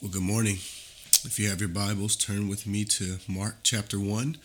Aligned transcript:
Well, 0.00 0.12
good 0.12 0.22
morning. 0.22 0.58
If 1.24 1.40
you 1.40 1.48
have 1.48 1.58
your 1.58 1.68
Bibles, 1.68 2.14
turn 2.14 2.46
with 2.46 2.68
me 2.68 2.84
to 2.84 3.18
Mark 3.26 3.56
chapter 3.64 3.98
1, 3.98 4.36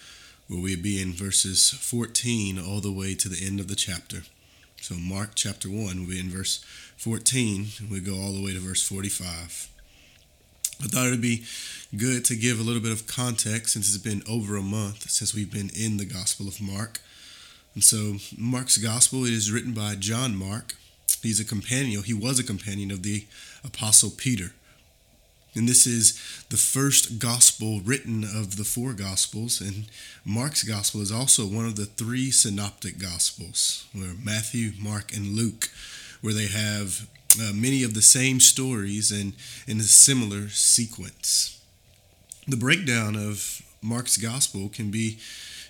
where 0.47 0.59
we'll 0.59 0.81
be 0.81 0.99
in 0.99 1.13
verses 1.13 1.69
14 1.69 2.57
all 2.57 2.79
the 2.79 2.91
way 2.91 3.13
to 3.13 3.29
the 3.29 3.45
end 3.45 3.59
of 3.59 3.67
the 3.67 3.75
chapter. 3.75 4.23
So, 4.81 4.95
Mark 4.95 5.33
chapter 5.35 5.69
1, 5.69 5.77
we'll 5.77 6.09
be 6.09 6.19
in 6.19 6.31
verse 6.31 6.65
14, 6.97 7.67
and 7.77 7.91
we 7.91 7.99
go 7.99 8.15
all 8.15 8.33
the 8.33 8.43
way 8.43 8.51
to 8.53 8.59
verse 8.59 8.81
45. 8.81 9.69
I 10.81 10.87
thought 10.87 11.05
it 11.05 11.11
would 11.11 11.21
be 11.21 11.45
good 11.95 12.25
to 12.25 12.35
give 12.35 12.59
a 12.59 12.63
little 12.63 12.81
bit 12.81 12.91
of 12.91 13.05
context 13.05 13.73
since 13.73 13.93
it's 13.93 14.03
been 14.03 14.23
over 14.27 14.55
a 14.55 14.63
month 14.63 15.07
since 15.11 15.35
we've 15.35 15.53
been 15.53 15.69
in 15.79 15.97
the 15.97 16.05
Gospel 16.05 16.47
of 16.47 16.59
Mark. 16.59 16.99
And 17.75 17.83
so, 17.83 18.15
Mark's 18.35 18.79
Gospel 18.79 19.23
it 19.25 19.33
is 19.33 19.51
written 19.51 19.73
by 19.73 19.93
John 19.99 20.35
Mark. 20.35 20.73
He's 21.21 21.39
a 21.39 21.45
companion, 21.45 22.01
he 22.01 22.13
was 22.15 22.39
a 22.39 22.43
companion 22.43 22.89
of 22.89 23.03
the 23.03 23.27
Apostle 23.63 24.09
Peter. 24.09 24.53
And 25.55 25.69
this 25.69 25.85
is 25.85 26.13
the 26.49 26.57
first 26.57 27.19
gospel 27.19 27.79
written 27.81 28.23
of 28.23 28.57
the 28.57 28.63
four 28.63 28.93
gospels. 28.93 29.61
And 29.61 29.85
Mark's 30.25 30.63
gospel 30.63 31.01
is 31.01 31.11
also 31.11 31.45
one 31.45 31.65
of 31.65 31.75
the 31.75 31.85
three 31.85 32.31
synoptic 32.31 32.97
gospels, 32.97 33.85
where 33.93 34.15
Matthew, 34.21 34.71
Mark, 34.79 35.15
and 35.15 35.35
Luke, 35.35 35.69
where 36.21 36.33
they 36.33 36.47
have 36.47 37.07
uh, 37.39 37.51
many 37.53 37.83
of 37.83 37.93
the 37.93 38.01
same 38.01 38.39
stories 38.39 39.11
and 39.11 39.33
in 39.67 39.79
a 39.79 39.83
similar 39.83 40.49
sequence. 40.49 41.61
The 42.47 42.57
breakdown 42.57 43.15
of 43.15 43.61
Mark's 43.81 44.17
gospel 44.17 44.69
can 44.69 44.89
be, 44.89 45.19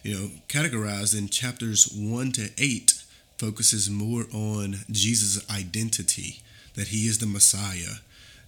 you 0.02 0.16
know, 0.16 0.30
categorized 0.48 1.18
in 1.18 1.27
chapters 1.27 1.91
1 1.94 2.32
to 2.34 2.50
8 2.58 2.94
focuses 3.38 3.90
more 3.90 4.26
on 4.34 4.77
Jesus' 4.90 5.50
identity, 5.50 6.41
that 6.76 6.88
he 6.88 7.08
is 7.08 7.20
the 7.20 7.26
Messiah 7.26 7.98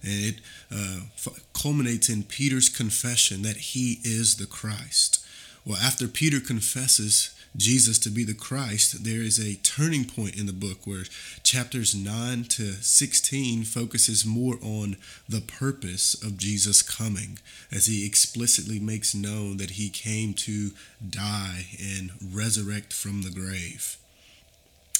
and 0.06 0.24
it 0.24 0.40
uh, 0.70 1.30
culminates 1.52 2.08
in 2.08 2.22
Peter's 2.22 2.68
confession 2.68 3.42
that 3.42 3.56
he 3.56 3.98
is 4.04 4.36
the 4.36 4.46
Christ. 4.46 5.24
Well, 5.64 5.78
after 5.78 6.06
Peter 6.06 6.38
confesses 6.38 7.34
Jesus 7.56 7.98
to 8.00 8.10
be 8.10 8.22
the 8.22 8.34
Christ, 8.34 9.02
there 9.02 9.22
is 9.22 9.38
a 9.38 9.56
turning 9.56 10.04
point 10.04 10.38
in 10.38 10.46
the 10.46 10.52
book 10.52 10.86
where 10.86 11.04
chapters 11.42 11.94
9 11.94 12.44
to 12.44 12.72
16 12.74 13.64
focuses 13.64 14.24
more 14.24 14.58
on 14.62 14.96
the 15.28 15.40
purpose 15.40 16.14
of 16.22 16.36
Jesus 16.36 16.82
coming 16.82 17.38
as 17.72 17.86
he 17.86 18.06
explicitly 18.06 18.78
makes 18.78 19.14
known 19.14 19.56
that 19.56 19.70
he 19.70 19.88
came 19.88 20.34
to 20.34 20.70
die 21.08 21.66
and 21.82 22.12
resurrect 22.32 22.92
from 22.92 23.22
the 23.22 23.30
grave. 23.30 23.96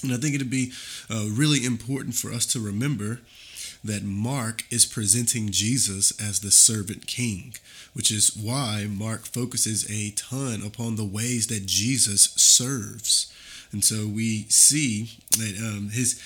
And 0.03 0.13
I 0.13 0.17
think 0.17 0.35
it'd 0.35 0.51
be 0.51 0.73
uh, 1.11 1.27
really 1.31 1.65
important 1.65 2.15
for 2.15 2.33
us 2.33 2.47
to 2.47 2.61
remember 2.61 3.21
that 3.87 4.05
Mark 4.05 4.65
is 4.71 4.87
presenting 4.87 5.51
Jesus 5.51 6.13
as 6.21 6.41
the 6.41 6.51
servant 6.51 7.07
king, 7.07 7.55
which 7.93 8.11
is 8.11 8.37
why 8.37 8.87
Mark 8.89 9.27
focuses 9.27 9.89
a 9.91 10.11
ton 10.11 10.63
upon 10.65 10.97
the 10.97 11.05
ways 11.05 11.47
that 11.49 11.67
Jesus 11.67 12.33
serves. 12.37 13.33
And 13.73 13.85
so 13.85 14.07
we 14.07 14.45
see 14.49 15.19
that 15.33 15.57
um, 15.59 15.91
his 15.91 16.21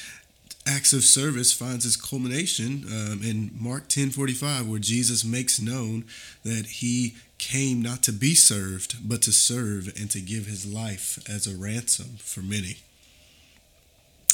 acts 0.67 0.93
of 0.93 1.03
service 1.03 1.53
finds 1.53 1.87
its 1.87 1.97
culmination 1.97 2.85
um, 2.89 3.21
in 3.23 3.51
Mark 3.59 3.89
10:45 3.89 4.69
where 4.69 4.79
Jesus 4.79 5.25
makes 5.25 5.61
known 5.61 6.05
that 6.45 6.67
he 6.67 7.17
came 7.39 7.81
not 7.81 8.03
to 8.03 8.13
be 8.13 8.35
served 8.35 9.09
but 9.09 9.23
to 9.23 9.33
serve 9.33 9.89
and 9.99 10.11
to 10.11 10.21
give 10.21 10.47
his 10.47 10.71
life 10.71 11.19
as 11.29 11.47
a 11.47 11.57
ransom 11.57 12.19
for 12.19 12.43
many. 12.43 12.77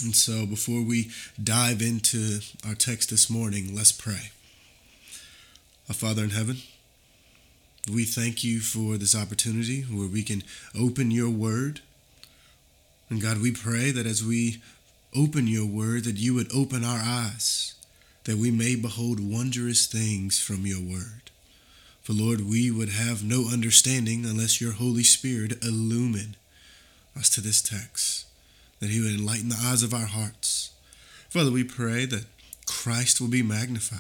And 0.03 0.15
so, 0.15 0.45
before 0.45 0.83
we 0.83 1.11
dive 1.43 1.81
into 1.81 2.41
our 2.67 2.75
text 2.75 3.09
this 3.09 3.31
morning, 3.31 3.75
let's 3.75 3.93
pray. 3.93 4.31
Our 5.89 5.95
Father 5.95 6.23
in 6.23 6.31
heaven, 6.31 6.59
we 7.91 8.05
thank 8.05 8.45
you 8.45 8.61
for 8.61 8.99
this 8.99 9.17
opportunity 9.17 9.83
where 9.83 10.09
we 10.09 10.23
can 10.23 10.43
open 10.79 11.11
your 11.11 11.31
word. 11.31 11.81
And 13.09 13.23
God, 13.23 13.41
we 13.41 13.53
pray 13.53 13.91
that 13.91 14.07
as 14.07 14.23
we 14.23 14.61
open 15.17 15.47
your 15.47 15.67
word, 15.67 16.05
that 16.05 16.17
you 16.17 16.35
would 16.35 16.53
open 16.55 16.85
our 16.85 17.01
eyes, 17.03 17.75
that 18.25 18.37
we 18.37 18.51
may 18.51 18.75
behold 18.75 19.19
wondrous 19.19 19.87
things 19.87 20.39
from 20.39 20.67
your 20.67 20.81
word. 20.81 21.31
For 22.03 22.13
Lord, 22.13 22.43
we 22.43 22.71
would 22.71 22.91
have 22.91 23.25
no 23.25 23.49
understanding 23.51 24.27
unless 24.27 24.61
your 24.61 24.73
Holy 24.73 25.05
Spirit 25.05 25.65
illumine 25.65 26.37
us 27.17 27.31
to 27.31 27.41
this 27.41 27.63
text 27.63 28.26
that 28.87 28.93
He 28.93 29.01
would 29.01 29.19
enlighten 29.19 29.49
the 29.49 29.61
eyes 29.61 29.83
of 29.83 29.93
our 29.93 30.07
hearts. 30.07 30.71
Father, 31.29 31.51
we 31.51 31.65
pray 31.65 32.05
that 32.05 32.25
Christ 32.67 33.21
will 33.21 33.27
be 33.27 33.43
magnified. 33.43 33.99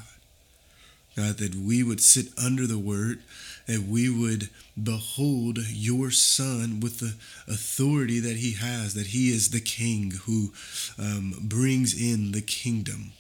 God, 1.17 1.39
that 1.39 1.57
we 1.57 1.83
would 1.83 2.01
sit 2.01 2.27
under 2.39 2.69
the 2.69 2.79
word, 2.79 3.19
that 3.67 3.81
we 3.81 4.09
would 4.09 4.49
behold 4.81 5.59
your 5.71 6.13
Son 6.13 6.79
with 6.79 7.01
the 7.01 7.15
authority 7.53 8.21
that 8.21 8.37
he 8.37 8.53
has, 8.53 8.95
that 8.95 9.09
he 9.09 9.31
is 9.31 9.51
the 9.51 9.61
King 9.61 10.13
who 10.27 10.53
um, 11.01 11.35
brings 11.43 12.01
in 12.01 12.31
the 12.31 12.43
kingdom. 12.43 13.13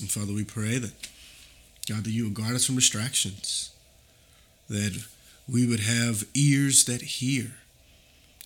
And 0.00 0.10
Father, 0.10 0.32
we 0.32 0.44
pray 0.44 0.78
that, 0.78 0.92
God, 1.86 2.04
that 2.04 2.12
you 2.12 2.24
would 2.24 2.34
guard 2.34 2.54
us 2.54 2.64
from 2.64 2.76
distractions, 2.76 3.72
that 4.70 5.04
we 5.46 5.66
would 5.66 5.80
have 5.80 6.24
ears 6.32 6.86
that 6.86 7.02
hear, 7.02 7.56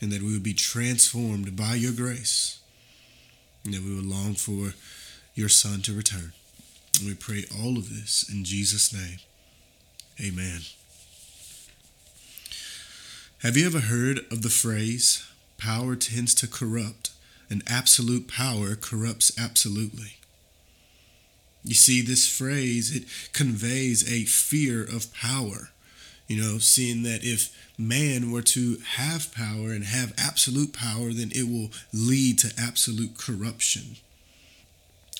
and 0.00 0.10
that 0.10 0.22
we 0.22 0.32
would 0.32 0.42
be 0.42 0.54
transformed 0.54 1.56
by 1.56 1.74
your 1.74 1.92
grace, 1.92 2.60
and 3.64 3.74
that 3.74 3.82
we 3.82 3.94
would 3.94 4.06
long 4.06 4.34
for 4.34 4.74
your 5.34 5.48
Son 5.48 5.82
to 5.82 5.92
return. 5.92 6.32
And 6.98 7.08
we 7.08 7.14
pray 7.14 7.44
all 7.58 7.76
of 7.76 7.88
this 7.88 8.28
in 8.32 8.44
Jesus' 8.44 8.92
name. 8.92 9.18
Amen. 10.20 10.60
Have 13.42 13.56
you 13.56 13.66
ever 13.66 13.80
heard 13.80 14.20
of 14.30 14.42
the 14.42 14.50
phrase, 14.50 15.26
power 15.56 15.96
tends 15.96 16.34
to 16.36 16.46
corrupt, 16.46 17.10
and 17.48 17.62
absolute 17.66 18.28
power 18.28 18.74
corrupts 18.74 19.32
absolutely? 19.38 20.16
You 21.64 21.74
see, 21.74 22.02
this 22.02 22.26
phrase, 22.26 22.94
it 22.94 23.04
conveys 23.32 24.10
a 24.10 24.24
fear 24.24 24.82
of 24.82 25.12
power 25.14 25.70
you 26.30 26.40
know, 26.40 26.58
seeing 26.58 27.02
that 27.02 27.24
if 27.24 27.50
man 27.76 28.30
were 28.30 28.40
to 28.40 28.76
have 28.94 29.34
power 29.34 29.72
and 29.72 29.82
have 29.82 30.14
absolute 30.16 30.72
power, 30.72 31.12
then 31.12 31.32
it 31.34 31.42
will 31.42 31.72
lead 31.92 32.38
to 32.38 32.52
absolute 32.56 33.18
corruption. 33.18 33.96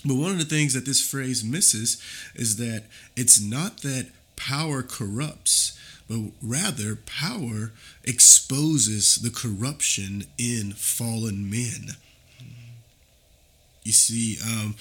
But 0.04 0.14
one 0.14 0.30
of 0.30 0.38
the 0.38 0.44
things 0.44 0.72
that 0.74 0.86
this 0.86 1.04
phrase 1.04 1.42
misses 1.42 2.00
is 2.36 2.58
that 2.58 2.84
it's 3.16 3.42
not 3.42 3.78
that 3.78 4.10
power 4.36 4.84
corrupts, 4.84 5.76
but 6.08 6.30
rather 6.40 6.94
power 6.94 7.72
exposes 8.04 9.16
the 9.16 9.30
corruption 9.30 10.26
in 10.38 10.74
fallen 10.74 11.50
men. 11.50 11.96
You 13.82 13.90
see, 13.90 14.38
um, 14.48 14.76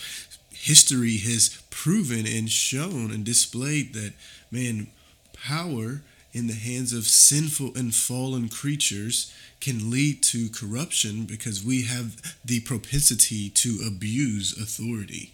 history 0.51 1.17
has 1.17 1.59
proven 1.71 2.27
and 2.27 2.51
shown 2.51 3.09
and 3.09 3.23
displayed 3.23 3.95
that, 3.95 4.13
man, 4.51 4.89
power 5.33 6.01
in 6.33 6.47
the 6.47 6.53
hands 6.53 6.93
of 6.93 7.05
sinful 7.05 7.71
and 7.75 7.93
fallen 7.93 8.49
creatures 8.49 9.33
can 9.59 9.89
lead 9.89 10.21
to 10.23 10.49
corruption 10.49 11.25
because 11.25 11.63
we 11.63 11.83
have 11.83 12.35
the 12.45 12.59
propensity 12.61 13.49
to 13.49 13.79
abuse 13.85 14.57
authority. 14.57 15.33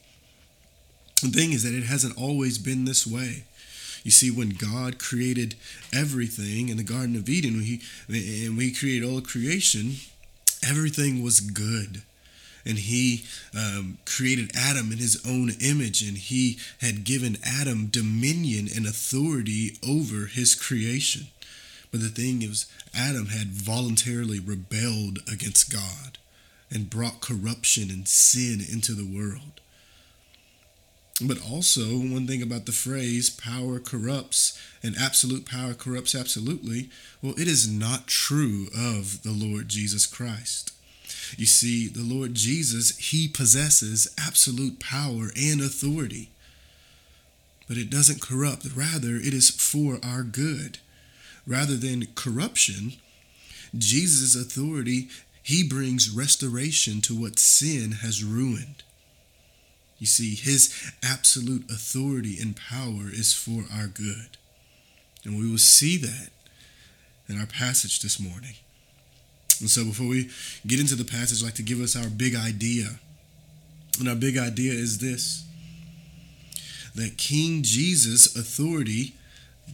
The 1.21 1.29
thing 1.29 1.51
is 1.51 1.63
that 1.63 1.73
it 1.73 1.85
hasn't 1.85 2.17
always 2.17 2.57
been 2.57 2.85
this 2.85 3.05
way. 3.05 3.43
You 4.03 4.11
see, 4.11 4.29
when 4.29 4.49
God 4.49 4.99
created 4.99 5.55
everything 5.93 6.69
in 6.69 6.77
the 6.77 6.83
Garden 6.83 7.15
of 7.15 7.27
Eden, 7.27 7.61
he, 7.61 7.81
and 8.07 8.57
we 8.57 8.71
created 8.71 9.07
all 9.07 9.21
creation, 9.21 9.95
everything 10.63 11.23
was 11.23 11.39
good 11.39 12.03
and 12.65 12.79
he 12.79 13.25
um, 13.55 13.99
created 14.05 14.51
Adam 14.55 14.91
in 14.91 14.97
his 14.97 15.21
own 15.25 15.51
image, 15.61 16.01
and 16.01 16.17
he 16.17 16.57
had 16.81 17.03
given 17.03 17.37
Adam 17.43 17.87
dominion 17.87 18.67
and 18.75 18.85
authority 18.85 19.77
over 19.87 20.25
his 20.25 20.55
creation. 20.55 21.27
But 21.91 22.01
the 22.01 22.09
thing 22.09 22.41
is, 22.41 22.65
Adam 22.93 23.27
had 23.27 23.47
voluntarily 23.47 24.39
rebelled 24.39 25.19
against 25.31 25.71
God 25.71 26.17
and 26.71 26.89
brought 26.89 27.21
corruption 27.21 27.89
and 27.89 28.07
sin 28.07 28.59
into 28.59 28.93
the 28.93 29.05
world. 29.05 29.61
But 31.21 31.39
also, 31.49 31.97
one 31.97 32.27
thing 32.27 32.41
about 32.41 32.65
the 32.65 32.73
phrase 32.73 33.29
power 33.29 33.79
corrupts 33.79 34.59
and 34.83 34.97
absolute 34.97 35.45
power 35.45 35.73
corrupts 35.73 36.13
absolutely, 36.13 36.89
well, 37.21 37.33
it 37.37 37.47
is 37.47 37.71
not 37.71 38.07
true 38.07 38.67
of 38.75 39.23
the 39.23 39.31
Lord 39.31 39.69
Jesus 39.69 40.05
Christ. 40.05 40.74
You 41.37 41.45
see, 41.45 41.87
the 41.87 42.03
Lord 42.03 42.33
Jesus, 42.33 42.97
he 42.97 43.27
possesses 43.27 44.13
absolute 44.17 44.79
power 44.79 45.31
and 45.35 45.61
authority. 45.61 46.29
But 47.67 47.77
it 47.77 47.89
doesn't 47.89 48.21
corrupt, 48.21 48.67
rather, 48.75 49.15
it 49.15 49.33
is 49.33 49.49
for 49.49 49.99
our 50.03 50.23
good. 50.23 50.79
Rather 51.47 51.75
than 51.75 52.07
corruption, 52.15 52.93
Jesus' 53.77 54.35
authority, 54.35 55.09
he 55.41 55.67
brings 55.67 56.09
restoration 56.09 57.01
to 57.01 57.19
what 57.19 57.39
sin 57.39 57.93
has 58.03 58.23
ruined. 58.23 58.83
You 59.99 60.07
see, 60.07 60.35
his 60.35 60.91
absolute 61.03 61.69
authority 61.69 62.37
and 62.41 62.55
power 62.55 63.09
is 63.11 63.33
for 63.33 63.65
our 63.73 63.87
good. 63.87 64.37
And 65.23 65.37
we 65.37 65.49
will 65.49 65.57
see 65.57 65.97
that 65.97 66.29
in 67.27 67.39
our 67.39 67.47
passage 67.47 68.01
this 68.01 68.19
morning. 68.19 68.55
And 69.59 69.69
so 69.69 69.85
before 69.85 70.07
we 70.07 70.29
get 70.65 70.79
into 70.79 70.95
the 70.95 71.05
passage, 71.05 71.41
I'd 71.41 71.45
like 71.45 71.55
to 71.55 71.63
give 71.63 71.81
us 71.81 71.95
our 71.95 72.09
big 72.09 72.35
idea. 72.35 72.99
And 73.99 74.09
our 74.09 74.15
big 74.15 74.37
idea 74.37 74.73
is 74.73 74.99
this 74.99 75.43
that 76.95 77.17
King 77.17 77.61
Jesus' 77.61 78.35
authority 78.37 79.15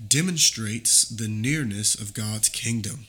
demonstrates 0.08 1.04
the 1.04 1.28
nearness 1.28 1.94
of 1.94 2.14
God's 2.14 2.50
kingdom. 2.50 3.06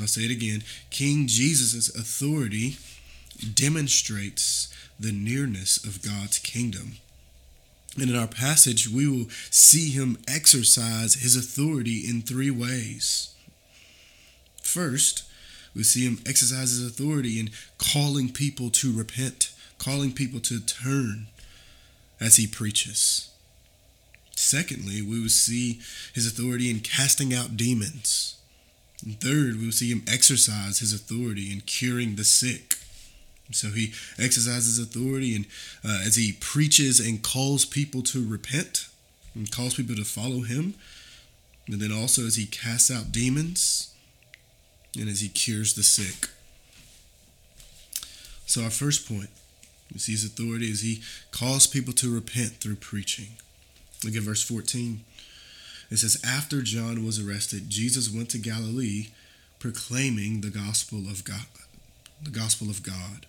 I'll 0.00 0.06
say 0.06 0.22
it 0.22 0.30
again 0.30 0.62
King 0.90 1.26
Jesus' 1.26 1.94
authority 1.94 2.76
demonstrates 3.54 4.72
the 4.98 5.12
nearness 5.12 5.84
of 5.84 6.02
God's 6.02 6.38
kingdom. 6.38 6.96
And 8.00 8.08
in 8.08 8.16
our 8.16 8.28
passage, 8.28 8.88
we 8.88 9.06
will 9.06 9.28
see 9.50 9.90
him 9.90 10.16
exercise 10.26 11.14
his 11.14 11.36
authority 11.36 12.04
in 12.08 12.22
three 12.22 12.50
ways. 12.50 13.34
First, 14.62 15.24
we 15.74 15.82
see 15.82 16.06
him 16.06 16.18
exercise 16.26 16.70
his 16.70 16.86
authority 16.86 17.40
in 17.40 17.50
calling 17.78 18.30
people 18.30 18.70
to 18.70 18.92
repent, 18.92 19.52
calling 19.78 20.12
people 20.12 20.40
to 20.40 20.60
turn 20.60 21.26
as 22.20 22.36
he 22.36 22.46
preaches. 22.46 23.30
Secondly, 24.36 25.02
we 25.02 25.20
will 25.20 25.28
see 25.28 25.80
his 26.14 26.26
authority 26.26 26.70
in 26.70 26.80
casting 26.80 27.34
out 27.34 27.56
demons. 27.56 28.36
And 29.04 29.20
third, 29.20 29.58
we 29.58 29.66
will 29.66 29.72
see 29.72 29.90
him 29.90 30.04
exercise 30.06 30.78
his 30.78 30.94
authority 30.94 31.52
in 31.52 31.62
curing 31.62 32.16
the 32.16 32.24
sick. 32.24 32.76
So 33.50 33.68
he 33.68 33.92
exercises 34.18 34.78
authority 34.78 35.34
and 35.36 35.46
uh, 35.84 36.02
as 36.06 36.16
he 36.16 36.32
preaches 36.32 37.00
and 37.00 37.22
calls 37.22 37.64
people 37.64 38.02
to 38.04 38.26
repent 38.26 38.88
and 39.34 39.50
calls 39.50 39.74
people 39.74 39.96
to 39.96 40.04
follow 40.04 40.42
him. 40.42 40.74
And 41.66 41.80
then 41.80 41.92
also 41.92 42.26
as 42.26 42.36
he 42.36 42.46
casts 42.46 42.90
out 42.90 43.12
demons 43.12 43.91
and 44.98 45.08
as 45.08 45.20
he 45.20 45.28
cures 45.28 45.74
the 45.74 45.82
sick. 45.82 46.28
So 48.46 48.62
our 48.62 48.70
first 48.70 49.08
point, 49.08 49.30
we 49.92 49.98
see 49.98 50.12
his 50.12 50.24
authority 50.24 50.70
as 50.70 50.82
he 50.82 51.02
calls 51.30 51.66
people 51.66 51.92
to 51.94 52.14
repent 52.14 52.54
through 52.60 52.76
preaching. 52.76 53.36
Look 54.04 54.16
at 54.16 54.22
verse 54.22 54.42
14. 54.42 55.04
It 55.90 55.98
says, 55.98 56.20
After 56.24 56.62
John 56.62 57.04
was 57.04 57.18
arrested, 57.18 57.70
Jesus 57.70 58.12
went 58.12 58.30
to 58.30 58.38
Galilee 58.38 59.08
proclaiming 59.58 60.40
the 60.40 60.50
gospel 60.50 61.00
of 61.00 61.24
God. 61.24 61.46
The 62.22 62.30
gospel 62.30 62.68
of 62.68 62.82
God. 62.82 63.26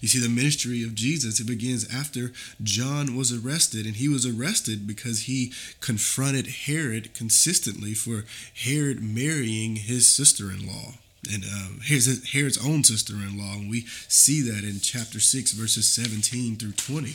You 0.00 0.08
see, 0.08 0.18
the 0.18 0.28
ministry 0.28 0.82
of 0.82 0.94
Jesus, 0.94 1.40
it 1.40 1.46
begins 1.46 1.92
after 1.94 2.32
John 2.62 3.16
was 3.16 3.32
arrested, 3.32 3.84
and 3.86 3.96
he 3.96 4.08
was 4.08 4.26
arrested 4.26 4.86
because 4.86 5.22
he 5.22 5.52
confronted 5.80 6.46
Herod 6.46 7.12
consistently 7.14 7.92
for 7.92 8.24
Herod 8.54 9.02
marrying 9.02 9.76
his 9.76 10.08
sister 10.14 10.50
in 10.50 10.66
law. 10.66 10.94
And 11.30 11.44
um, 11.44 11.80
Herod's, 11.84 12.32
Herod's 12.32 12.66
own 12.66 12.82
sister 12.82 13.12
in 13.14 13.38
law. 13.38 13.52
And 13.54 13.70
we 13.70 13.82
see 14.08 14.40
that 14.42 14.64
in 14.64 14.80
chapter 14.80 15.20
6, 15.20 15.52
verses 15.52 15.86
17 15.86 16.56
through 16.56 16.72
20. 16.72 17.14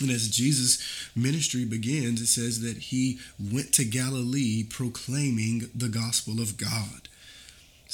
And 0.00 0.10
as 0.10 0.28
Jesus' 0.28 0.78
ministry 1.14 1.64
begins, 1.64 2.20
it 2.20 2.26
says 2.26 2.60
that 2.60 2.76
he 2.76 3.18
went 3.38 3.72
to 3.74 3.84
Galilee 3.84 4.64
proclaiming 4.64 5.70
the 5.74 5.88
gospel 5.88 6.40
of 6.40 6.56
God, 6.56 7.08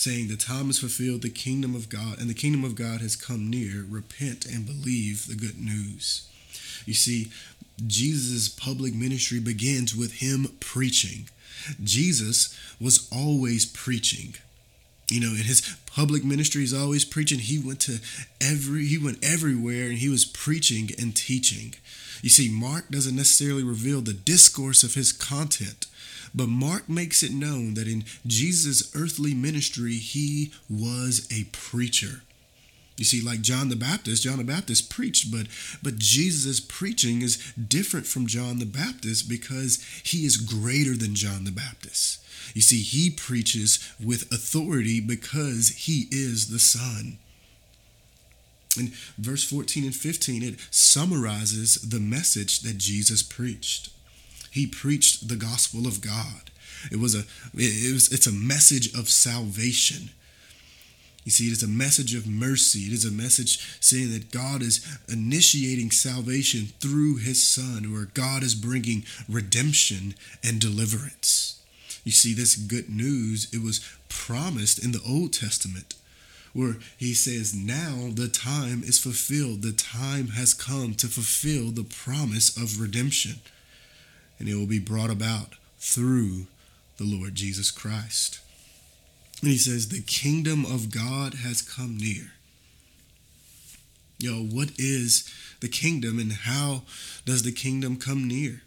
saying, 0.02 0.28
The 0.28 0.36
time 0.36 0.68
is 0.68 0.80
fulfilled, 0.80 1.22
the 1.22 1.30
kingdom 1.30 1.74
of 1.74 1.88
God, 1.88 2.18
and 2.18 2.28
the 2.28 2.34
kingdom 2.34 2.64
of 2.64 2.74
God 2.74 3.00
has 3.00 3.16
come 3.16 3.48
near. 3.48 3.84
Repent 3.88 4.44
and 4.46 4.66
believe 4.66 5.26
the 5.26 5.34
good 5.34 5.58
news. 5.58 6.28
You 6.84 6.94
see, 6.94 7.30
Jesus' 7.86 8.48
public 8.48 8.94
ministry 8.94 9.38
begins 9.38 9.96
with 9.96 10.14
him 10.14 10.48
preaching. 10.60 11.28
Jesus 11.82 12.58
was 12.80 13.08
always 13.12 13.64
preaching. 13.64 14.34
You 15.08 15.20
know, 15.20 15.30
in 15.30 15.44
his 15.44 15.76
public 15.86 16.24
ministry, 16.24 16.62
he's 16.62 16.74
always 16.74 17.04
preaching. 17.04 17.38
He 17.38 17.58
went 17.58 17.80
to 17.80 17.98
every, 18.40 18.86
he 18.86 18.98
went 18.98 19.24
everywhere, 19.24 19.86
and 19.86 19.98
he 19.98 20.08
was 20.08 20.24
preaching 20.24 20.90
and 20.98 21.14
teaching. 21.14 21.74
You 22.22 22.30
see, 22.30 22.48
Mark 22.50 22.88
doesn't 22.88 23.16
necessarily 23.16 23.62
reveal 23.62 24.00
the 24.00 24.12
discourse 24.12 24.82
of 24.82 24.94
his 24.94 25.12
content, 25.12 25.86
but 26.34 26.48
Mark 26.48 26.88
makes 26.88 27.22
it 27.22 27.32
known 27.32 27.74
that 27.74 27.88
in 27.88 28.04
Jesus' 28.26 28.94
earthly 28.94 29.34
ministry, 29.34 29.94
he 29.94 30.52
was 30.68 31.28
a 31.30 31.44
preacher. 31.52 32.22
You 32.96 33.04
see, 33.04 33.20
like 33.20 33.40
John 33.40 33.68
the 33.68 33.76
Baptist, 33.76 34.22
John 34.22 34.38
the 34.38 34.44
Baptist 34.44 34.90
preached, 34.90 35.32
but 35.32 35.46
but 35.82 35.98
Jesus' 35.98 36.60
preaching 36.60 37.22
is 37.22 37.52
different 37.54 38.06
from 38.06 38.26
John 38.26 38.58
the 38.58 38.66
Baptist 38.66 39.28
because 39.28 39.82
he 40.04 40.24
is 40.24 40.36
greater 40.36 40.96
than 40.96 41.14
John 41.14 41.44
the 41.44 41.50
Baptist. 41.50 42.22
You 42.54 42.60
see, 42.60 42.82
he 42.82 43.10
preaches 43.10 43.78
with 44.02 44.30
authority 44.30 45.00
because 45.00 45.70
he 45.70 46.06
is 46.10 46.48
the 46.48 46.58
Son. 46.58 47.18
In 48.78 48.92
verse 49.18 49.44
14 49.44 49.84
and 49.84 49.94
15, 49.94 50.42
it 50.42 50.54
summarizes 50.70 51.76
the 51.76 52.00
message 52.00 52.60
that 52.60 52.78
Jesus 52.78 53.22
preached. 53.22 53.90
He 54.52 54.66
preached 54.66 55.28
the 55.28 55.36
gospel 55.36 55.86
of 55.86 56.00
God. 56.00 56.50
It 56.90 57.00
was 57.00 57.14
a 57.14 57.24
it 57.54 57.92
was 57.92 58.12
it's 58.12 58.26
a 58.26 58.32
message 58.32 58.92
of 58.94 59.08
salvation. 59.08 60.10
You 61.24 61.30
see, 61.30 61.46
it 61.46 61.52
is 61.52 61.62
a 61.62 61.68
message 61.68 62.14
of 62.14 62.26
mercy. 62.26 62.80
It 62.80 62.92
is 62.92 63.04
a 63.04 63.12
message 63.12 63.78
saying 63.80 64.12
that 64.12 64.30
God 64.30 64.60
is 64.60 64.84
initiating 65.08 65.92
salvation 65.92 66.72
through 66.80 67.16
his 67.16 67.42
son, 67.42 67.92
where 67.92 68.06
God 68.12 68.42
is 68.42 68.56
bringing 68.56 69.04
redemption 69.28 70.14
and 70.44 70.60
deliverance. 70.60 71.62
You 72.04 72.12
see, 72.12 72.34
this 72.34 72.56
good 72.56 72.90
news, 72.90 73.48
it 73.54 73.62
was 73.62 73.88
promised 74.08 74.84
in 74.84 74.92
the 74.92 75.02
Old 75.08 75.32
Testament 75.32 75.94
where 76.52 76.76
he 76.98 77.14
says, 77.14 77.54
Now 77.54 78.10
the 78.12 78.28
time 78.28 78.82
is 78.84 78.98
fulfilled. 78.98 79.62
The 79.62 79.72
time 79.72 80.28
has 80.28 80.52
come 80.52 80.94
to 80.94 81.06
fulfill 81.06 81.70
the 81.70 81.84
promise 81.84 82.56
of 82.56 82.80
redemption. 82.80 83.40
And 84.42 84.50
it 84.50 84.56
will 84.56 84.66
be 84.66 84.80
brought 84.80 85.08
about 85.08 85.54
through 85.78 86.48
the 86.96 87.04
Lord 87.04 87.36
Jesus 87.36 87.70
Christ. 87.70 88.40
And 89.40 89.52
he 89.52 89.56
says, 89.56 89.88
The 89.88 90.02
kingdom 90.02 90.66
of 90.66 90.90
God 90.90 91.34
has 91.34 91.62
come 91.62 91.96
near. 91.96 92.32
Yo, 94.18 94.42
what 94.42 94.70
is 94.78 95.32
the 95.60 95.68
kingdom 95.68 96.18
and 96.18 96.32
how 96.32 96.82
does 97.24 97.44
the 97.44 97.52
kingdom 97.52 97.94
come 97.94 98.26
near? 98.26 98.62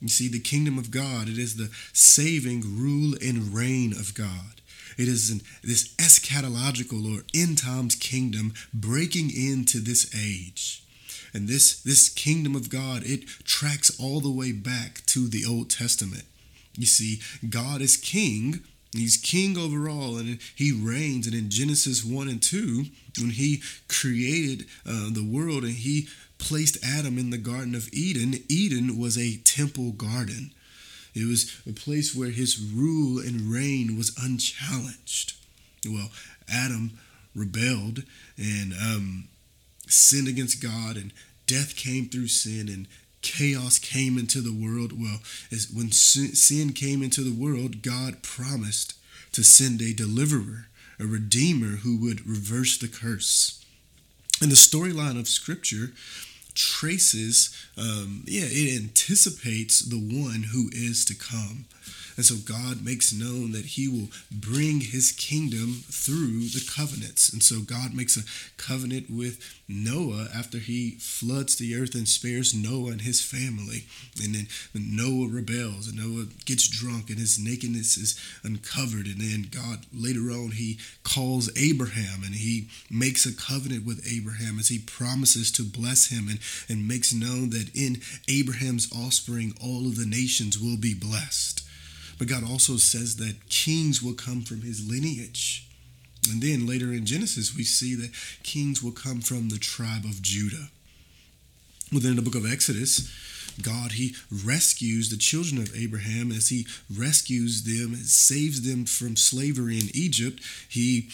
You 0.00 0.06
see, 0.06 0.28
the 0.28 0.38
kingdom 0.38 0.78
of 0.78 0.92
God, 0.92 1.28
it 1.28 1.38
is 1.38 1.56
the 1.56 1.70
saving 1.92 2.60
rule 2.78 3.16
and 3.20 3.52
reign 3.52 3.94
of 3.94 4.14
God. 4.14 4.60
It 4.96 5.08
is 5.08 5.28
an, 5.32 5.40
this 5.64 5.92
eschatological 5.96 7.04
or 7.12 7.24
end 7.34 7.58
times 7.58 7.96
kingdom 7.96 8.54
breaking 8.72 9.32
into 9.36 9.80
this 9.80 10.14
age. 10.14 10.84
And 11.36 11.48
this, 11.48 11.82
this 11.82 12.08
kingdom 12.08 12.56
of 12.56 12.70
God, 12.70 13.02
it 13.04 13.28
tracks 13.44 14.00
all 14.00 14.20
the 14.20 14.30
way 14.30 14.52
back 14.52 15.04
to 15.08 15.28
the 15.28 15.44
Old 15.44 15.68
Testament. 15.68 16.24
You 16.78 16.86
see, 16.86 17.20
God 17.50 17.82
is 17.82 17.98
king. 17.98 18.60
He's 18.94 19.18
king 19.18 19.58
over 19.58 19.86
all, 19.86 20.16
and 20.16 20.38
he 20.54 20.72
reigns. 20.72 21.26
And 21.26 21.36
in 21.36 21.50
Genesis 21.50 22.02
1 22.02 22.28
and 22.28 22.42
2, 22.42 22.86
when 23.20 23.32
he 23.32 23.62
created 23.86 24.64
uh, 24.86 25.10
the 25.12 25.28
world 25.30 25.64
and 25.64 25.74
he 25.74 26.08
placed 26.38 26.82
Adam 26.82 27.18
in 27.18 27.28
the 27.28 27.36
Garden 27.36 27.74
of 27.74 27.92
Eden, 27.92 28.42
Eden 28.48 28.98
was 28.98 29.18
a 29.18 29.36
temple 29.44 29.92
garden. 29.92 30.52
It 31.14 31.26
was 31.26 31.54
a 31.68 31.74
place 31.74 32.14
where 32.14 32.30
his 32.30 32.58
rule 32.58 33.18
and 33.18 33.52
reign 33.52 33.98
was 33.98 34.16
unchallenged. 34.18 35.34
Well, 35.86 36.08
Adam 36.50 36.92
rebelled 37.34 38.04
and 38.38 38.72
um, 38.72 39.28
sinned 39.86 40.28
against 40.28 40.62
God, 40.62 40.96
and 40.96 41.12
death 41.46 41.76
came 41.76 42.08
through 42.08 42.28
sin, 42.28 42.68
and 42.68 42.86
chaos 43.22 43.78
came 43.78 44.18
into 44.18 44.40
the 44.40 44.52
world. 44.52 44.92
Well, 45.00 45.20
as 45.50 45.70
when 45.70 45.90
sin 45.92 46.72
came 46.72 47.02
into 47.02 47.22
the 47.22 47.34
world, 47.34 47.82
God 47.82 48.22
promised 48.22 48.94
to 49.32 49.42
send 49.42 49.82
a 49.82 49.92
deliverer, 49.92 50.68
a 50.98 51.06
redeemer 51.06 51.78
who 51.78 51.98
would 51.98 52.26
reverse 52.26 52.78
the 52.78 52.88
curse. 52.88 53.64
And 54.40 54.50
the 54.50 54.56
storyline 54.56 55.18
of 55.18 55.28
Scripture 55.28 55.92
traces, 56.54 57.54
um, 57.76 58.24
yeah, 58.26 58.46
it 58.46 58.80
anticipates 58.82 59.80
the 59.80 59.98
one 59.98 60.44
who 60.52 60.70
is 60.72 61.04
to 61.06 61.14
come. 61.14 61.66
And 62.16 62.24
so 62.24 62.36
God 62.36 62.84
makes 62.84 63.12
known 63.12 63.52
that 63.52 63.76
he 63.76 63.88
will 63.88 64.08
bring 64.30 64.80
his 64.80 65.12
kingdom 65.12 65.82
through 65.90 66.48
the 66.48 66.64
covenants. 66.74 67.30
And 67.30 67.42
so 67.42 67.60
God 67.60 67.94
makes 67.94 68.16
a 68.16 68.24
covenant 68.56 69.10
with 69.10 69.38
Noah 69.68 70.28
after 70.34 70.58
he 70.58 70.92
floods 70.92 71.56
the 71.56 71.74
earth 71.76 71.94
and 71.94 72.08
spares 72.08 72.54
Noah 72.54 72.92
and 72.92 73.02
his 73.02 73.20
family. 73.20 73.84
And 74.22 74.34
then 74.34 74.48
Noah 74.74 75.28
rebels 75.28 75.88
and 75.88 75.98
Noah 75.98 76.26
gets 76.46 76.66
drunk 76.68 77.10
and 77.10 77.18
his 77.18 77.38
nakedness 77.38 77.98
is 77.98 78.18
uncovered. 78.42 79.06
And 79.06 79.20
then 79.20 79.48
God 79.50 79.84
later 79.92 80.30
on 80.30 80.52
he 80.52 80.78
calls 81.02 81.50
Abraham 81.56 82.22
and 82.24 82.34
he 82.34 82.68
makes 82.90 83.26
a 83.26 83.36
covenant 83.36 83.84
with 83.84 84.06
Abraham 84.10 84.58
as 84.58 84.68
he 84.68 84.78
promises 84.78 85.52
to 85.52 85.62
bless 85.62 86.08
him 86.08 86.28
and, 86.28 86.38
and 86.68 86.88
makes 86.88 87.12
known 87.12 87.50
that 87.50 87.70
in 87.74 88.00
Abraham's 88.28 88.90
offspring 88.92 89.52
all 89.62 89.86
of 89.86 89.96
the 89.96 90.06
nations 90.06 90.58
will 90.58 90.78
be 90.78 90.94
blessed. 90.94 91.65
But 92.18 92.28
God 92.28 92.44
also 92.44 92.76
says 92.76 93.16
that 93.16 93.48
kings 93.48 94.02
will 94.02 94.14
come 94.14 94.42
from 94.42 94.62
his 94.62 94.88
lineage. 94.88 95.68
And 96.30 96.42
then 96.42 96.66
later 96.66 96.92
in 96.92 97.06
Genesis, 97.06 97.54
we 97.54 97.62
see 97.62 97.94
that 97.94 98.12
kings 98.42 98.82
will 98.82 98.92
come 98.92 99.20
from 99.20 99.48
the 99.48 99.58
tribe 99.58 100.04
of 100.04 100.22
Judah. 100.22 100.70
Within 101.92 102.16
the 102.16 102.22
book 102.22 102.34
of 102.34 102.50
Exodus, 102.50 103.08
God, 103.62 103.92
He 103.92 104.14
rescues 104.30 105.10
the 105.10 105.16
children 105.16 105.60
of 105.60 105.74
Abraham 105.74 106.30
as 106.30 106.48
He 106.48 106.66
rescues 106.94 107.64
them, 107.64 107.96
saves 107.96 108.62
them 108.62 108.84
from 108.84 109.16
slavery 109.16 109.78
in 109.78 109.88
Egypt. 109.94 110.42
He 110.68 111.08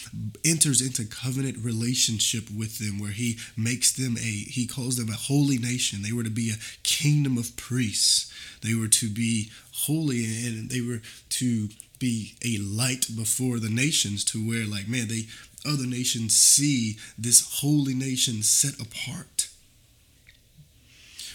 enters 0.45 0.81
into 0.81 1.05
covenant 1.05 1.57
relationship 1.57 2.49
with 2.51 2.79
them 2.79 2.99
where 2.99 3.11
He 3.11 3.37
makes 3.57 3.91
them 3.91 4.17
a, 4.17 4.21
He 4.21 4.67
calls 4.67 4.97
them 4.97 5.09
a 5.09 5.13
holy 5.13 5.57
nation. 5.57 6.01
They 6.01 6.13
were 6.13 6.23
to 6.23 6.29
be 6.29 6.51
a 6.51 6.61
kingdom 6.83 7.37
of 7.37 7.55
priests. 7.55 8.31
They 8.61 8.73
were 8.73 8.87
to 8.87 9.09
be 9.09 9.51
holy 9.73 10.25
and 10.25 10.69
they 10.69 10.81
were 10.81 11.01
to 11.29 11.69
be 11.99 12.35
a 12.43 12.57
light 12.57 13.07
before 13.15 13.59
the 13.59 13.69
nations 13.69 14.25
to 14.25 14.45
where, 14.45 14.65
like, 14.65 14.87
man, 14.87 15.07
they 15.07 15.27
other 15.65 15.85
nations 15.85 16.35
see 16.35 16.97
this 17.17 17.59
holy 17.61 17.93
nation 17.93 18.43
set 18.43 18.79
apart 18.79 19.32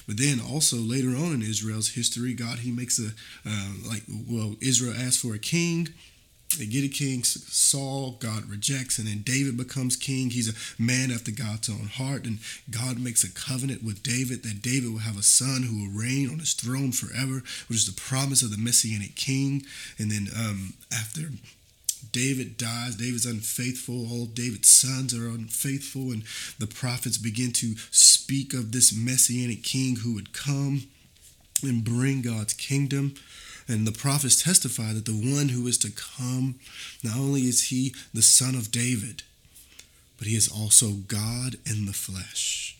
but 0.08 0.16
then 0.16 0.40
also 0.40 0.78
later 0.78 1.10
on 1.10 1.34
in 1.34 1.42
Israel's 1.42 1.90
history, 1.90 2.32
God 2.32 2.60
he 2.60 2.72
makes 2.72 2.98
a 2.98 3.10
uh, 3.46 3.72
like 3.86 4.02
well 4.08 4.56
Israel 4.60 4.94
asks 4.96 5.20
for 5.20 5.34
a 5.34 5.38
king. 5.38 5.90
They 6.58 6.64
get 6.64 6.82
a 6.82 6.88
king, 6.88 7.24
Saul, 7.24 8.12
God 8.12 8.48
rejects, 8.48 8.98
and 8.98 9.06
then 9.06 9.20
David 9.20 9.58
becomes 9.58 9.96
king. 9.96 10.30
He's 10.30 10.48
a 10.48 10.82
man 10.82 11.10
after 11.10 11.30
God's 11.30 11.68
own 11.68 11.88
heart, 11.92 12.24
and 12.24 12.38
God 12.70 12.98
makes 12.98 13.22
a 13.22 13.30
covenant 13.30 13.84
with 13.84 14.02
David 14.02 14.44
that 14.44 14.62
David 14.62 14.90
will 14.90 15.00
have 15.00 15.18
a 15.18 15.22
son 15.22 15.64
who 15.64 15.76
will 15.76 16.00
reign 16.00 16.30
on 16.30 16.38
his 16.38 16.54
throne 16.54 16.90
forever, 16.90 17.42
which 17.68 17.76
is 17.76 17.86
the 17.86 18.00
promise 18.00 18.42
of 18.42 18.50
the 18.50 18.56
Messianic 18.56 19.14
king. 19.14 19.66
And 19.98 20.10
then 20.10 20.28
um, 20.34 20.72
after 20.90 21.28
David 21.98 22.56
dies. 22.56 22.96
David's 22.96 23.26
unfaithful. 23.26 24.10
All 24.10 24.26
David's 24.26 24.68
sons 24.68 25.14
are 25.14 25.28
unfaithful. 25.28 26.12
And 26.12 26.24
the 26.58 26.66
prophets 26.66 27.18
begin 27.18 27.52
to 27.52 27.74
speak 27.90 28.54
of 28.54 28.72
this 28.72 28.92
messianic 28.96 29.62
king 29.62 29.96
who 29.96 30.14
would 30.14 30.32
come 30.32 30.88
and 31.62 31.84
bring 31.84 32.22
God's 32.22 32.54
kingdom. 32.54 33.14
And 33.66 33.86
the 33.86 33.92
prophets 33.92 34.42
testify 34.42 34.92
that 34.94 35.04
the 35.04 35.12
one 35.12 35.50
who 35.50 35.66
is 35.66 35.76
to 35.78 35.90
come, 35.90 36.54
not 37.04 37.16
only 37.16 37.42
is 37.42 37.68
he 37.68 37.94
the 38.14 38.22
son 38.22 38.54
of 38.54 38.70
David, 38.70 39.22
but 40.16 40.26
he 40.26 40.34
is 40.34 40.48
also 40.48 40.92
God 41.06 41.56
in 41.66 41.84
the 41.84 41.92
flesh. 41.92 42.77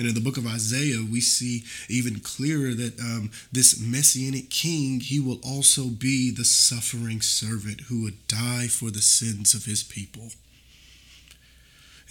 And 0.00 0.08
in 0.08 0.14
the 0.14 0.20
book 0.22 0.38
of 0.38 0.46
Isaiah, 0.46 1.04
we 1.04 1.20
see 1.20 1.62
even 1.90 2.20
clearer 2.20 2.72
that 2.72 2.98
um, 2.98 3.30
this 3.52 3.78
messianic 3.78 4.48
king, 4.48 5.00
he 5.00 5.20
will 5.20 5.38
also 5.44 5.88
be 5.88 6.30
the 6.30 6.46
suffering 6.46 7.20
servant 7.20 7.82
who 7.82 8.04
would 8.04 8.26
die 8.26 8.66
for 8.66 8.90
the 8.90 9.02
sins 9.02 9.52
of 9.52 9.66
his 9.66 9.82
people. 9.82 10.30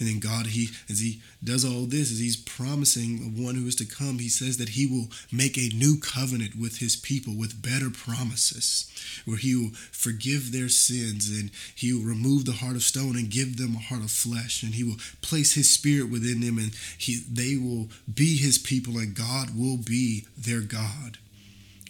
And 0.00 0.08
then 0.08 0.18
God, 0.18 0.46
he 0.46 0.68
as 0.88 1.00
he 1.00 1.20
does 1.44 1.62
all 1.62 1.84
this, 1.84 2.10
as 2.10 2.18
he's 2.18 2.36
promising 2.36 3.18
the 3.18 3.44
one 3.44 3.54
who 3.54 3.66
is 3.66 3.76
to 3.76 3.84
come, 3.84 4.18
he 4.18 4.30
says 4.30 4.56
that 4.56 4.70
he 4.70 4.86
will 4.86 5.08
make 5.30 5.58
a 5.58 5.74
new 5.76 5.98
covenant 6.00 6.56
with 6.58 6.78
his 6.78 6.96
people 6.96 7.34
with 7.36 7.62
better 7.62 7.90
promises, 7.90 8.90
where 9.26 9.36
he 9.36 9.54
will 9.54 9.70
forgive 9.92 10.50
their 10.52 10.70
sins 10.70 11.28
and 11.28 11.50
he 11.74 11.92
will 11.92 12.02
remove 12.02 12.46
the 12.46 12.52
heart 12.52 12.76
of 12.76 12.82
stone 12.82 13.14
and 13.14 13.30
give 13.30 13.58
them 13.58 13.76
a 13.76 13.78
heart 13.78 14.02
of 14.02 14.10
flesh, 14.10 14.62
and 14.62 14.74
he 14.74 14.82
will 14.82 14.96
place 15.20 15.52
his 15.52 15.70
spirit 15.70 16.10
within 16.10 16.40
them, 16.40 16.58
and 16.58 16.74
he 16.96 17.20
they 17.30 17.56
will 17.56 17.88
be 18.12 18.38
his 18.38 18.56
people, 18.58 18.96
and 18.98 19.14
God 19.14 19.50
will 19.54 19.76
be 19.76 20.24
their 20.36 20.60
God. 20.60 21.18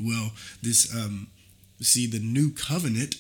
Well, 0.00 0.33
this 0.62 0.93
um, 0.95 1.29
see 1.81 2.07
the 2.07 2.19
new 2.19 2.50
covenant. 2.50 3.14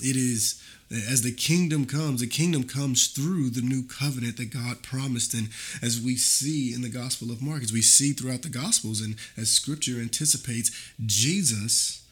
It 0.00 0.16
is 0.16 0.60
as 0.94 1.22
the 1.22 1.32
kingdom 1.32 1.86
comes, 1.86 2.20
the 2.20 2.26
kingdom 2.26 2.64
comes 2.64 3.08
through 3.08 3.50
the 3.50 3.62
new 3.62 3.82
covenant 3.82 4.36
that 4.36 4.52
God 4.52 4.82
promised. 4.82 5.34
And 5.34 5.48
as 5.82 6.00
we 6.00 6.16
see 6.16 6.72
in 6.74 6.82
the 6.82 6.88
Gospel 6.88 7.30
of 7.30 7.42
Mark, 7.42 7.62
as 7.62 7.72
we 7.72 7.82
see 7.82 8.12
throughout 8.12 8.42
the 8.42 8.48
Gospels, 8.48 9.00
and 9.00 9.16
as 9.36 9.50
scripture 9.50 10.00
anticipates, 10.00 10.70
Jesus 11.04 12.04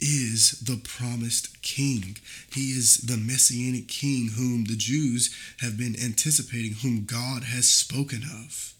is 0.00 0.60
the 0.60 0.76
promised 0.76 1.60
king. 1.62 2.16
He 2.52 2.70
is 2.70 2.98
the 2.98 3.16
messianic 3.16 3.88
king 3.88 4.30
whom 4.36 4.64
the 4.64 4.76
Jews 4.76 5.34
have 5.60 5.76
been 5.76 5.96
anticipating, 6.02 6.74
whom 6.82 7.04
God 7.04 7.44
has 7.44 7.68
spoken 7.68 8.22
of. 8.22 8.74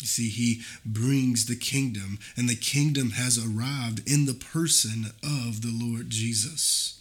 You 0.00 0.06
see, 0.06 0.28
he 0.28 0.62
brings 0.84 1.46
the 1.46 1.56
kingdom, 1.56 2.18
and 2.36 2.48
the 2.48 2.56
kingdom 2.56 3.12
has 3.12 3.38
arrived 3.38 4.08
in 4.08 4.26
the 4.26 4.34
person 4.34 5.06
of 5.22 5.62
the 5.62 5.72
Lord 5.72 6.10
Jesus. 6.10 7.00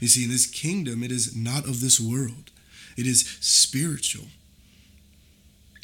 You 0.00 0.08
see, 0.08 0.24
in 0.24 0.30
this 0.30 0.46
kingdom, 0.46 1.02
it 1.02 1.12
is 1.12 1.36
not 1.36 1.64
of 1.64 1.80
this 1.80 2.00
world, 2.00 2.50
it 2.96 3.06
is 3.06 3.38
spiritual. 3.40 4.26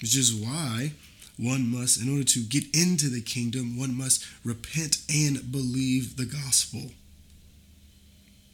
Which 0.00 0.16
is 0.16 0.32
why 0.32 0.92
one 1.36 1.68
must, 1.70 2.00
in 2.00 2.08
order 2.10 2.24
to 2.24 2.40
get 2.40 2.64
into 2.76 3.08
the 3.08 3.20
kingdom, 3.20 3.76
one 3.76 3.96
must 3.96 4.24
repent 4.44 4.98
and 5.12 5.50
believe 5.50 6.16
the 6.16 6.24
gospel. 6.24 6.92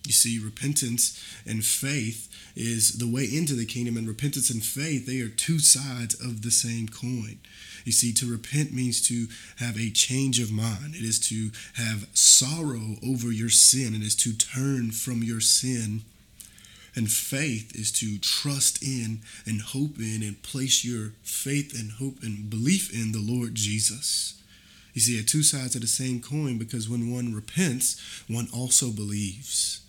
You 0.07 0.13
see, 0.13 0.39
repentance 0.39 1.23
and 1.47 1.65
faith 1.65 2.29
is 2.55 2.99
the 2.99 3.11
way 3.11 3.25
into 3.25 3.55
the 3.55 3.65
kingdom, 3.65 3.97
and 3.97 4.07
repentance 4.07 4.51
and 4.51 4.63
faith, 4.63 5.07
they 5.07 5.21
are 5.21 5.29
two 5.29 5.59
sides 5.59 6.15
of 6.15 6.43
the 6.43 6.51
same 6.51 6.89
coin. 6.89 7.39
You 7.85 7.93
see, 7.93 8.13
to 8.15 8.31
repent 8.31 8.73
means 8.73 9.07
to 9.09 9.27
have 9.57 9.79
a 9.79 9.91
change 9.91 10.41
of 10.41 10.51
mind, 10.51 10.95
it 10.95 11.05
is 11.05 11.21
to 11.29 11.51
have 11.75 12.09
sorrow 12.15 12.97
over 13.07 13.31
your 13.31 13.51
sin, 13.51 13.95
it 13.95 14.03
is 14.03 14.17
to 14.17 14.33
turn 14.33 14.91
from 14.91 15.23
your 15.23 15.41
sin. 15.41 16.03
And 16.97 17.11
faith 17.11 17.75
is 17.75 17.91
to 17.93 18.19
trust 18.19 18.81
in 18.81 19.21
and 19.47 19.61
hope 19.61 19.99
in 19.99 20.23
and 20.23 20.41
place 20.43 20.85
your 20.85 21.13
faith 21.25 21.79
and 21.79 21.91
hope 21.93 22.23
and 22.23 22.49
belief 22.49 22.93
in 22.95 23.11
the 23.11 23.19
Lord 23.21 23.57
Jesus. 23.57 24.41
You 24.95 25.01
see, 25.01 25.19
are 25.19 25.25
two 25.25 25.43
sides 25.43 25.75
of 25.75 25.81
the 25.81 25.89
same 25.89 26.21
coin 26.21 26.57
because 26.57 26.89
when 26.89 27.13
one 27.13 27.35
repents, 27.35 28.01
one 28.29 28.47
also 28.55 28.91
believes. 28.91 29.81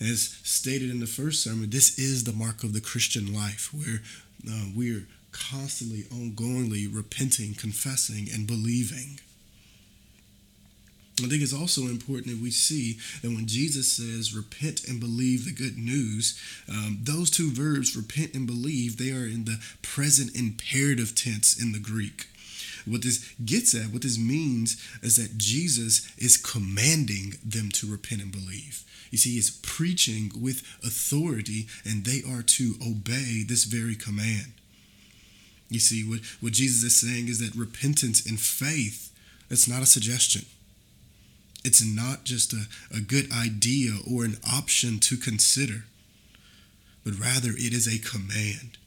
As 0.00 0.38
stated 0.44 0.90
in 0.90 1.00
the 1.00 1.08
first 1.08 1.42
sermon, 1.42 1.70
this 1.70 1.98
is 1.98 2.22
the 2.22 2.32
mark 2.32 2.62
of 2.62 2.72
the 2.72 2.80
Christian 2.80 3.34
life, 3.34 3.74
where 3.74 4.00
uh, 4.48 4.66
we're 4.76 5.08
constantly, 5.32 6.02
ongoingly 6.04 6.86
repenting, 6.94 7.54
confessing, 7.54 8.28
and 8.32 8.46
believing. 8.46 9.20
I 11.20 11.26
think 11.26 11.42
it's 11.42 11.54
also 11.54 11.82
important 11.82 12.28
that 12.28 12.42
we 12.42 12.52
see 12.52 12.98
that 13.22 13.30
when 13.30 13.46
Jesus 13.46 13.90
says 13.92 14.36
repent 14.36 14.86
and 14.86 15.00
believe 15.00 15.44
the 15.44 15.52
good 15.52 15.76
news, 15.76 16.40
um, 16.68 17.00
those 17.02 17.28
two 17.28 17.50
verbs, 17.50 17.96
repent 17.96 18.34
and 18.34 18.46
believe, 18.46 18.96
they 18.96 19.10
are 19.10 19.26
in 19.26 19.44
the 19.44 19.58
present 19.82 20.36
imperative 20.36 21.16
tense 21.16 21.60
in 21.60 21.72
the 21.72 21.80
Greek. 21.80 22.28
What 22.86 23.02
this 23.02 23.34
gets 23.44 23.74
at, 23.74 23.92
what 23.92 24.02
this 24.02 24.18
means, 24.18 24.80
is 25.02 25.16
that 25.16 25.38
Jesus 25.38 26.08
is 26.16 26.36
commanding 26.36 27.34
them 27.44 27.70
to 27.72 27.90
repent 27.90 28.22
and 28.22 28.32
believe. 28.32 28.84
You 29.10 29.18
see, 29.18 29.34
he's 29.34 29.50
preaching 29.50 30.30
with 30.40 30.62
authority, 30.84 31.66
and 31.84 32.04
they 32.04 32.22
are 32.22 32.42
to 32.42 32.74
obey 32.86 33.42
this 33.46 33.64
very 33.64 33.96
command. 33.96 34.52
You 35.68 35.80
see, 35.80 36.08
what, 36.08 36.20
what 36.40 36.52
Jesus 36.52 36.82
is 36.82 37.00
saying 37.00 37.28
is 37.28 37.40
that 37.40 37.58
repentance 37.58 38.24
and 38.26 38.40
faith, 38.40 39.12
it's 39.50 39.68
not 39.68 39.82
a 39.82 39.86
suggestion. 39.86 40.46
It's 41.64 41.84
not 41.84 42.24
just 42.24 42.52
a, 42.52 42.64
a 42.94 43.00
good 43.00 43.30
idea 43.32 43.92
or 44.10 44.24
an 44.24 44.36
option 44.50 44.98
to 45.00 45.16
consider, 45.16 45.84
but 47.04 47.18
rather 47.18 47.50
it 47.50 47.74
is 47.74 47.86
a 47.86 47.98
command. 47.98 48.78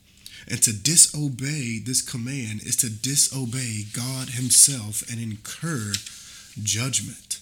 And 0.47 0.61
to 0.63 0.73
disobey 0.73 1.79
this 1.79 2.01
command 2.01 2.63
is 2.63 2.75
to 2.77 2.89
disobey 2.89 3.83
God 3.93 4.29
Himself 4.29 5.03
and 5.09 5.21
incur 5.21 5.93
judgment 6.63 7.39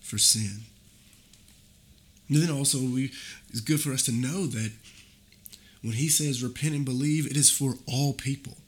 for 0.00 0.18
sin. 0.18 0.64
And 2.28 2.42
then 2.42 2.50
also, 2.50 2.78
we, 2.78 3.12
it's 3.48 3.60
good 3.60 3.80
for 3.80 3.92
us 3.92 4.02
to 4.04 4.12
know 4.12 4.46
that 4.46 4.72
when 5.82 5.94
He 5.94 6.08
says 6.08 6.42
repent 6.42 6.74
and 6.74 6.84
believe, 6.84 7.26
it 7.26 7.36
is 7.36 7.50
for 7.50 7.76
all 7.86 8.12
people 8.12 8.58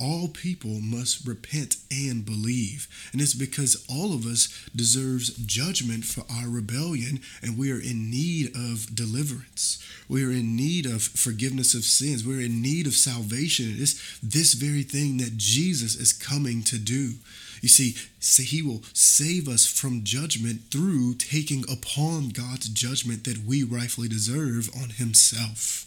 all 0.00 0.28
people 0.28 0.80
must 0.80 1.26
repent 1.26 1.76
and 1.90 2.24
believe. 2.24 2.88
And 3.12 3.20
it's 3.20 3.34
because 3.34 3.84
all 3.88 4.14
of 4.14 4.26
us 4.26 4.48
deserves 4.74 5.34
judgment 5.36 6.04
for 6.04 6.24
our 6.30 6.48
rebellion 6.48 7.20
and 7.42 7.58
we 7.58 7.70
are 7.72 7.80
in 7.80 8.10
need 8.10 8.54
of 8.54 8.94
deliverance. 8.94 9.82
We 10.08 10.24
are 10.24 10.30
in 10.30 10.56
need 10.56 10.86
of 10.86 11.02
forgiveness 11.02 11.74
of 11.74 11.84
sins. 11.84 12.26
We're 12.26 12.40
in 12.40 12.62
need 12.62 12.86
of 12.86 12.94
salvation. 12.94 13.74
It's 13.78 14.18
this 14.22 14.54
very 14.54 14.82
thing 14.82 15.18
that 15.18 15.36
Jesus 15.36 15.94
is 15.94 16.12
coming 16.12 16.62
to 16.64 16.78
do. 16.78 17.14
You 17.60 17.68
see, 17.68 17.94
he 18.42 18.60
will 18.60 18.82
save 18.92 19.48
us 19.48 19.66
from 19.66 20.02
judgment 20.02 20.62
through 20.72 21.14
taking 21.14 21.64
upon 21.70 22.30
God's 22.30 22.68
judgment 22.68 23.24
that 23.24 23.44
we 23.46 23.62
rightfully 23.62 24.08
deserve 24.08 24.68
on 24.74 24.90
himself 24.90 25.86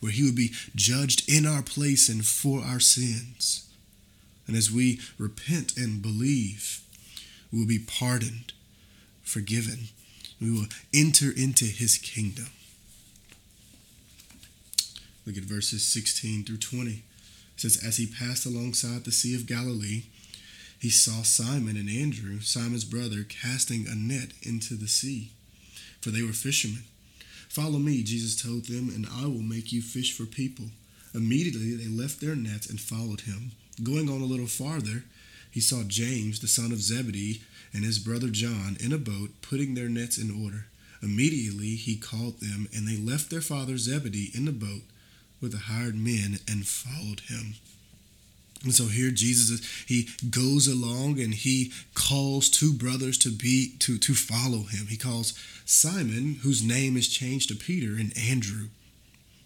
where 0.00 0.12
he 0.12 0.24
would 0.24 0.34
be 0.34 0.52
judged 0.74 1.28
in 1.28 1.46
our 1.46 1.62
place 1.62 2.08
and 2.08 2.24
for 2.24 2.62
our 2.62 2.80
sins. 2.80 3.68
And 4.46 4.56
as 4.56 4.70
we 4.70 5.00
repent 5.18 5.76
and 5.76 6.02
believe, 6.02 6.80
we 7.52 7.60
will 7.60 7.66
be 7.66 7.78
pardoned, 7.78 8.52
forgiven. 9.22 9.88
We 10.40 10.50
will 10.50 10.66
enter 10.94 11.30
into 11.30 11.66
his 11.66 11.98
kingdom. 11.98 12.48
Look 15.26 15.36
at 15.36 15.44
verses 15.44 15.86
16 15.86 16.44
through 16.44 16.56
20. 16.56 16.90
It 16.90 17.02
says, 17.56 17.80
As 17.84 17.98
he 17.98 18.06
passed 18.06 18.46
alongside 18.46 19.04
the 19.04 19.12
Sea 19.12 19.34
of 19.34 19.46
Galilee, 19.46 20.04
he 20.80 20.88
saw 20.88 21.22
Simon 21.22 21.76
and 21.76 21.90
Andrew, 21.90 22.40
Simon's 22.40 22.84
brother, 22.84 23.22
casting 23.28 23.86
a 23.86 23.94
net 23.94 24.32
into 24.42 24.74
the 24.74 24.88
sea, 24.88 25.30
for 26.00 26.08
they 26.08 26.22
were 26.22 26.32
fishermen. 26.32 26.84
Follow 27.50 27.80
me, 27.80 28.04
Jesus 28.04 28.40
told 28.40 28.66
them, 28.66 28.90
and 28.94 29.08
I 29.10 29.26
will 29.26 29.42
make 29.42 29.72
you 29.72 29.82
fish 29.82 30.16
for 30.16 30.24
people. 30.24 30.66
Immediately 31.12 31.74
they 31.74 31.88
left 31.88 32.20
their 32.20 32.36
nets 32.36 32.70
and 32.70 32.80
followed 32.80 33.22
him. 33.22 33.50
Going 33.82 34.08
on 34.08 34.20
a 34.20 34.24
little 34.24 34.46
farther, 34.46 35.02
he 35.50 35.58
saw 35.58 35.82
James, 35.82 36.38
the 36.38 36.46
son 36.46 36.70
of 36.70 36.80
Zebedee, 36.80 37.42
and 37.72 37.84
his 37.84 37.98
brother 37.98 38.28
John 38.28 38.76
in 38.78 38.92
a 38.92 38.98
boat 38.98 39.30
putting 39.42 39.74
their 39.74 39.88
nets 39.88 40.16
in 40.16 40.30
order. 40.30 40.66
Immediately 41.02 41.74
he 41.74 41.96
called 41.96 42.38
them, 42.38 42.68
and 42.72 42.86
they 42.86 42.96
left 42.96 43.30
their 43.30 43.40
father 43.40 43.76
Zebedee 43.78 44.30
in 44.32 44.44
the 44.44 44.52
boat 44.52 44.82
with 45.40 45.50
the 45.50 45.58
hired 45.58 45.96
men 45.96 46.38
and 46.48 46.68
followed 46.68 47.22
him. 47.26 47.54
And 48.62 48.74
so 48.74 48.86
here 48.86 49.10
Jesus 49.10 49.64
he 49.86 50.08
goes 50.28 50.66
along 50.66 51.18
and 51.18 51.32
he 51.32 51.72
calls 51.94 52.50
two 52.50 52.72
brothers 52.72 53.16
to 53.18 53.30
be 53.30 53.74
to 53.78 53.96
to 53.98 54.14
follow 54.14 54.64
him. 54.64 54.88
He 54.88 54.96
calls 54.96 55.32
Simon, 55.64 56.40
whose 56.42 56.62
name 56.62 56.96
is 56.96 57.08
changed 57.08 57.48
to 57.48 57.54
Peter, 57.54 57.92
and 57.98 58.12
Andrew. 58.18 58.68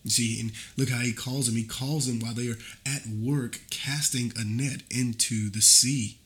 You 0.02 0.10
see, 0.10 0.40
and 0.40 0.52
look 0.76 0.90
how 0.90 1.00
he 1.00 1.12
calls 1.12 1.46
them. 1.46 1.56
He 1.56 1.64
calls 1.64 2.06
them 2.06 2.20
while 2.20 2.34
they 2.34 2.48
are 2.48 2.58
at 2.84 3.06
work 3.06 3.60
casting 3.70 4.32
a 4.36 4.44
net 4.44 4.82
into 4.90 5.48
the 5.48 5.62
sea. 5.62 6.18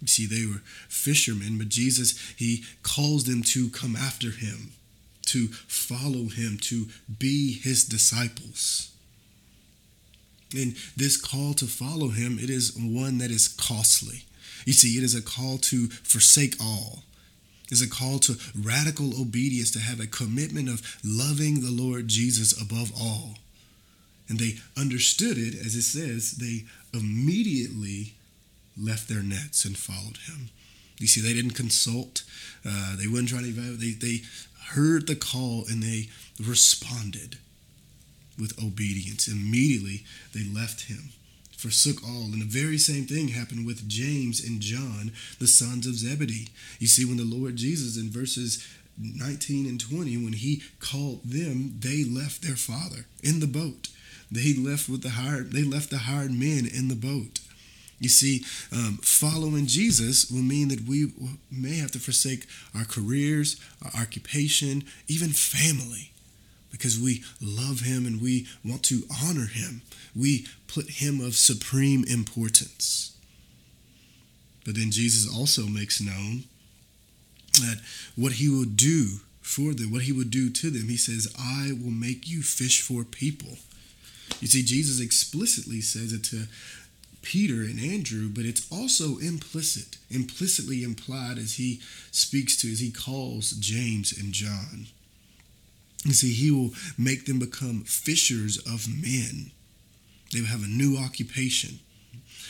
You 0.00 0.08
see, 0.08 0.26
they 0.26 0.46
were 0.46 0.62
fishermen, 0.88 1.58
but 1.58 1.68
Jesus, 1.68 2.18
he 2.36 2.64
calls 2.82 3.24
them 3.24 3.42
to 3.44 3.68
come 3.68 3.94
after 3.94 4.30
him, 4.30 4.72
to 5.26 5.48
follow 5.48 6.28
him, 6.28 6.56
to 6.62 6.86
be 7.18 7.52
his 7.52 7.84
disciples. 7.84 8.90
And 10.54 10.76
this 10.96 11.16
call 11.16 11.54
to 11.54 11.66
follow 11.66 12.08
him, 12.08 12.38
it 12.38 12.50
is 12.50 12.76
one 12.76 13.18
that 13.18 13.30
is 13.30 13.48
costly. 13.48 14.24
You 14.64 14.72
see, 14.72 14.98
it 14.98 15.04
is 15.04 15.14
a 15.14 15.22
call 15.22 15.58
to 15.58 15.88
forsake 15.88 16.56
all. 16.60 17.04
It's 17.70 17.82
a 17.82 17.88
call 17.88 18.18
to 18.20 18.36
radical 18.58 19.20
obedience, 19.20 19.70
to 19.72 19.78
have 19.78 20.00
a 20.00 20.06
commitment 20.06 20.68
of 20.68 20.98
loving 21.04 21.60
the 21.60 21.70
Lord 21.70 22.08
Jesus 22.08 22.60
above 22.60 22.92
all. 23.00 23.36
And 24.28 24.38
they 24.38 24.58
understood 24.76 25.38
it, 25.38 25.54
as 25.54 25.74
it 25.74 25.82
says, 25.82 26.32
they 26.32 26.64
immediately 26.92 28.14
left 28.76 29.08
their 29.08 29.22
nets 29.22 29.64
and 29.64 29.76
followed 29.76 30.18
him. 30.28 30.50
You 30.98 31.06
see, 31.06 31.20
they 31.20 31.32
didn't 31.32 31.52
consult. 31.52 32.24
Uh, 32.64 32.96
they 32.96 33.06
wouldn't 33.06 33.30
try 33.30 33.40
to 33.40 33.48
evaluate. 33.48 33.80
They, 33.80 33.90
they 33.92 34.22
heard 34.72 35.06
the 35.06 35.16
call 35.16 35.64
and 35.68 35.82
they 35.82 36.08
responded 36.38 37.38
with 38.40 38.62
obedience. 38.62 39.28
Immediately 39.28 40.04
they 40.34 40.44
left 40.44 40.86
him, 40.86 41.10
forsook 41.56 42.02
all. 42.02 42.24
And 42.24 42.40
the 42.40 42.46
very 42.46 42.78
same 42.78 43.04
thing 43.04 43.28
happened 43.28 43.66
with 43.66 43.88
James 43.88 44.42
and 44.42 44.60
John, 44.60 45.12
the 45.38 45.46
sons 45.46 45.86
of 45.86 45.94
Zebedee. 45.94 46.48
You 46.78 46.86
see, 46.86 47.04
when 47.04 47.18
the 47.18 47.24
Lord 47.24 47.56
Jesus 47.56 47.96
in 47.96 48.10
verses 48.10 48.66
19 48.98 49.66
and 49.66 49.80
20, 49.80 50.16
when 50.18 50.32
he 50.34 50.62
called 50.78 51.22
them, 51.24 51.76
they 51.78 52.04
left 52.04 52.42
their 52.42 52.56
father 52.56 53.06
in 53.22 53.40
the 53.40 53.46
boat. 53.46 53.88
They 54.30 54.54
left 54.54 54.88
with 54.88 55.02
the 55.02 55.10
hired, 55.10 55.52
they 55.52 55.64
left 55.64 55.90
the 55.90 55.98
hired 55.98 56.32
men 56.32 56.66
in 56.66 56.88
the 56.88 56.94
boat. 56.94 57.40
You 57.98 58.08
see, 58.08 58.44
um, 58.72 58.98
following 59.02 59.66
Jesus 59.66 60.30
will 60.30 60.42
mean 60.42 60.68
that 60.68 60.86
we 60.86 61.12
may 61.50 61.76
have 61.76 61.90
to 61.90 61.98
forsake 61.98 62.46
our 62.74 62.84
careers, 62.84 63.60
our 63.84 64.02
occupation, 64.02 64.84
even 65.06 65.30
family 65.30 66.09
because 66.70 66.98
we 66.98 67.22
love 67.40 67.80
him 67.80 68.06
and 68.06 68.20
we 68.20 68.46
want 68.64 68.82
to 68.84 69.02
honor 69.22 69.46
him. 69.46 69.82
We 70.14 70.46
put 70.66 70.88
him 70.90 71.20
of 71.20 71.34
supreme 71.34 72.04
importance. 72.04 73.16
But 74.64 74.76
then 74.76 74.90
Jesus 74.90 75.32
also 75.32 75.66
makes 75.66 76.00
known 76.00 76.44
that 77.54 77.80
what 78.14 78.32
he 78.32 78.48
will 78.48 78.64
do 78.64 79.20
for 79.40 79.74
them, 79.74 79.90
what 79.90 80.02
he 80.02 80.12
would 80.12 80.30
do 80.30 80.50
to 80.50 80.70
them, 80.70 80.88
he 80.88 80.96
says, 80.96 81.32
I 81.38 81.72
will 81.72 81.90
make 81.90 82.28
you 82.28 82.42
fish 82.42 82.82
for 82.82 83.02
people. 83.04 83.58
You 84.40 84.46
see, 84.46 84.62
Jesus 84.62 85.00
explicitly 85.00 85.80
says 85.80 86.12
it 86.12 86.22
to 86.24 86.46
Peter 87.22 87.62
and 87.62 87.80
Andrew, 87.80 88.28
but 88.28 88.44
it's 88.44 88.70
also 88.70 89.18
implicit, 89.18 89.98
implicitly 90.08 90.82
implied 90.82 91.38
as 91.38 91.54
he 91.54 91.80
speaks 92.10 92.56
to, 92.62 92.70
as 92.70 92.80
he 92.80 92.90
calls 92.90 93.52
James 93.52 94.16
and 94.16 94.32
John. 94.32 94.86
You 96.04 96.12
see, 96.12 96.32
he 96.32 96.50
will 96.50 96.70
make 96.96 97.26
them 97.26 97.38
become 97.38 97.82
fishers 97.84 98.56
of 98.58 98.88
men. 98.88 99.50
They 100.32 100.40
will 100.40 100.48
have 100.48 100.64
a 100.64 100.68
new 100.68 100.96
occupation. 100.96 101.80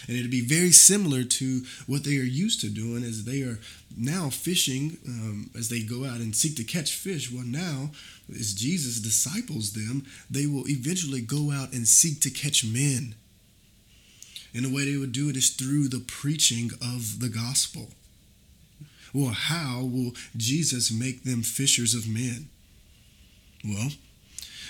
And 0.07 0.17
it'll 0.17 0.31
be 0.31 0.41
very 0.41 0.71
similar 0.71 1.25
to 1.25 1.63
what 1.87 2.05
they 2.05 2.17
are 2.17 2.23
used 2.23 2.61
to 2.63 2.69
doing 2.69 3.05
as 3.05 3.25
they 3.25 3.43
are 3.43 3.59
now 3.97 4.31
fishing 4.31 4.99
um, 5.07 5.51
as 5.57 5.69
they 5.69 5.83
go 5.83 6.05
out 6.05 6.21
and 6.21 6.35
seek 6.35 6.57
to 6.57 6.65
catch 6.65 6.95
fish. 6.95 7.31
Well, 7.31 7.45
now, 7.45 7.91
as 8.31 8.55
Jesus 8.55 9.01
disciples 9.01 9.73
them, 9.73 10.07
they 10.31 10.47
will 10.47 10.69
eventually 10.69 11.21
go 11.21 11.51
out 11.51 11.73
and 11.73 11.87
seek 11.87 12.21
to 12.21 12.31
catch 12.31 12.65
men. 12.65 13.15
And 14.55 14.65
the 14.65 14.75
way 14.75 14.91
they 14.91 14.97
would 14.97 15.13
do 15.13 15.29
it 15.29 15.37
is 15.37 15.51
through 15.51 15.89
the 15.89 16.01
preaching 16.01 16.71
of 16.81 17.21
the 17.21 17.29
gospel. 17.29 17.89
Well, 19.13 19.33
how 19.33 19.83
will 19.83 20.13
Jesus 20.37 20.91
make 20.91 21.25
them 21.25 21.43
fishers 21.43 21.95
of 21.95 22.09
men? 22.09 22.49
Well, 23.65 23.91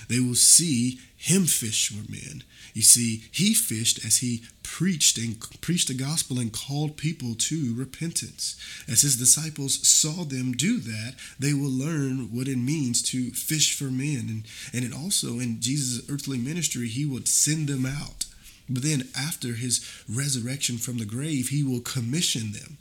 they 0.08 0.20
will 0.20 0.34
see 0.34 0.98
him 1.16 1.46
fish 1.46 1.88
for 1.88 2.10
men. 2.10 2.42
You 2.74 2.82
see, 2.82 3.24
he 3.30 3.52
fished 3.54 4.04
as 4.04 4.18
he 4.18 4.42
preached 4.62 5.18
and 5.18 5.38
preached 5.60 5.88
the 5.88 5.94
gospel 5.94 6.38
and 6.38 6.52
called 6.52 6.96
people 6.96 7.34
to 7.34 7.74
repentance. 7.74 8.56
As 8.88 9.02
his 9.02 9.16
disciples 9.16 9.86
saw 9.86 10.24
them 10.24 10.52
do 10.52 10.78
that, 10.78 11.14
they 11.38 11.52
will 11.52 11.70
learn 11.70 12.32
what 12.32 12.48
it 12.48 12.56
means 12.56 13.02
to 13.10 13.30
fish 13.32 13.76
for 13.76 13.90
men. 13.90 14.26
And, 14.28 14.42
and 14.72 14.84
it 14.84 14.96
also, 14.96 15.40
in 15.40 15.60
Jesus' 15.60 16.08
earthly 16.08 16.38
ministry, 16.38 16.88
he 16.88 17.04
would 17.04 17.28
send 17.28 17.68
them 17.68 17.84
out. 17.84 18.26
But 18.68 18.82
then 18.82 19.08
after 19.18 19.54
his 19.54 19.84
resurrection 20.08 20.78
from 20.78 20.98
the 20.98 21.04
grave, 21.04 21.48
he 21.48 21.64
will 21.64 21.80
commission 21.80 22.52
them. 22.52 22.78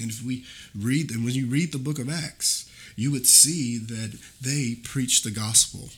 And 0.00 0.10
if 0.10 0.22
we 0.22 0.44
read 0.74 1.08
them, 1.08 1.24
when 1.24 1.34
you 1.34 1.46
read 1.46 1.72
the 1.72 1.78
book 1.78 1.98
of 1.98 2.10
Acts, 2.10 2.70
you 2.96 3.10
would 3.10 3.26
see 3.26 3.78
that 3.78 4.18
they 4.40 4.76
preached 4.82 5.24
the 5.24 5.30
gospel. 5.30 5.90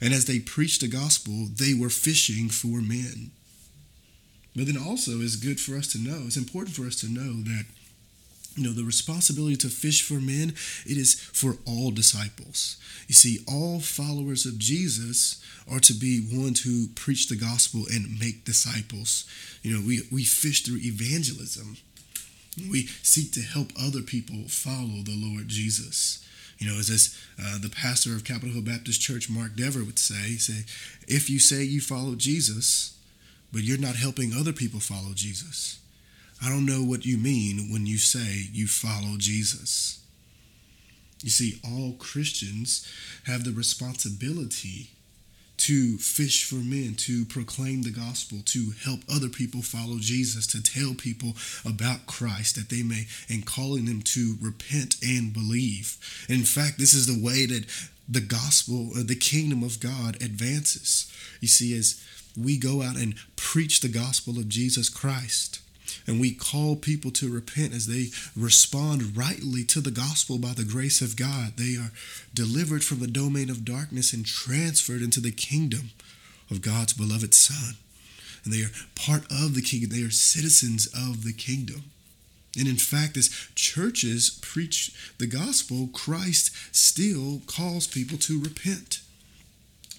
And 0.00 0.14
as 0.14 0.26
they 0.26 0.38
preached 0.38 0.80
the 0.80 0.88
gospel, 0.88 1.48
they 1.52 1.74
were 1.74 1.90
fishing 1.90 2.48
for 2.48 2.80
men. 2.80 3.30
But 4.54 4.66
then 4.66 4.76
also 4.78 5.20
it's 5.20 5.36
good 5.36 5.60
for 5.60 5.76
us 5.76 5.92
to 5.92 5.98
know, 5.98 6.22
it's 6.26 6.36
important 6.36 6.74
for 6.74 6.86
us 6.86 6.96
to 7.00 7.08
know 7.08 7.42
that 7.42 7.64
you 8.58 8.64
know 8.64 8.72
the 8.72 8.84
responsibility 8.84 9.56
to 9.56 9.68
fish 9.68 10.02
for 10.02 10.14
men 10.14 10.48
it 10.84 10.98
is 10.98 11.14
for 11.14 11.56
all 11.64 11.92
disciples 11.92 12.76
you 13.06 13.14
see 13.14 13.38
all 13.46 13.78
followers 13.78 14.44
of 14.46 14.58
jesus 14.58 15.40
are 15.70 15.78
to 15.78 15.94
be 15.94 16.26
ones 16.32 16.62
who 16.62 16.88
preach 16.88 17.28
the 17.28 17.36
gospel 17.36 17.84
and 17.92 18.18
make 18.18 18.44
disciples 18.44 19.24
you 19.62 19.72
know 19.72 19.86
we 19.86 20.00
we 20.10 20.24
fish 20.24 20.64
through 20.64 20.78
evangelism 20.78 21.76
we 22.70 22.86
seek 23.02 23.32
to 23.32 23.42
help 23.42 23.72
other 23.80 24.02
people 24.02 24.48
follow 24.48 25.02
the 25.02 25.16
Lord 25.16 25.48
Jesus. 25.48 26.24
You 26.58 26.68
know, 26.68 26.78
as 26.78 26.88
this, 26.88 27.16
uh, 27.40 27.58
the 27.58 27.70
pastor 27.70 28.14
of 28.14 28.24
Capitol 28.24 28.50
Hill 28.50 28.62
Baptist 28.62 29.00
Church, 29.00 29.30
Mark 29.30 29.54
Dever, 29.54 29.84
would 29.84 29.98
say, 29.98 30.36
say, 30.36 30.64
if 31.06 31.30
you 31.30 31.38
say 31.38 31.62
you 31.62 31.80
follow 31.80 32.16
Jesus, 32.16 32.98
but 33.52 33.62
you're 33.62 33.78
not 33.78 33.96
helping 33.96 34.32
other 34.32 34.52
people 34.52 34.80
follow 34.80 35.12
Jesus, 35.14 35.78
I 36.44 36.48
don't 36.48 36.66
know 36.66 36.82
what 36.82 37.06
you 37.06 37.16
mean 37.16 37.70
when 37.70 37.86
you 37.86 37.98
say 37.98 38.48
you 38.52 38.66
follow 38.66 39.16
Jesus. 39.18 40.00
You 41.22 41.30
see, 41.30 41.60
all 41.64 41.94
Christians 41.98 42.86
have 43.26 43.44
the 43.44 43.52
responsibility 43.52 44.90
to 45.58 45.98
fish 45.98 46.44
for 46.44 46.56
men, 46.56 46.94
to 46.94 47.24
proclaim 47.24 47.82
the 47.82 47.90
gospel, 47.90 48.38
to 48.44 48.72
help 48.84 49.00
other 49.12 49.28
people 49.28 49.60
follow 49.62 49.98
Jesus, 49.98 50.46
to 50.48 50.62
tell 50.62 50.94
people 50.94 51.34
about 51.64 52.06
Christ 52.06 52.56
that 52.56 52.68
they 52.68 52.82
may, 52.82 53.06
and 53.28 53.44
calling 53.44 53.84
them 53.84 54.02
to 54.02 54.36
repent 54.40 54.96
and 55.02 55.32
believe. 55.32 55.96
in 56.28 56.44
fact, 56.44 56.78
this 56.78 56.94
is 56.94 57.06
the 57.06 57.22
way 57.24 57.46
that 57.46 57.66
the 58.08 58.20
gospel, 58.20 58.90
uh, 58.96 59.02
the 59.04 59.14
kingdom 59.14 59.62
of 59.62 59.80
God 59.80 60.16
advances. 60.22 61.12
You 61.40 61.48
see, 61.48 61.76
as 61.76 62.02
we 62.36 62.56
go 62.56 62.82
out 62.82 62.96
and 62.96 63.14
preach 63.36 63.80
the 63.80 63.88
gospel 63.88 64.38
of 64.38 64.48
Jesus 64.48 64.88
Christ, 64.88 65.60
and 66.06 66.20
we 66.20 66.32
call 66.32 66.76
people 66.76 67.10
to 67.12 67.32
repent 67.32 67.74
as 67.74 67.86
they 67.86 68.08
respond 68.36 69.16
rightly 69.16 69.64
to 69.64 69.80
the 69.80 69.90
gospel 69.90 70.38
by 70.38 70.52
the 70.52 70.64
grace 70.64 71.00
of 71.00 71.16
God. 71.16 71.56
They 71.56 71.76
are 71.76 71.92
delivered 72.34 72.84
from 72.84 73.00
the 73.00 73.06
domain 73.06 73.50
of 73.50 73.64
darkness 73.64 74.12
and 74.12 74.24
transferred 74.24 75.02
into 75.02 75.20
the 75.20 75.32
kingdom 75.32 75.90
of 76.50 76.62
God's 76.62 76.92
beloved 76.92 77.34
Son. 77.34 77.76
And 78.44 78.52
they 78.52 78.62
are 78.62 78.70
part 78.94 79.24
of 79.30 79.54
the 79.54 79.62
kingdom, 79.62 79.90
they 79.90 80.06
are 80.06 80.10
citizens 80.10 80.86
of 80.86 81.24
the 81.24 81.32
kingdom. 81.32 81.84
And 82.58 82.66
in 82.66 82.76
fact, 82.76 83.16
as 83.16 83.28
churches 83.54 84.38
preach 84.42 84.92
the 85.18 85.26
gospel, 85.26 85.88
Christ 85.92 86.50
still 86.74 87.42
calls 87.46 87.86
people 87.86 88.18
to 88.18 88.40
repent. 88.40 89.00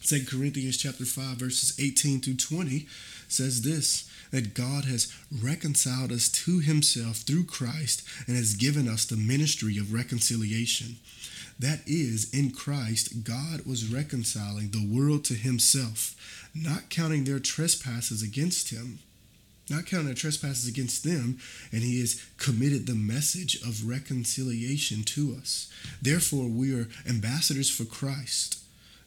2 0.03 0.25
Corinthians 0.25 0.77
chapter 0.77 1.05
5 1.05 1.37
verses 1.37 1.79
18 1.79 2.21
through 2.21 2.35
20 2.35 2.87
says 3.27 3.61
this 3.61 4.08
that 4.31 4.53
God 4.53 4.85
has 4.85 5.13
reconciled 5.31 6.11
us 6.11 6.29
to 6.29 6.59
himself 6.59 7.17
through 7.17 7.45
Christ 7.45 8.03
and 8.27 8.35
has 8.35 8.53
given 8.53 8.87
us 8.87 9.05
the 9.05 9.17
ministry 9.17 9.77
of 9.77 9.93
reconciliation. 9.93 10.97
That 11.57 11.81
is, 11.85 12.33
in 12.33 12.51
Christ, 12.51 13.23
God 13.23 13.65
was 13.65 13.91
reconciling 13.91 14.69
the 14.69 14.87
world 14.87 15.25
to 15.25 15.33
himself, 15.33 16.15
not 16.55 16.89
counting 16.89 17.25
their 17.25 17.39
trespasses 17.39 18.23
against 18.23 18.69
him, 18.69 18.99
not 19.69 19.85
counting 19.85 20.07
their 20.07 20.15
trespasses 20.15 20.67
against 20.69 21.03
them, 21.03 21.37
and 21.71 21.83
he 21.83 21.99
has 21.99 22.23
committed 22.37 22.87
the 22.87 22.95
message 22.95 23.61
of 23.61 23.87
reconciliation 23.87 25.03
to 25.03 25.35
us. 25.39 25.69
Therefore, 26.01 26.47
we 26.47 26.73
are 26.73 26.87
ambassadors 27.07 27.69
for 27.69 27.83
Christ, 27.83 28.59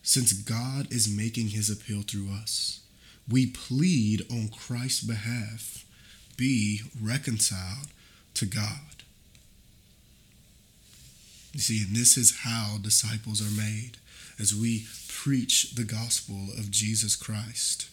since 0.03 0.33
God 0.33 0.93
is 0.93 1.09
making 1.09 1.49
his 1.49 1.71
appeal 1.71 2.03
through 2.03 2.29
us 2.35 2.82
we 3.33 3.47
plead 3.47 4.23
on 4.31 4.49
Christ's 4.49 5.03
behalf 5.03 5.85
be 6.37 6.83
reconciled 7.01 7.89
to 8.35 8.47
God. 8.47 9.03
You 11.53 11.61
see, 11.61 11.83
and 11.83 11.97
this 11.97 12.17
is 12.17 12.41
how 12.41 12.77
disciples 12.81 13.41
are 13.41 13.61
made 13.61 13.97
as 14.39 14.55
we 14.55 14.87
preach 15.09 15.75
the 15.75 15.85
gospel 15.85 16.49
of 16.59 16.71
Jesus 16.71 17.17
Christ. 17.17 17.89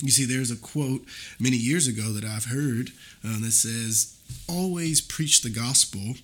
You 0.00 0.10
see, 0.10 0.24
there's 0.24 0.50
a 0.50 0.56
quote 0.56 1.04
many 1.38 1.56
years 1.56 1.86
ago 1.86 2.12
that 2.12 2.24
I've 2.24 2.46
heard 2.46 2.90
uh, 3.24 3.38
that 3.40 3.52
says, 3.52 4.16
Always 4.48 5.00
preach 5.00 5.42
the 5.42 5.50
gospel, 5.50 6.14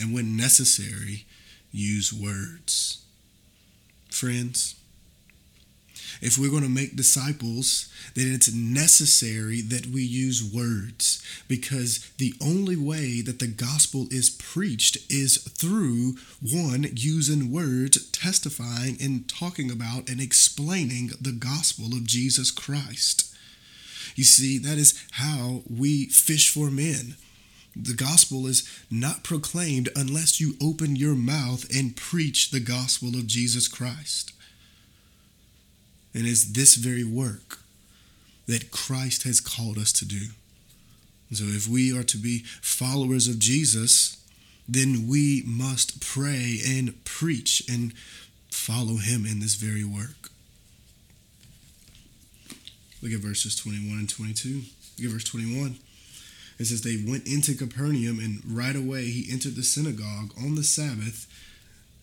and 0.00 0.12
when 0.12 0.36
necessary, 0.36 1.24
use 1.72 2.12
words. 2.12 3.04
Friends, 4.10 4.74
if 6.20 6.38
we're 6.38 6.50
going 6.50 6.62
to 6.62 6.68
make 6.68 6.96
disciples, 6.96 7.88
then 8.14 8.32
it's 8.32 8.52
necessary 8.52 9.60
that 9.60 9.86
we 9.86 10.02
use 10.02 10.42
words 10.42 11.22
because 11.48 12.10
the 12.18 12.34
only 12.42 12.76
way 12.76 13.20
that 13.20 13.38
the 13.38 13.46
gospel 13.46 14.06
is 14.10 14.30
preached 14.30 14.98
is 15.10 15.38
through 15.38 16.14
one, 16.40 16.86
using 16.94 17.50
words, 17.50 18.10
testifying 18.10 18.96
and 19.00 19.28
talking 19.28 19.70
about 19.70 20.08
and 20.08 20.20
explaining 20.20 21.10
the 21.20 21.32
gospel 21.32 21.86
of 21.86 22.06
Jesus 22.06 22.50
Christ. 22.50 23.34
You 24.14 24.24
see, 24.24 24.58
that 24.58 24.78
is 24.78 25.02
how 25.12 25.62
we 25.68 26.06
fish 26.06 26.52
for 26.52 26.70
men. 26.70 27.16
The 27.74 27.94
gospel 27.94 28.46
is 28.46 28.68
not 28.90 29.24
proclaimed 29.24 29.88
unless 29.96 30.40
you 30.40 30.54
open 30.62 30.94
your 30.94 31.14
mouth 31.14 31.64
and 31.74 31.96
preach 31.96 32.50
the 32.50 32.60
gospel 32.60 33.10
of 33.10 33.26
Jesus 33.26 33.66
Christ. 33.66 34.32
And 36.14 36.26
it's 36.26 36.44
this 36.44 36.74
very 36.74 37.04
work 37.04 37.58
that 38.46 38.70
Christ 38.70 39.22
has 39.22 39.40
called 39.40 39.78
us 39.78 39.92
to 39.92 40.04
do. 40.04 40.28
And 41.28 41.38
so 41.38 41.44
if 41.44 41.66
we 41.66 41.96
are 41.96 42.02
to 42.02 42.18
be 42.18 42.40
followers 42.60 43.28
of 43.28 43.38
Jesus, 43.38 44.22
then 44.68 45.06
we 45.08 45.42
must 45.46 46.00
pray 46.00 46.58
and 46.66 47.02
preach 47.04 47.62
and 47.70 47.94
follow 48.50 48.96
him 48.96 49.24
in 49.24 49.40
this 49.40 49.54
very 49.54 49.84
work. 49.84 50.30
Look 53.02 53.12
at 53.12 53.20
verses 53.20 53.56
21 53.56 53.98
and 53.98 54.08
22. 54.08 54.62
Look 54.98 55.06
at 55.06 55.12
verse 55.12 55.24
21. 55.24 55.76
It 56.58 56.66
says, 56.66 56.82
They 56.82 57.02
went 57.04 57.26
into 57.26 57.54
Capernaum, 57.56 58.20
and 58.20 58.40
right 58.46 58.76
away 58.76 59.06
he 59.06 59.32
entered 59.32 59.56
the 59.56 59.64
synagogue 59.64 60.32
on 60.38 60.54
the 60.54 60.62
Sabbath 60.62 61.26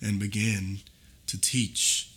and 0.02 0.20
began 0.20 0.80
to 1.28 1.40
teach. 1.40 2.09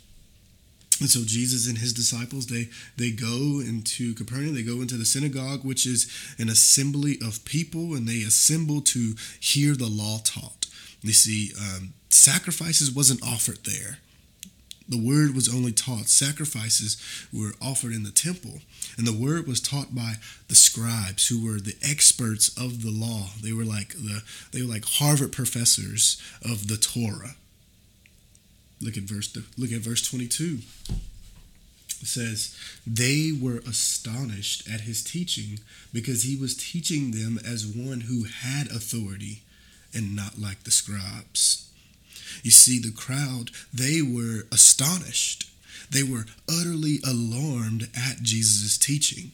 And 1.01 1.11
so 1.11 1.21
Jesus 1.25 1.67
and 1.69 1.79
his 1.79 1.93
disciples, 1.93 2.47
they 2.47 2.69
they 2.97 3.11
go 3.11 3.61
into 3.61 4.15
Capernaum, 4.15 4.55
they 4.55 4.63
go 4.63 4.81
into 4.81 4.97
the 4.97 5.05
synagogue, 5.05 5.65
which 5.65 5.87
is 5.87 6.11
an 6.39 6.49
assembly 6.49 7.19
of 7.25 7.45
people, 7.45 7.95
and 7.95 8.07
they 8.07 8.23
assemble 8.23 8.81
to 8.83 9.15
hear 9.41 9.75
the 9.75 9.89
law 9.89 10.19
taught. 10.23 10.67
You 11.01 11.13
see, 11.13 11.53
um, 11.59 11.95
sacrifices 12.11 12.91
wasn't 12.91 13.23
offered 13.23 13.65
there. 13.65 13.99
The 14.89 15.03
word 15.03 15.35
was 15.35 15.53
only 15.53 15.73
taught. 15.73 16.09
Sacrifices 16.09 16.97
were 17.33 17.55
offered 17.63 17.93
in 17.93 18.03
the 18.03 18.11
temple, 18.11 18.61
and 18.99 19.07
the 19.07 19.13
word 19.13 19.47
was 19.47 19.61
taught 19.61 19.95
by 19.95 20.15
the 20.49 20.55
scribes, 20.55 21.29
who 21.29 21.45
were 21.45 21.61
the 21.61 21.77
experts 21.83 22.49
of 22.59 22.83
the 22.83 22.91
law. 22.91 23.31
They 23.43 23.53
were 23.53 23.65
like 23.65 23.95
the 23.95 24.23
they 24.53 24.63
were 24.63 24.69
like 24.69 24.85
Harvard 24.85 25.33
professors 25.33 26.21
of 26.45 26.69
the 26.69 26.77
Torah. 26.77 27.37
Look 28.83 28.97
at 28.97 29.05
verse 29.05 29.35
look 29.57 29.73
at 29.73 29.81
verse 29.81 30.03
22. 30.03 30.59
It 32.03 32.09
says, 32.09 32.57
They 32.85 33.31
were 33.31 33.59
astonished 33.59 34.69
at 34.69 34.81
his 34.83 35.05
teaching 35.05 35.61
because 35.93 36.25
he 36.25 36.37
was 36.37 36.57
teaching 36.57 37.13
them 37.13 37.39
as 37.47 37.65
one 37.65 38.03
who 38.03 38.25
had 38.25 38.67
authority 38.67 39.43
and 39.95 40.17
not 40.17 40.39
like 40.39 40.65
the 40.65 40.73
scribes. 40.73 41.71
You 42.43 42.51
see, 42.51 42.81
the 42.81 42.91
crowd, 42.91 43.51
they 43.73 44.03
were 44.03 44.47
astonished. 44.51 45.49
They 45.91 46.03
were 46.03 46.27
utterly 46.49 46.99
alarmed 47.07 47.89
at 47.95 48.23
Jesus' 48.23 48.79
teaching. 48.79 49.33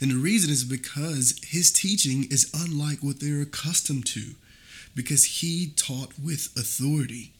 And 0.00 0.10
the 0.10 0.16
reason 0.16 0.50
is 0.50 0.64
because 0.64 1.38
his 1.46 1.70
teaching 1.70 2.24
is 2.30 2.50
unlike 2.54 3.00
what 3.00 3.20
they're 3.20 3.42
accustomed 3.42 4.06
to, 4.06 4.34
because 4.94 5.24
he 5.24 5.72
taught 5.76 6.12
with 6.18 6.48
authority. 6.56 7.32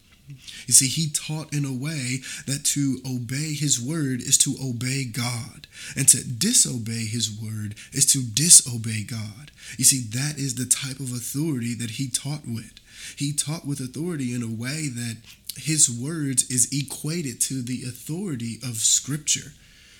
You 0.66 0.74
see, 0.74 0.88
he 0.88 1.10
taught 1.10 1.52
in 1.52 1.64
a 1.64 1.72
way 1.72 2.20
that 2.46 2.64
to 2.66 3.00
obey 3.06 3.54
his 3.54 3.80
word 3.80 4.20
is 4.20 4.38
to 4.38 4.56
obey 4.62 5.04
God, 5.04 5.66
and 5.96 6.08
to 6.08 6.24
disobey 6.24 7.06
his 7.06 7.30
word 7.30 7.74
is 7.92 8.06
to 8.12 8.22
disobey 8.22 9.04
God. 9.04 9.50
You 9.76 9.84
see, 9.84 10.00
that 10.18 10.38
is 10.38 10.54
the 10.54 10.66
type 10.66 11.00
of 11.00 11.12
authority 11.12 11.74
that 11.74 11.92
he 11.92 12.08
taught 12.08 12.46
with. 12.46 12.74
He 13.16 13.32
taught 13.32 13.66
with 13.66 13.80
authority 13.80 14.34
in 14.34 14.42
a 14.42 14.46
way 14.46 14.88
that 14.88 15.16
his 15.56 15.90
words 15.90 16.50
is 16.50 16.68
equated 16.72 17.40
to 17.42 17.62
the 17.62 17.82
authority 17.84 18.58
of 18.62 18.76
Scripture. 18.76 19.52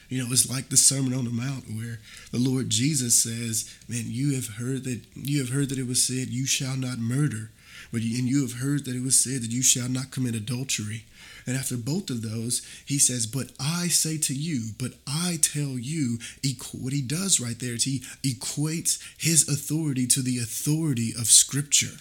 You 0.08 0.22
know, 0.22 0.32
it's 0.32 0.50
like 0.50 0.68
the 0.68 0.76
Sermon 0.76 1.14
on 1.14 1.24
the 1.24 1.30
Mount 1.30 1.64
where 1.70 2.00
the 2.32 2.38
Lord 2.38 2.68
Jesus 2.68 3.22
says, 3.22 3.72
Man, 3.88 4.04
you 4.06 4.34
have 4.34 4.56
heard 4.56 4.84
that 4.84 5.02
you 5.14 5.38
have 5.38 5.50
heard 5.50 5.68
that 5.68 5.78
it 5.78 5.86
was 5.86 6.02
said, 6.02 6.28
You 6.28 6.46
shall 6.46 6.76
not 6.76 6.98
murder. 6.98 7.50
But 7.92 8.03
and 8.03 8.29
you 8.29 8.42
have 8.42 8.61
heard 8.61 8.85
that 8.85 8.94
it 8.94 9.03
was 9.03 9.18
said 9.18 9.42
that 9.42 9.50
you 9.50 9.62
shall 9.62 9.88
not 9.88 10.11
commit 10.11 10.35
adultery. 10.35 11.05
And 11.46 11.57
after 11.57 11.76
both 11.76 12.11
of 12.11 12.22
those, 12.22 12.62
he 12.87 12.98
says, 12.98 13.26
But 13.26 13.50
I 13.59 13.88
say 13.88 14.18
to 14.18 14.35
you, 14.35 14.70
but 14.79 14.92
I 15.07 15.38
tell 15.42 15.79
you, 15.79 16.18
what 16.72 16.92
he 16.92 17.03
does 17.03 17.40
right 17.40 17.59
there 17.59 17.74
is 17.74 17.85
he 17.85 18.00
equates 18.22 19.03
his 19.18 19.48
authority 19.48 20.07
to 20.09 20.22
the 20.22 20.38
authority 20.38 21.12
of 21.18 21.26
Scripture. 21.26 21.98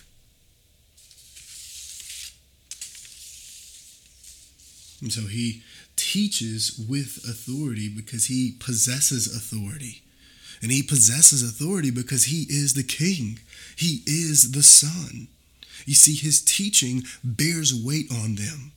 And 5.02 5.12
so 5.12 5.22
he 5.22 5.64
teaches 5.96 6.78
with 6.90 7.24
authority 7.28 7.90
because 7.90 8.26
he 8.26 8.56
possesses 8.60 9.28
authority. 9.34 10.02
And 10.62 10.72
he 10.72 10.84
possesses 10.84 11.42
authority 11.42 11.90
because 11.90 12.26
he 12.26 12.46
is 12.50 12.74
the 12.74 12.84
king, 12.84 13.40
he 13.78 14.04
is 14.06 14.52
the 14.52 14.64
son. 14.64 15.30
You 15.86 15.96
see, 15.96 16.16
his 16.16 16.42
teaching 16.42 17.04
bears 17.24 17.74
weight 17.74 18.12
on 18.12 18.36
them. 18.36 18.72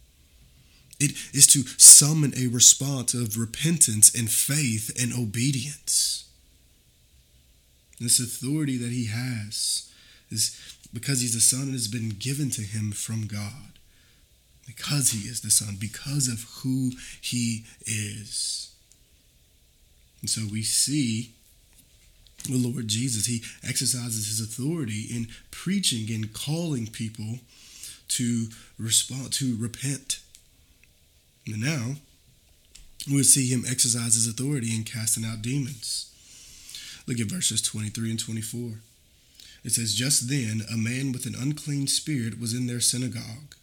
It 1.01 1.13
is 1.35 1.47
to 1.49 1.63
summon 1.79 2.33
a 2.37 2.47
response 2.47 3.13
of 3.15 3.37
repentance 3.39 4.15
and 4.15 4.31
faith 4.31 4.91
and 5.01 5.13
obedience. 5.13 6.25
This 8.01 8.21
authority 8.21 8.77
that 8.79 8.91
he 8.91 9.07
has 9.07 9.91
is 10.31 10.59
because 10.93 11.21
he's 11.21 11.35
a 11.35 11.41
son 11.41 11.63
and 11.63 11.73
has 11.73 11.89
been 11.89 12.11
given 12.11 12.51
to 12.51 12.63
him 12.63 12.93
from 12.93 13.27
God. 13.27 13.79
because 14.67 15.11
he 15.11 15.29
is 15.29 15.41
the 15.41 15.51
Son, 15.51 15.77
because 15.79 16.29
of 16.29 16.47
who 16.63 16.93
he 17.21 17.65
is. 17.87 18.73
And 20.21 20.31
so 20.31 20.43
we 20.51 20.63
see 20.63 21.33
the 22.45 22.57
Lord 22.57 22.89
Jesus, 22.89 23.27
he 23.27 23.43
exercises 23.67 24.27
his 24.27 24.41
authority 24.41 25.07
in 25.11 25.29
preaching 25.51 26.13
and 26.15 26.33
calling 26.33 26.87
people 26.87 27.39
to 28.09 28.49
respond, 28.79 29.33
to 29.35 29.57
repent. 29.59 30.21
And 31.47 31.61
now 31.61 31.95
we'll 33.09 33.25
see 33.25 33.49
him 33.49 33.65
exercise 33.69 34.15
his 34.15 34.29
authority 34.29 34.75
in 34.75 34.85
casting 34.85 35.25
out 35.25 35.43
demons. 35.43 36.11
Look 37.07 37.21
at 37.21 37.27
verses 37.27 37.63
23 37.63 38.11
and 38.11 38.21
24. 38.21 38.73
It 39.65 39.73
says, 39.73 39.95
Just 39.95 40.29
then 40.29 40.63
a 40.73 40.77
man 40.77 41.13
with 41.13 41.27
an 41.27 41.35
unclean 41.39 41.87
spirit 41.87 42.41
was 42.41 42.55
in 42.55 42.67
their 42.67 42.81
synagogue. 42.81 43.55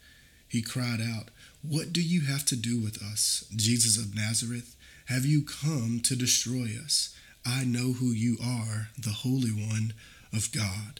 He 0.47 0.61
cried 0.61 0.99
out, 1.01 1.29
What 1.61 1.93
do 1.93 2.01
you 2.01 2.21
have 2.21 2.45
to 2.45 2.55
do 2.55 2.79
with 2.79 3.01
us, 3.03 3.45
Jesus 3.55 3.97
of 3.97 4.15
Nazareth? 4.15 4.75
Have 5.05 5.25
you 5.25 5.43
come 5.43 6.01
to 6.03 6.15
destroy 6.15 6.69
us? 6.83 7.15
I 7.45 7.63
know 7.63 7.93
who 7.93 8.07
you 8.07 8.37
are, 8.43 8.89
the 8.97 9.11
Holy 9.11 9.51
One 9.51 9.93
of 10.33 10.51
God. 10.51 10.99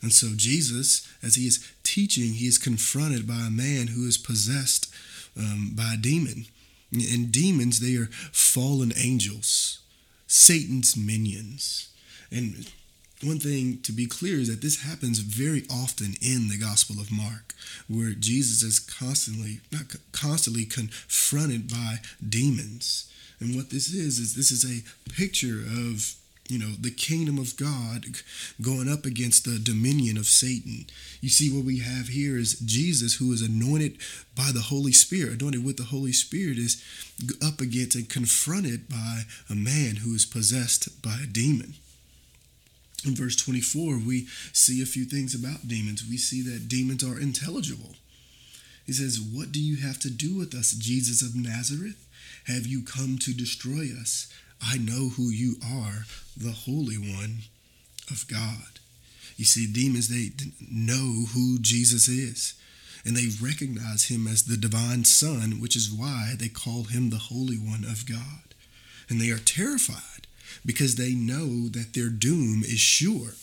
And 0.00 0.12
so, 0.12 0.28
Jesus, 0.36 1.08
as 1.22 1.34
he 1.34 1.46
is 1.46 1.66
teaching, 1.82 2.34
he 2.34 2.46
is 2.46 2.58
confronted 2.58 3.26
by 3.26 3.46
a 3.46 3.50
man 3.50 3.88
who 3.88 4.06
is 4.06 4.16
possessed 4.16 4.92
um, 5.36 5.72
by 5.74 5.94
a 5.94 5.96
demon. 5.96 6.46
And 6.92 7.32
demons, 7.32 7.80
they 7.80 7.96
are 7.96 8.08
fallen 8.32 8.92
angels, 8.96 9.80
Satan's 10.26 10.96
minions. 10.96 11.88
And 12.30 12.70
one 13.22 13.40
thing 13.40 13.80
to 13.82 13.92
be 13.92 14.06
clear 14.06 14.38
is 14.38 14.48
that 14.48 14.62
this 14.62 14.82
happens 14.82 15.18
very 15.18 15.64
often 15.70 16.14
in 16.22 16.48
the 16.48 16.58
Gospel 16.58 17.00
of 17.00 17.10
Mark, 17.10 17.54
where 17.88 18.12
Jesus 18.12 18.62
is 18.62 18.78
constantly, 18.78 19.60
not 19.72 19.96
constantly 20.12 20.64
confronted 20.64 21.68
by 21.68 21.96
demons. 22.26 23.07
And 23.40 23.54
what 23.54 23.70
this 23.70 23.92
is, 23.92 24.18
is 24.18 24.34
this 24.34 24.50
is 24.50 24.64
a 24.64 24.82
picture 25.12 25.60
of 25.60 26.14
you 26.48 26.58
know 26.58 26.72
the 26.80 26.90
kingdom 26.90 27.38
of 27.38 27.56
god 27.56 28.06
going 28.62 28.88
up 28.88 29.04
against 29.04 29.44
the 29.44 29.58
dominion 29.58 30.16
of 30.16 30.26
satan. 30.26 30.86
You 31.20 31.28
see 31.28 31.54
what 31.54 31.64
we 31.64 31.80
have 31.80 32.08
here 32.08 32.36
is 32.36 32.58
jesus 32.58 33.16
who 33.16 33.32
is 33.32 33.42
anointed 33.42 33.98
by 34.34 34.50
the 34.52 34.62
holy 34.62 34.92
spirit. 34.92 35.40
Anointed 35.40 35.64
with 35.64 35.76
the 35.76 35.84
holy 35.84 36.12
spirit 36.12 36.58
is 36.58 36.82
up 37.44 37.60
against 37.60 37.96
and 37.96 38.08
confronted 38.08 38.88
by 38.88 39.22
a 39.50 39.54
man 39.54 39.96
who 39.96 40.14
is 40.14 40.24
possessed 40.24 41.02
by 41.02 41.18
a 41.22 41.26
demon. 41.26 41.74
In 43.06 43.14
verse 43.14 43.36
24 43.36 43.98
we 43.98 44.26
see 44.52 44.82
a 44.82 44.86
few 44.86 45.04
things 45.04 45.34
about 45.34 45.68
demons. 45.68 46.02
We 46.08 46.16
see 46.16 46.40
that 46.42 46.68
demons 46.68 47.04
are 47.04 47.20
intelligible. 47.20 47.94
He 48.86 48.92
says 48.94 49.20
what 49.20 49.52
do 49.52 49.62
you 49.62 49.76
have 49.86 49.98
to 50.00 50.10
do 50.10 50.38
with 50.38 50.54
us 50.54 50.72
jesus 50.72 51.20
of 51.20 51.36
nazareth 51.36 52.07
have 52.48 52.66
you 52.66 52.82
come 52.82 53.18
to 53.18 53.34
destroy 53.34 53.88
us? 54.00 54.32
I 54.60 54.78
know 54.78 55.10
who 55.10 55.28
you 55.28 55.56
are, 55.62 56.04
the 56.36 56.52
Holy 56.52 56.96
One 56.96 57.42
of 58.10 58.26
God. 58.26 58.80
You 59.36 59.44
see, 59.44 59.66
demons, 59.70 60.08
they 60.08 60.30
know 60.70 61.26
who 61.34 61.58
Jesus 61.60 62.08
is, 62.08 62.54
and 63.04 63.14
they 63.14 63.28
recognize 63.40 64.04
him 64.04 64.26
as 64.26 64.44
the 64.44 64.56
divine 64.56 65.04
Son, 65.04 65.60
which 65.60 65.76
is 65.76 65.92
why 65.92 66.32
they 66.38 66.48
call 66.48 66.84
him 66.84 67.10
the 67.10 67.28
Holy 67.28 67.56
One 67.56 67.84
of 67.84 68.06
God. 68.08 68.54
And 69.10 69.20
they 69.20 69.30
are 69.30 69.38
terrified 69.38 70.26
because 70.64 70.96
they 70.96 71.12
know 71.12 71.68
that 71.68 71.92
their 71.94 72.08
doom 72.08 72.62
is 72.62 72.80
sure. 72.80 73.34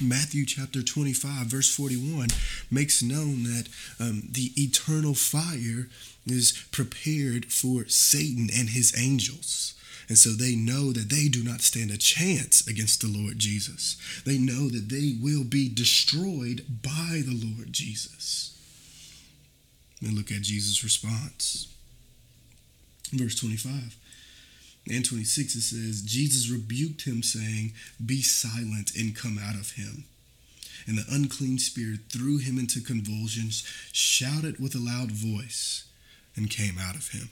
Matthew 0.00 0.44
chapter 0.44 0.82
25, 0.82 1.46
verse 1.46 1.74
41 1.74 2.28
makes 2.70 3.02
known 3.02 3.44
that 3.44 3.68
um, 4.00 4.24
the 4.30 4.52
eternal 4.56 5.14
fire 5.14 5.88
is 6.26 6.66
prepared 6.72 7.46
for 7.46 7.86
Satan 7.86 8.48
and 8.54 8.70
his 8.70 8.94
angels. 8.98 9.74
And 10.08 10.16
so 10.16 10.30
they 10.30 10.54
know 10.54 10.92
that 10.92 11.08
they 11.08 11.28
do 11.28 11.42
not 11.42 11.62
stand 11.62 11.90
a 11.90 11.96
chance 11.96 12.66
against 12.66 13.00
the 13.00 13.08
Lord 13.08 13.38
Jesus. 13.38 13.96
They 14.24 14.38
know 14.38 14.68
that 14.68 14.88
they 14.88 15.16
will 15.20 15.44
be 15.44 15.68
destroyed 15.68 16.64
by 16.82 17.22
the 17.24 17.34
Lord 17.34 17.72
Jesus. 17.72 18.56
And 20.00 20.14
look 20.14 20.30
at 20.30 20.42
Jesus' 20.42 20.84
response. 20.84 21.72
Verse 23.12 23.34
25 23.36 23.96
and 24.88 25.04
26, 25.04 25.56
it 25.56 25.60
says, 25.62 26.02
Jesus 26.02 26.48
rebuked 26.50 27.02
him, 27.02 27.22
saying, 27.22 27.72
Be 28.04 28.22
silent 28.22 28.94
and 28.94 29.16
come 29.16 29.38
out 29.42 29.56
of 29.56 29.72
him. 29.72 30.04
And 30.86 30.96
the 30.96 31.04
unclean 31.10 31.58
spirit 31.58 32.00
threw 32.08 32.38
him 32.38 32.58
into 32.58 32.80
convulsions, 32.80 33.64
shouted 33.90 34.60
with 34.60 34.76
a 34.76 34.78
loud 34.78 35.10
voice 35.10 35.85
and 36.36 36.50
came 36.50 36.76
out 36.78 36.94
of 36.94 37.08
him. 37.08 37.30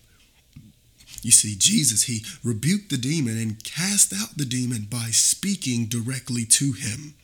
You 1.23 1.31
see, 1.31 1.55
Jesus, 1.57 2.05
he 2.05 2.25
rebuked 2.43 2.91
the 2.91 2.99
demon 2.99 3.39
and 3.39 3.63
cast 3.65 4.13
out 4.13 4.37
the 4.37 4.45
demon 4.45 4.87
by 4.91 5.07
speaking 5.11 5.87
directly 5.87 6.45
to 6.47 6.73
him. 6.73 7.15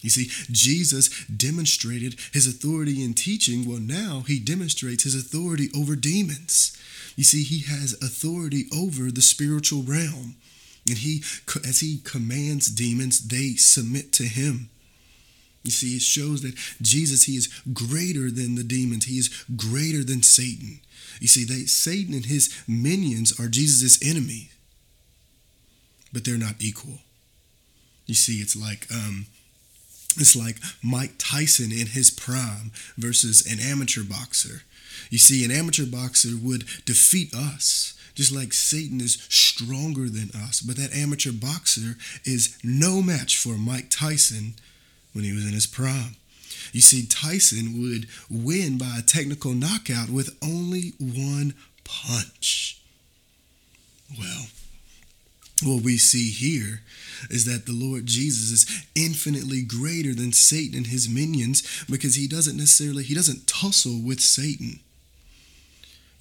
You 0.00 0.10
see, 0.10 0.30
Jesus 0.50 1.26
demonstrated 1.26 2.16
his 2.32 2.46
authority 2.46 3.02
in 3.02 3.14
teaching. 3.14 3.68
Well, 3.68 3.78
now 3.80 4.24
he 4.26 4.38
demonstrates 4.38 5.04
his 5.04 5.14
authority 5.14 5.68
over 5.76 5.96
demons. 5.96 6.76
You 7.16 7.24
see, 7.24 7.42
he 7.44 7.60
has 7.72 7.94
authority 7.94 8.66
over 8.74 9.10
the 9.10 9.22
spiritual 9.22 9.82
realm. 9.82 10.36
And 10.88 10.98
he, 10.98 11.22
as 11.64 11.80
he 11.80 12.00
commands 12.04 12.68
demons, 12.68 13.28
they 13.28 13.54
submit 13.54 14.12
to 14.14 14.24
him. 14.24 14.70
You 15.62 15.70
see, 15.70 15.96
it 15.96 16.02
shows 16.02 16.42
that 16.42 16.56
Jesus, 16.80 17.24
he 17.24 17.36
is 17.36 17.48
greater 17.72 18.30
than 18.30 18.56
the 18.56 18.64
demons. 18.64 19.04
He 19.04 19.18
is 19.18 19.28
greater 19.56 20.02
than 20.02 20.22
Satan. 20.22 20.80
You 21.20 21.28
see, 21.28 21.44
they, 21.44 21.66
Satan 21.66 22.14
and 22.14 22.26
his 22.26 22.62
minions 22.66 23.38
are 23.38 23.48
Jesus' 23.48 23.98
enemy, 24.02 24.50
but 26.12 26.24
they're 26.24 26.38
not 26.38 26.56
equal. 26.58 26.98
You 28.06 28.14
see, 28.14 28.38
it's 28.38 28.56
like 28.56 28.88
um, 28.92 29.26
it's 30.18 30.36
like 30.36 30.56
Mike 30.82 31.12
Tyson 31.18 31.70
in 31.70 31.86
his 31.88 32.10
prime 32.10 32.72
versus 32.98 33.46
an 33.46 33.60
amateur 33.60 34.02
boxer. 34.02 34.62
You 35.10 35.18
see, 35.18 35.44
an 35.44 35.50
amateur 35.50 35.86
boxer 35.86 36.30
would 36.42 36.64
defeat 36.84 37.32
us, 37.34 37.94
just 38.14 38.32
like 38.32 38.52
Satan 38.52 39.00
is 39.00 39.24
stronger 39.28 40.08
than 40.08 40.30
us. 40.34 40.60
But 40.60 40.76
that 40.76 40.94
amateur 40.94 41.32
boxer 41.32 41.96
is 42.24 42.58
no 42.64 43.00
match 43.00 43.38
for 43.38 43.56
Mike 43.56 43.86
Tyson 43.88 44.54
when 45.12 45.24
he 45.24 45.32
was 45.32 45.46
in 45.46 45.52
his 45.52 45.66
prime. 45.66 46.16
You 46.72 46.80
see, 46.80 47.06
Tyson 47.06 47.80
would 47.82 48.06
win 48.30 48.78
by 48.78 48.96
a 48.98 49.02
technical 49.02 49.52
knockout 49.52 50.08
with 50.08 50.36
only 50.42 50.94
one 50.98 51.54
punch. 51.84 52.80
Well, 54.18 54.46
what 55.62 55.82
we 55.82 55.96
see 55.96 56.30
here 56.30 56.82
is 57.30 57.44
that 57.44 57.66
the 57.66 57.72
Lord 57.72 58.06
Jesus 58.06 58.50
is 58.50 58.86
infinitely 58.94 59.62
greater 59.62 60.14
than 60.14 60.32
Satan 60.32 60.76
and 60.76 60.86
his 60.88 61.08
minions 61.08 61.84
because 61.88 62.14
he 62.14 62.26
doesn't 62.26 62.56
necessarily 62.56 63.04
he 63.04 63.14
doesn't 63.14 63.46
tussle 63.46 64.00
with 64.02 64.20
Satan. 64.20 64.80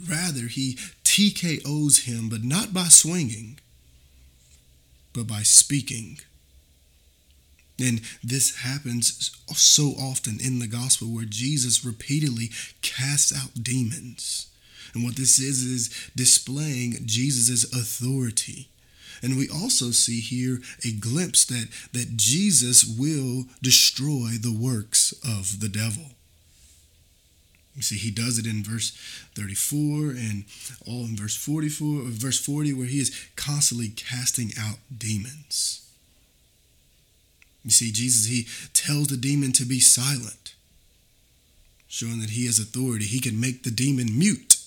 Rather, 0.07 0.47
he 0.47 0.75
TKOs 1.03 2.05
him, 2.05 2.29
but 2.29 2.43
not 2.43 2.73
by 2.73 2.85
swinging, 2.85 3.59
but 5.13 5.27
by 5.27 5.41
speaking. 5.43 6.19
And 7.81 8.01
this 8.23 8.57
happens 8.57 9.31
so 9.55 9.93
often 9.99 10.37
in 10.39 10.59
the 10.59 10.67
gospel 10.67 11.07
where 11.07 11.25
Jesus 11.25 11.83
repeatedly 11.83 12.51
casts 12.81 13.33
out 13.35 13.63
demons. 13.63 14.47
And 14.93 15.03
what 15.03 15.15
this 15.15 15.39
is, 15.39 15.63
is 15.63 16.11
displaying 16.15 16.97
Jesus' 17.05 17.63
authority. 17.73 18.67
And 19.23 19.37
we 19.37 19.47
also 19.49 19.91
see 19.91 20.19
here 20.19 20.59
a 20.85 20.91
glimpse 20.91 21.45
that, 21.45 21.69
that 21.93 22.17
Jesus 22.17 22.83
will 22.85 23.45
destroy 23.61 24.31
the 24.39 24.55
works 24.55 25.13
of 25.23 25.59
the 25.59 25.69
devil. 25.69 26.11
You 27.75 27.81
see, 27.81 27.97
he 27.97 28.11
does 28.11 28.37
it 28.37 28.45
in 28.45 28.63
verse 28.63 28.91
34 29.35 30.11
and 30.11 30.43
all 30.85 31.05
in 31.05 31.15
verse 31.15 31.35
44, 31.35 32.03
verse 32.05 32.43
40, 32.43 32.73
where 32.73 32.85
he 32.85 32.99
is 32.99 33.29
constantly 33.35 33.89
casting 33.89 34.51
out 34.59 34.77
demons. 34.95 35.80
You 37.63 37.71
see, 37.71 37.91
Jesus, 37.91 38.27
he 38.27 38.47
tells 38.73 39.07
the 39.07 39.17
demon 39.17 39.51
to 39.53 39.65
be 39.65 39.79
silent, 39.79 40.55
showing 41.87 42.19
that 42.21 42.31
he 42.31 42.45
has 42.47 42.59
authority. 42.59 43.05
He 43.05 43.19
can 43.19 43.39
make 43.39 43.63
the 43.63 43.71
demon 43.71 44.17
mute. 44.17 44.57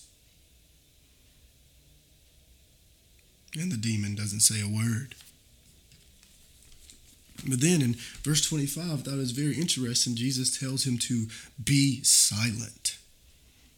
And 3.56 3.70
the 3.70 3.76
demon 3.76 4.14
doesn't 4.14 4.40
say 4.40 4.60
a 4.60 4.68
word. 4.68 5.14
But 7.46 7.60
then 7.60 7.82
in 7.82 7.96
verse 8.22 8.46
25, 8.48 8.84
I 8.84 8.96
thought 8.96 9.14
it 9.14 9.18
was 9.18 9.32
very 9.32 9.54
interesting. 9.54 10.14
Jesus 10.16 10.58
tells 10.58 10.86
him 10.86 10.98
to 10.98 11.26
be 11.62 12.02
silent. 12.02 12.96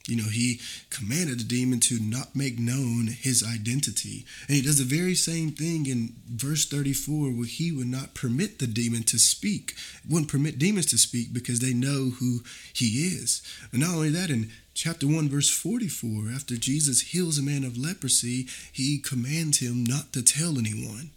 You 0.07 0.16
know, 0.16 0.29
he 0.29 0.61
commanded 0.88 1.40
the 1.40 1.45
demon 1.45 1.81
to 1.81 1.99
not 1.99 2.37
make 2.37 2.61
known 2.61 3.09
his 3.09 3.42
identity. 3.42 4.25
And 4.47 4.57
he 4.57 4.62
does 4.62 4.79
the 4.79 4.85
very 4.85 5.16
same 5.16 5.51
thing 5.51 5.87
in 5.87 6.14
verse 6.29 6.64
34, 6.64 7.31
where 7.31 7.47
he 7.47 7.73
would 7.73 7.88
not 7.88 8.14
permit 8.14 8.61
the 8.61 8.69
demon 8.69 9.03
to 9.05 9.19
speak, 9.19 9.75
wouldn't 10.09 10.31
permit 10.31 10.61
demons 10.61 10.87
to 10.87 10.99
speak 10.99 11.33
because 11.33 11.59
they 11.59 11.75
know 11.75 12.11
who 12.21 12.42
he 12.73 13.09
is. 13.09 13.42
And 13.73 13.81
not 13.81 13.97
only 13.97 14.11
that, 14.11 14.31
in 14.31 14.53
chapter 14.75 15.09
1, 15.09 15.29
verse 15.29 15.51
44, 15.51 16.31
after 16.33 16.57
Jesus 16.57 17.01
heals 17.01 17.38
a 17.38 17.42
man 17.42 17.64
of 17.64 17.77
leprosy, 17.77 18.47
he 18.73 18.99
commands 18.99 19.59
him 19.59 19.83
not 19.83 20.12
to 20.12 20.23
tell 20.23 20.57
anyone. 20.57 21.11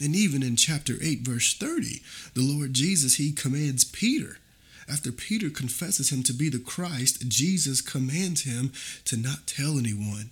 And 0.00 0.16
even 0.16 0.42
in 0.42 0.56
chapter 0.56 0.94
8, 1.00 1.20
verse 1.20 1.54
30, 1.54 2.02
the 2.34 2.42
Lord 2.42 2.72
Jesus, 2.74 3.16
he 3.16 3.30
commands 3.32 3.84
Peter. 3.84 4.38
After 4.90 5.12
Peter 5.12 5.50
confesses 5.50 6.10
him 6.10 6.22
to 6.24 6.32
be 6.32 6.48
the 6.48 6.58
Christ, 6.58 7.28
Jesus 7.28 7.80
commands 7.80 8.42
him 8.42 8.72
to 9.04 9.16
not 9.16 9.46
tell 9.46 9.78
anyone. 9.78 10.30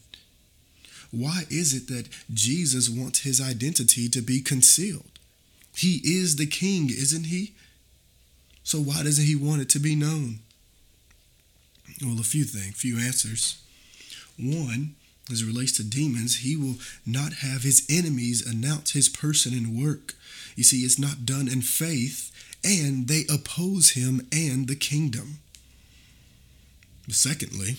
Why 1.11 1.44
is 1.49 1.75
it 1.75 1.87
that 1.88 2.09
Jesus 2.33 2.88
wants 2.90 3.21
his 3.21 3.40
identity 3.40 4.09
to 4.09 4.21
be 4.21 4.40
concealed? 4.40 5.18
He 5.75 6.01
is 6.03 6.37
the 6.37 6.47
king, 6.47 6.90
isn't 6.90 7.27
he? 7.27 7.53
So 8.64 8.79
why 8.79 9.05
doesn't 9.05 9.25
he 9.25 9.37
want 9.37 9.62
it 9.62 9.68
to 9.71 9.79
be 9.79 9.94
known? 9.94 10.40
Well, 12.03 12.18
a 12.21 12.25
few 12.25 12.44
things, 12.44 12.75
few 12.75 12.99
answers. 12.99 13.62
One, 14.38 14.97
as 15.31 15.42
it 15.42 15.47
relates 15.47 15.73
to 15.73 15.85
demons, 15.85 16.38
he 16.38 16.57
will 16.57 16.77
not 17.07 17.35
have 17.35 17.62
his 17.62 17.87
enemies 17.88 18.44
announce 18.44 18.92
his 18.92 19.09
person 19.09 19.53
and 19.53 19.81
work. 19.81 20.14
You 20.57 20.64
see, 20.64 20.79
it's 20.79 20.99
not 20.99 21.25
done 21.25 21.49
in 21.49 21.62
faith, 21.62 22.33
and 22.69 23.09
they 23.09 23.25
oppose 23.33 23.91
him 23.91 24.27
and 24.31 24.69
the 24.69 24.77
kingdom. 24.77 25.39
Secondly, 27.09 27.79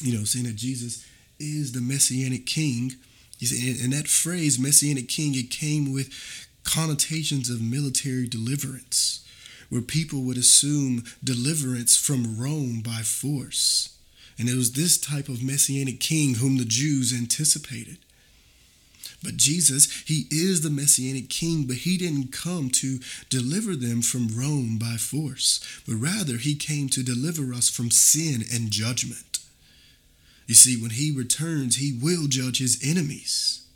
you 0.00 0.16
know, 0.16 0.24
seeing 0.24 0.46
that 0.46 0.56
Jesus 0.56 1.06
is 1.38 1.72
the 1.72 1.80
messianic 1.80 2.46
king, 2.46 2.92
and 3.40 3.92
that 3.92 4.08
phrase, 4.08 4.58
messianic 4.58 5.08
king, 5.08 5.34
it 5.34 5.50
came 5.50 5.92
with 5.92 6.10
connotations 6.64 7.50
of 7.50 7.60
military 7.60 8.26
deliverance 8.26 9.24
where 9.68 9.82
people 9.82 10.22
would 10.22 10.38
assume 10.38 11.04
deliverance 11.22 11.96
from 11.96 12.40
Rome 12.40 12.80
by 12.80 13.02
force. 13.02 13.96
And 14.38 14.48
it 14.48 14.56
was 14.56 14.72
this 14.72 14.98
type 14.98 15.28
of 15.28 15.42
messianic 15.42 16.00
king 16.00 16.34
whom 16.36 16.56
the 16.56 16.64
Jews 16.64 17.12
anticipated. 17.12 17.98
But 19.22 19.36
Jesus, 19.36 20.02
he 20.06 20.26
is 20.30 20.60
the 20.60 20.70
messianic 20.70 21.28
king, 21.28 21.64
but 21.64 21.78
he 21.78 21.98
didn't 21.98 22.32
come 22.32 22.70
to 22.70 23.00
deliver 23.28 23.74
them 23.74 24.00
from 24.00 24.28
Rome 24.28 24.78
by 24.78 24.96
force, 24.96 25.60
but 25.86 25.96
rather 25.96 26.36
he 26.36 26.54
came 26.54 26.88
to 26.90 27.02
deliver 27.02 27.52
us 27.52 27.68
from 27.68 27.90
sin 27.90 28.44
and 28.52 28.70
judgment. 28.70 29.40
You 30.46 30.54
see, 30.54 30.80
when 30.80 30.92
he 30.92 31.10
returns, 31.10 31.76
he 31.76 31.92
will 31.92 32.26
judge 32.26 32.58
his 32.58 32.80
enemies. 32.82 33.66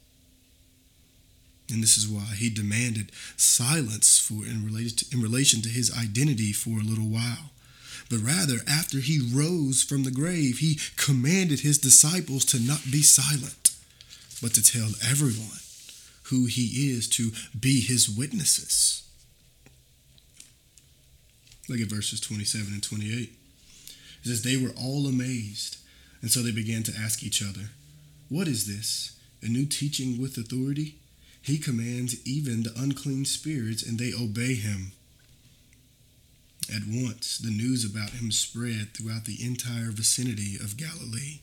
And 1.71 1.83
this 1.83 1.97
is 1.97 2.09
why 2.09 2.35
he 2.37 2.51
demanded 2.51 3.13
silence 3.37 4.19
for 4.19 4.45
in 4.47 4.65
relation 4.65 4.97
to, 4.99 5.07
in 5.13 5.23
relation 5.23 5.63
to 5.63 5.69
his 5.69 5.97
identity 5.97 6.53
for 6.53 6.79
a 6.79 6.85
little 6.85 7.09
while. 7.09 7.51
But 8.11 8.21
rather, 8.21 8.59
after 8.69 8.99
he 8.99 9.21
rose 9.33 9.83
from 9.83 10.05
the 10.05 10.11
grave, 10.11 10.59
he 10.59 10.79
commanded 10.97 11.61
his 11.61 11.79
disciples 11.79 12.45
to 12.47 12.61
not 12.61 12.91
be 12.91 13.03
silent, 13.03 13.62
but 14.43 14.53
to 14.55 14.63
tell 14.63 14.91
everyone 15.09 15.61
who 16.25 16.47
he 16.47 16.91
is 16.93 17.09
to 17.09 17.31
be 17.59 17.81
his 17.81 18.11
witnesses. 18.11 19.09
Look 21.69 21.81
at 21.81 21.87
verses 21.87 22.21
27 22.21 22.73
and 22.73 22.83
28. 22.83 23.33
It 24.25 24.29
says, 24.29 24.43
They 24.43 24.57
were 24.57 24.75
all 24.77 25.07
amazed, 25.07 25.79
and 26.21 26.31
so 26.31 26.41
they 26.43 26.53
began 26.53 26.83
to 26.85 26.93
ask 26.99 27.23
each 27.23 27.43
other, 27.43 27.71
What 28.29 28.49
is 28.49 28.67
this? 28.67 29.17
A 29.43 29.47
new 29.47 29.65
teaching 29.67 30.21
with 30.21 30.37
authority? 30.37 30.97
He 31.41 31.59
commands 31.59 32.25
even 32.27 32.63
the 32.63 32.73
unclean 32.77 33.25
spirits, 33.25 33.83
and 33.83 33.99
they 33.99 34.13
obey 34.13 34.55
him. 34.55 34.93
At 36.73 36.83
once, 36.87 37.39
the 37.39 37.51
news 37.51 37.85
about 37.85 38.11
him 38.11 38.31
spread 38.31 38.95
throughout 38.95 39.25
the 39.25 39.45
entire 39.45 39.91
vicinity 39.91 40.57
of 40.57 40.77
Galilee. 40.77 41.41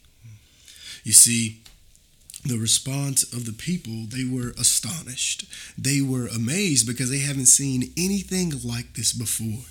You 1.04 1.12
see, 1.12 1.62
the 2.46 2.58
response 2.58 3.24
of 3.34 3.46
the 3.46 3.54
people, 3.54 4.06
they 4.08 4.24
were 4.24 4.52
astonished. 4.52 5.46
They 5.78 6.02
were 6.02 6.28
amazed 6.28 6.88
because 6.88 7.10
they 7.10 7.20
haven't 7.20 7.48
seen 7.48 7.94
anything 7.98 8.54
like 8.64 8.94
this 8.94 9.14
before. 9.14 9.66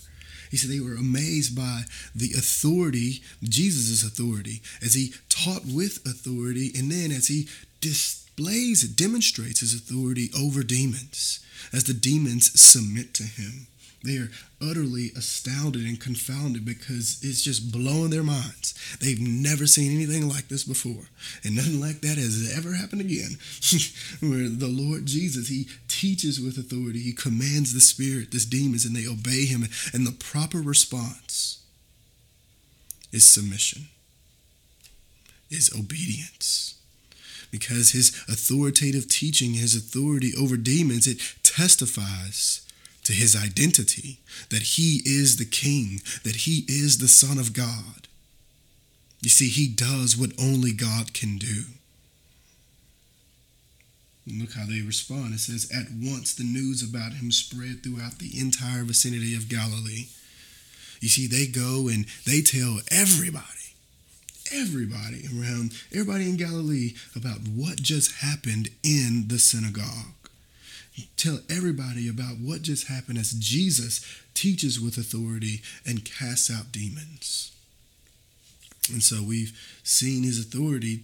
He 0.50 0.56
said 0.56 0.70
they 0.70 0.80
were 0.80 0.94
amazed 0.94 1.56
by 1.56 1.82
the 2.14 2.32
authority, 2.36 3.22
Jesus' 3.42 4.02
authority, 4.02 4.62
as 4.82 4.94
he 4.94 5.14
taught 5.28 5.64
with 5.66 6.04
authority, 6.06 6.72
and 6.76 6.90
then 6.90 7.10
as 7.10 7.28
he 7.28 7.48
displays, 7.80 8.82
demonstrates 8.82 9.60
his 9.60 9.74
authority 9.74 10.30
over 10.38 10.62
demons 10.62 11.40
as 11.72 11.84
the 11.84 11.94
demons 11.94 12.58
submit 12.60 13.14
to 13.14 13.24
him. 13.24 13.66
They 14.04 14.16
are 14.16 14.30
utterly 14.62 15.10
astounded 15.16 15.84
and 15.84 16.00
confounded 16.00 16.64
because 16.64 17.18
it's 17.22 17.42
just 17.42 17.72
blowing 17.72 18.10
their 18.10 18.22
minds. 18.22 18.74
They've 19.00 19.20
never 19.20 19.66
seen 19.66 19.92
anything 19.92 20.28
like 20.28 20.48
this 20.48 20.64
before. 20.64 21.08
And 21.42 21.56
nothing 21.56 21.80
like 21.80 22.00
that 22.02 22.16
has 22.16 22.54
ever 22.56 22.74
happened 22.74 23.00
again. 23.00 23.38
Where 24.20 24.48
the 24.48 24.70
Lord 24.70 25.06
Jesus, 25.06 25.48
He 25.48 25.68
teaches 25.88 26.40
with 26.40 26.58
authority, 26.58 27.00
He 27.00 27.12
commands 27.12 27.74
the 27.74 27.80
spirit, 27.80 28.30
this 28.30 28.44
demons, 28.44 28.84
and 28.84 28.94
they 28.94 29.06
obey 29.06 29.46
Him. 29.46 29.64
And 29.92 30.06
the 30.06 30.12
proper 30.12 30.58
response 30.58 31.62
is 33.12 33.24
submission, 33.24 33.88
is 35.50 35.72
obedience 35.76 36.78
because 37.50 37.92
his 37.92 38.10
authoritative 38.28 39.08
teaching, 39.08 39.54
his 39.54 39.74
authority 39.74 40.32
over 40.38 40.56
demons, 40.56 41.06
it 41.06 41.18
testifies 41.42 42.66
to 43.08 43.14
his 43.14 43.34
identity 43.34 44.18
that 44.50 44.76
he 44.76 45.00
is 45.06 45.38
the 45.38 45.46
king, 45.46 46.02
that 46.24 46.44
he 46.44 46.66
is 46.68 46.98
the 46.98 47.08
Son 47.08 47.38
of 47.38 47.54
God. 47.54 48.06
You 49.22 49.30
see, 49.30 49.48
he 49.48 49.66
does 49.66 50.14
what 50.14 50.38
only 50.38 50.72
God 50.72 51.14
can 51.14 51.38
do. 51.38 51.64
And 54.26 54.38
look 54.38 54.52
how 54.52 54.66
they 54.66 54.82
respond. 54.82 55.32
It 55.32 55.40
says, 55.40 55.70
At 55.74 55.86
once 55.90 56.34
the 56.34 56.44
news 56.44 56.82
about 56.82 57.14
him 57.14 57.32
spread 57.32 57.82
throughout 57.82 58.18
the 58.18 58.38
entire 58.38 58.84
vicinity 58.84 59.34
of 59.34 59.48
Galilee. 59.48 60.08
You 61.00 61.08
see, 61.08 61.26
they 61.26 61.46
go 61.46 61.88
and 61.88 62.04
they 62.26 62.42
tell 62.42 62.80
everybody 62.90 63.54
everybody 64.50 65.28
around, 65.28 65.72
everybody 65.92 66.24
in 66.24 66.36
Galilee 66.36 66.94
about 67.14 67.40
what 67.54 67.76
just 67.76 68.22
happened 68.22 68.70
in 68.82 69.28
the 69.28 69.38
synagogue. 69.38 70.17
Tell 71.16 71.40
everybody 71.50 72.08
about 72.08 72.38
what 72.38 72.62
just 72.62 72.88
happened 72.88 73.18
as 73.18 73.32
Jesus 73.32 74.04
teaches 74.34 74.80
with 74.80 74.96
authority 74.96 75.62
and 75.86 76.04
casts 76.04 76.50
out 76.50 76.72
demons. 76.72 77.52
And 78.90 79.02
so 79.02 79.22
we've 79.22 79.52
seen 79.82 80.22
his 80.22 80.40
authority, 80.40 81.00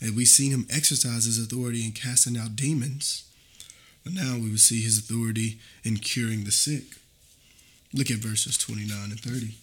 and 0.00 0.16
we've 0.16 0.28
seen 0.28 0.52
him 0.52 0.66
exercise 0.70 1.24
his 1.24 1.38
authority 1.38 1.84
in 1.84 1.92
casting 1.92 2.38
out 2.38 2.56
demons. 2.56 3.24
But 4.04 4.14
now 4.14 4.36
we 4.36 4.50
will 4.50 4.58
see 4.58 4.82
his 4.82 4.98
authority 4.98 5.58
in 5.84 5.98
curing 5.98 6.44
the 6.44 6.50
sick. 6.50 6.84
Look 7.92 8.10
at 8.10 8.18
verses 8.18 8.56
29 8.56 9.10
and 9.10 9.20
30. 9.20 9.54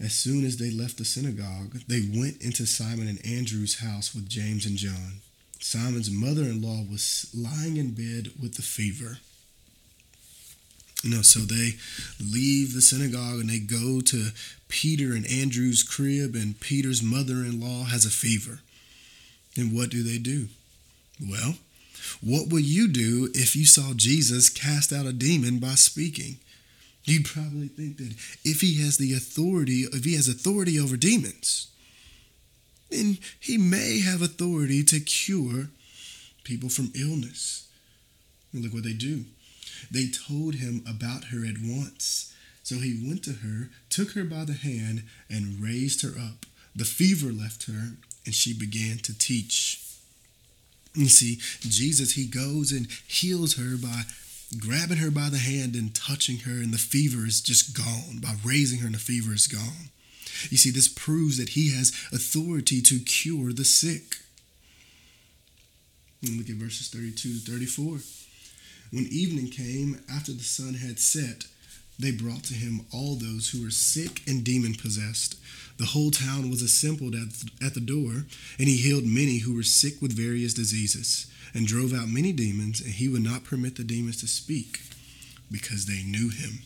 As 0.00 0.12
soon 0.12 0.44
as 0.44 0.56
they 0.56 0.70
left 0.70 0.98
the 0.98 1.04
synagogue, 1.04 1.80
they 1.86 2.00
went 2.12 2.42
into 2.42 2.66
Simon 2.66 3.06
and 3.06 3.24
Andrew's 3.24 3.78
house 3.78 4.14
with 4.14 4.28
James 4.28 4.66
and 4.66 4.76
John. 4.76 5.20
Simon's 5.62 6.10
mother 6.10 6.42
in 6.42 6.60
law 6.60 6.82
was 6.90 7.30
lying 7.32 7.76
in 7.76 7.92
bed 7.92 8.32
with 8.40 8.58
a 8.58 8.62
fever. 8.62 9.18
You 11.02 11.10
know, 11.10 11.22
so 11.22 11.40
they 11.40 11.74
leave 12.20 12.74
the 12.74 12.82
synagogue 12.82 13.40
and 13.40 13.48
they 13.48 13.58
go 13.58 14.00
to 14.00 14.30
Peter 14.68 15.12
and 15.12 15.26
Andrew's 15.26 15.82
crib, 15.82 16.34
and 16.34 16.58
Peter's 16.58 17.02
mother 17.02 17.44
in 17.44 17.60
law 17.60 17.84
has 17.84 18.04
a 18.04 18.10
fever. 18.10 18.60
And 19.56 19.76
what 19.76 19.90
do 19.90 20.02
they 20.02 20.18
do? 20.18 20.48
Well, 21.20 21.56
what 22.20 22.48
would 22.48 22.64
you 22.64 22.88
do 22.88 23.30
if 23.34 23.54
you 23.54 23.66
saw 23.66 23.92
Jesus 23.94 24.48
cast 24.48 24.92
out 24.92 25.06
a 25.06 25.12
demon 25.12 25.58
by 25.58 25.74
speaking? 25.74 26.38
You'd 27.04 27.26
probably 27.26 27.68
think 27.68 27.98
that 27.98 28.14
if 28.44 28.60
he 28.60 28.80
has 28.82 28.96
the 28.96 29.12
authority, 29.12 29.86
if 29.92 30.04
he 30.04 30.14
has 30.14 30.28
authority 30.28 30.78
over 30.78 30.96
demons, 30.96 31.68
then 32.92 33.18
he 33.40 33.58
may 33.58 34.00
have 34.00 34.22
authority 34.22 34.84
to 34.84 35.00
cure 35.00 35.68
people 36.44 36.68
from 36.68 36.92
illness. 36.94 37.68
And 38.52 38.62
look 38.62 38.74
what 38.74 38.84
they 38.84 38.92
do. 38.92 39.24
They 39.90 40.08
told 40.08 40.56
him 40.56 40.84
about 40.88 41.24
her 41.24 41.44
at 41.44 41.56
once. 41.62 42.34
So 42.62 42.76
he 42.76 43.02
went 43.06 43.24
to 43.24 43.32
her, 43.32 43.70
took 43.90 44.12
her 44.12 44.24
by 44.24 44.44
the 44.44 44.52
hand, 44.52 45.04
and 45.28 45.60
raised 45.60 46.02
her 46.02 46.18
up. 46.18 46.46
The 46.74 46.84
fever 46.84 47.32
left 47.32 47.64
her, 47.64 47.96
and 48.24 48.34
she 48.34 48.56
began 48.56 48.98
to 48.98 49.18
teach. 49.18 49.80
You 50.94 51.08
see, 51.08 51.36
Jesus, 51.60 52.12
he 52.12 52.26
goes 52.26 52.70
and 52.70 52.86
heals 53.06 53.56
her 53.56 53.76
by 53.76 54.02
grabbing 54.58 54.98
her 54.98 55.10
by 55.10 55.30
the 55.30 55.38
hand 55.38 55.74
and 55.74 55.94
touching 55.94 56.38
her, 56.40 56.52
and 56.52 56.72
the 56.72 56.78
fever 56.78 57.26
is 57.26 57.40
just 57.40 57.76
gone. 57.76 58.18
By 58.20 58.36
raising 58.44 58.80
her, 58.80 58.86
and 58.86 58.94
the 58.94 59.00
fever 59.00 59.32
is 59.32 59.46
gone. 59.46 59.90
You 60.50 60.56
see, 60.56 60.70
this 60.70 60.88
proves 60.88 61.38
that 61.38 61.50
he 61.50 61.70
has 61.72 61.92
authority 62.12 62.80
to 62.82 62.98
cure 62.98 63.52
the 63.52 63.64
sick. 63.64 64.16
And 66.22 66.36
look 66.36 66.48
at 66.48 66.56
verses 66.56 66.88
32 66.88 67.40
to 67.40 67.50
34. 67.50 67.98
When 68.92 69.06
evening 69.10 69.48
came, 69.48 70.00
after 70.12 70.32
the 70.32 70.44
sun 70.44 70.74
had 70.74 70.98
set, 70.98 71.46
they 71.98 72.10
brought 72.10 72.44
to 72.44 72.54
him 72.54 72.86
all 72.92 73.14
those 73.14 73.50
who 73.50 73.62
were 73.62 73.70
sick 73.70 74.22
and 74.26 74.44
demon 74.44 74.74
possessed. 74.74 75.36
The 75.78 75.86
whole 75.86 76.10
town 76.10 76.50
was 76.50 76.62
assembled 76.62 77.14
at, 77.14 77.28
at 77.64 77.74
the 77.74 77.80
door, 77.80 78.26
and 78.58 78.68
he 78.68 78.76
healed 78.76 79.04
many 79.04 79.38
who 79.38 79.54
were 79.54 79.62
sick 79.62 80.00
with 80.00 80.12
various 80.12 80.54
diseases, 80.54 81.26
and 81.54 81.66
drove 81.66 81.92
out 81.92 82.08
many 82.08 82.32
demons, 82.32 82.80
and 82.80 82.94
he 82.94 83.08
would 83.08 83.22
not 83.22 83.44
permit 83.44 83.76
the 83.76 83.84
demons 83.84 84.20
to 84.20 84.26
speak, 84.26 84.80
because 85.50 85.86
they 85.86 86.02
knew 86.02 86.30
him. 86.30 86.60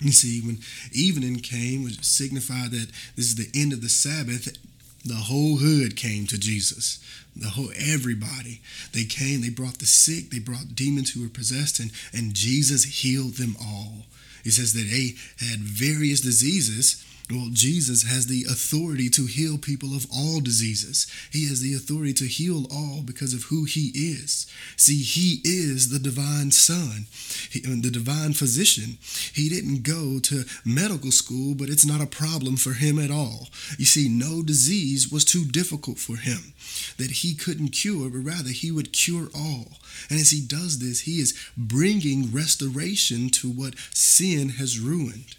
You 0.00 0.12
see, 0.12 0.40
when 0.40 0.58
evening 0.92 1.36
came, 1.36 1.84
which 1.84 2.02
signified 2.02 2.70
that 2.70 2.88
this 3.16 3.26
is 3.26 3.34
the 3.34 3.50
end 3.54 3.72
of 3.72 3.82
the 3.82 3.88
Sabbath, 3.88 4.56
the 5.04 5.14
whole 5.14 5.56
hood 5.56 5.96
came 5.96 6.26
to 6.26 6.38
Jesus. 6.38 6.98
The 7.36 7.50
whole 7.50 7.70
everybody. 7.76 8.60
They 8.92 9.04
came, 9.04 9.40
they 9.40 9.50
brought 9.50 9.78
the 9.78 9.86
sick, 9.86 10.30
they 10.30 10.38
brought 10.38 10.74
demons 10.74 11.12
who 11.12 11.22
were 11.22 11.28
possessed, 11.28 11.80
and, 11.80 11.90
and 12.12 12.34
Jesus 12.34 12.84
healed 12.84 13.34
them 13.34 13.56
all. 13.60 14.06
He 14.42 14.50
says 14.50 14.72
that 14.72 14.88
they 14.90 15.16
had 15.44 15.60
various 15.60 16.20
diseases 16.20 17.04
well, 17.30 17.48
Jesus 17.52 18.02
has 18.02 18.26
the 18.26 18.44
authority 18.44 19.08
to 19.10 19.26
heal 19.26 19.56
people 19.58 19.94
of 19.94 20.06
all 20.12 20.40
diseases. 20.40 21.06
He 21.30 21.46
has 21.48 21.60
the 21.60 21.74
authority 21.74 22.12
to 22.14 22.24
heal 22.24 22.66
all 22.72 23.02
because 23.02 23.32
of 23.34 23.44
who 23.44 23.64
he 23.64 23.92
is. 23.94 24.46
See, 24.76 25.02
he 25.02 25.40
is 25.44 25.90
the 25.90 25.98
divine 25.98 26.50
son, 26.50 27.06
he, 27.50 27.60
uh, 27.60 27.76
the 27.80 27.90
divine 27.90 28.32
physician. 28.32 28.98
He 29.32 29.48
didn't 29.48 29.82
go 29.82 30.18
to 30.20 30.44
medical 30.64 31.12
school, 31.12 31.54
but 31.54 31.68
it's 31.68 31.86
not 31.86 32.00
a 32.00 32.06
problem 32.06 32.56
for 32.56 32.72
him 32.72 32.98
at 32.98 33.10
all. 33.10 33.48
You 33.78 33.84
see, 33.84 34.08
no 34.08 34.42
disease 34.42 35.12
was 35.12 35.24
too 35.24 35.44
difficult 35.44 35.98
for 35.98 36.16
him 36.16 36.52
that 36.96 37.10
he 37.10 37.34
couldn't 37.34 37.70
cure, 37.70 38.10
but 38.10 38.18
rather 38.18 38.50
he 38.50 38.70
would 38.70 38.92
cure 38.92 39.28
all. 39.34 39.78
And 40.08 40.18
as 40.18 40.30
he 40.30 40.40
does 40.40 40.78
this, 40.78 41.00
he 41.00 41.20
is 41.20 41.38
bringing 41.56 42.32
restoration 42.32 43.30
to 43.30 43.50
what 43.50 43.74
sin 43.92 44.50
has 44.50 44.80
ruined. 44.80 45.36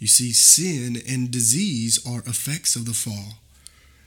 You 0.00 0.06
see, 0.06 0.32
sin 0.32 0.96
and 1.06 1.30
disease 1.30 2.04
are 2.06 2.20
effects 2.20 2.74
of 2.74 2.86
the 2.86 2.94
fall. 2.94 3.34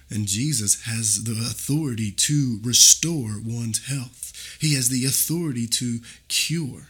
And 0.10 0.28
Jesus 0.28 0.84
has 0.84 1.24
the 1.24 1.34
authority 1.34 2.12
to 2.12 2.60
restore 2.64 3.40
one's 3.44 3.88
health, 3.88 4.58
He 4.60 4.74
has 4.74 4.90
the 4.90 5.06
authority 5.06 5.68
to 5.68 6.00
cure. 6.28 6.90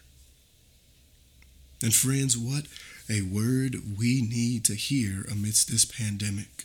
And, 1.82 1.94
friends, 1.94 2.38
what 2.38 2.66
a 3.10 3.22
word 3.22 3.76
we 4.00 4.22
need 4.22 4.64
to 4.66 4.74
hear 4.74 5.26
amidst 5.30 5.70
this 5.70 5.84
pandemic 5.84 6.64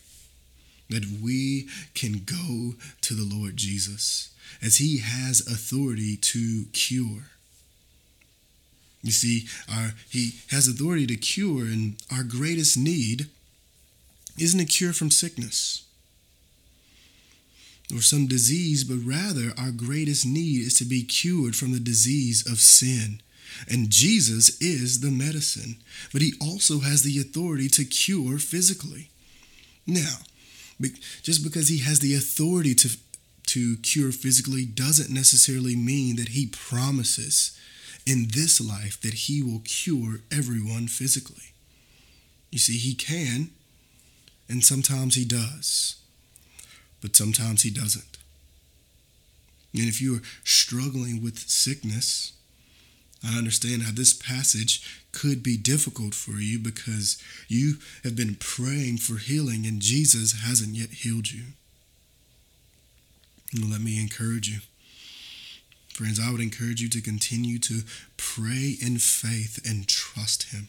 that 0.88 1.04
we 1.20 1.68
can 1.94 2.22
go 2.24 2.74
to 3.00 3.14
the 3.14 3.28
Lord 3.28 3.56
Jesus 3.56 4.30
as 4.62 4.76
He 4.76 4.98
has 4.98 5.40
authority 5.40 6.16
to 6.16 6.66
cure. 6.72 7.30
You 9.02 9.12
see, 9.12 9.46
our, 9.72 9.92
he 10.10 10.32
has 10.50 10.66
authority 10.66 11.06
to 11.06 11.16
cure, 11.16 11.64
and 11.64 11.96
our 12.12 12.24
greatest 12.24 12.76
need 12.76 13.26
isn't 14.38 14.60
a 14.60 14.64
cure 14.64 14.92
from 14.92 15.10
sickness 15.10 15.84
or 17.92 18.02
some 18.02 18.26
disease, 18.26 18.84
but 18.84 18.98
rather 19.04 19.52
our 19.58 19.70
greatest 19.70 20.26
need 20.26 20.60
is 20.60 20.74
to 20.74 20.84
be 20.84 21.02
cured 21.02 21.56
from 21.56 21.72
the 21.72 21.80
disease 21.80 22.46
of 22.46 22.58
sin. 22.58 23.20
And 23.68 23.90
Jesus 23.90 24.60
is 24.60 25.00
the 25.00 25.10
medicine, 25.10 25.76
but 26.12 26.22
he 26.22 26.34
also 26.40 26.80
has 26.80 27.02
the 27.02 27.18
authority 27.18 27.68
to 27.70 27.84
cure 27.84 28.38
physically. 28.38 29.08
Now, 29.86 30.18
just 31.22 31.42
because 31.42 31.68
he 31.68 31.78
has 31.78 32.00
the 32.00 32.14
authority 32.14 32.74
to, 32.74 32.90
to 33.46 33.76
cure 33.78 34.12
physically 34.12 34.66
doesn't 34.66 35.12
necessarily 35.12 35.74
mean 35.74 36.16
that 36.16 36.30
he 36.30 36.46
promises 36.46 37.58
in 38.08 38.28
this 38.32 38.58
life 38.58 38.98
that 39.02 39.12
he 39.12 39.42
will 39.42 39.60
cure 39.64 40.20
everyone 40.32 40.88
physically. 40.88 41.52
You 42.50 42.58
see, 42.58 42.78
he 42.78 42.94
can, 42.94 43.50
and 44.48 44.64
sometimes 44.64 45.14
he 45.14 45.26
does, 45.26 45.96
but 47.02 47.14
sometimes 47.14 47.62
he 47.62 47.70
doesn't. 47.70 48.16
And 49.74 49.84
if 49.84 50.00
you 50.00 50.16
are 50.16 50.22
struggling 50.42 51.22
with 51.22 51.38
sickness, 51.38 52.32
I 53.22 53.36
understand 53.36 53.82
how 53.82 53.92
this 53.92 54.14
passage 54.14 55.04
could 55.12 55.42
be 55.42 55.58
difficult 55.58 56.14
for 56.14 56.40
you 56.40 56.58
because 56.58 57.22
you 57.46 57.74
have 58.04 58.16
been 58.16 58.36
praying 58.36 58.98
for 58.98 59.18
healing 59.18 59.66
and 59.66 59.82
Jesus 59.82 60.40
hasn't 60.40 60.74
yet 60.74 60.90
healed 60.90 61.30
you. 61.30 61.44
Let 63.54 63.80
me 63.82 64.00
encourage 64.00 64.48
you. 64.48 64.60
Friends, 65.98 66.20
I 66.20 66.30
would 66.30 66.40
encourage 66.40 66.80
you 66.80 66.88
to 66.90 67.00
continue 67.00 67.58
to 67.58 67.82
pray 68.16 68.76
in 68.80 68.98
faith 68.98 69.58
and 69.68 69.88
trust 69.88 70.52
Him, 70.52 70.68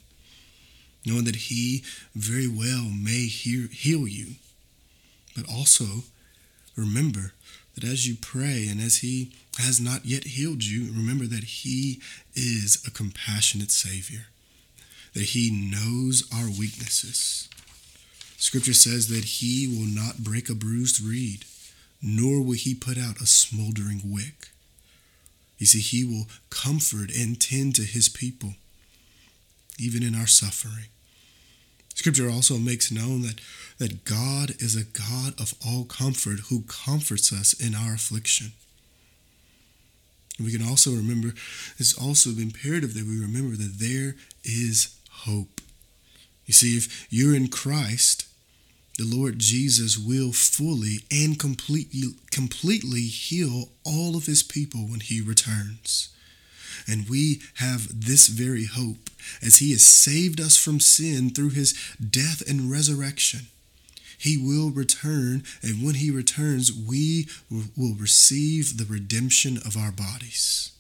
knowing 1.06 1.26
that 1.26 1.36
He 1.36 1.84
very 2.16 2.48
well 2.48 2.90
may 2.90 3.28
heal 3.28 4.08
you. 4.08 4.38
But 5.36 5.48
also 5.48 6.02
remember 6.76 7.34
that 7.76 7.84
as 7.84 8.08
you 8.08 8.16
pray 8.20 8.68
and 8.68 8.82
as 8.82 8.98
He 8.98 9.32
has 9.60 9.80
not 9.80 10.04
yet 10.04 10.24
healed 10.24 10.64
you, 10.64 10.92
remember 10.92 11.26
that 11.26 11.44
He 11.44 12.02
is 12.34 12.84
a 12.88 12.90
compassionate 12.90 13.70
Savior, 13.70 14.26
that 15.14 15.26
He 15.26 15.52
knows 15.52 16.28
our 16.34 16.48
weaknesses. 16.48 17.48
Scripture 18.38 18.74
says 18.74 19.10
that 19.10 19.26
He 19.26 19.68
will 19.68 19.86
not 19.86 20.24
break 20.24 20.50
a 20.50 20.56
bruised 20.56 21.00
reed, 21.00 21.46
nor 22.02 22.42
will 22.42 22.54
He 22.54 22.74
put 22.74 22.98
out 22.98 23.22
a 23.22 23.28
smoldering 23.28 24.02
wick. 24.04 24.48
You 25.60 25.68
see, 25.68 25.82
He 25.82 26.04
will 26.04 26.26
comfort 26.50 27.12
and 27.16 27.40
tend 27.40 27.76
to 27.76 27.84
His 27.84 28.10
people, 28.10 28.56
even 29.78 30.02
in 30.02 30.16
our 30.16 30.28
suffering. 30.28 30.86
Scripture 31.94 32.30
also 32.30 32.58
makes 32.58 32.92
known 32.92 33.24
that, 33.24 33.42
that 33.78 34.06
God 34.06 34.52
is 34.60 34.76
a 34.76 34.86
God 34.86 35.40
of 35.40 35.54
all 35.66 35.84
comfort 35.84 36.40
who 36.50 36.62
comforts 36.62 37.34
us 37.34 37.54
in 37.54 37.76
our 37.76 37.94
affliction. 37.94 38.54
And 40.38 40.48
we 40.48 40.54
can 40.54 40.66
also 40.66 40.92
remember, 40.92 41.34
it's 41.78 41.94
also 41.94 42.30
imperative 42.30 42.94
that 42.94 43.06
we 43.06 43.20
remember 43.20 43.58
that 43.58 43.80
there 43.80 44.16
is 44.46 44.96
hope. 45.12 45.60
You 46.46 46.54
see, 46.54 46.78
if 46.78 47.08
you're 47.10 47.36
in 47.36 47.50
Christ, 47.50 48.29
the 49.00 49.06
Lord 49.06 49.40
Jesus 49.40 49.98
will 49.98 50.34
fully 50.34 50.98
and 51.10 51.40
completely, 51.40 52.16
completely 52.32 53.04
heal 53.04 53.70
all 53.86 54.18
of 54.18 54.26
his 54.26 54.44
people 54.44 54.82
when 54.82 55.00
he 55.00 55.22
returns. 55.22 56.10
And 56.86 57.08
we 57.08 57.42
have 57.56 58.06
this 58.06 58.28
very 58.28 58.66
hope 58.66 59.10
as 59.42 59.58
he 59.58 59.72
has 59.72 59.84
saved 59.84 60.42
us 60.42 60.58
from 60.58 60.82
sin 60.82 61.30
through 61.30 61.52
his 61.52 61.74
death 61.98 62.44
and 62.46 62.70
resurrection. 62.70 63.48
He 64.18 64.38
will 64.38 64.70
return, 64.70 65.44
and 65.64 65.82
when 65.82 65.96
he 65.96 66.12
returns, 66.12 66.74
we 66.74 67.30
will 67.50 67.96
receive 67.96 68.78
the 68.78 68.92
redemption 68.92 69.60
of 69.66 69.78
our 69.78 69.94
bodies, 69.94 70.74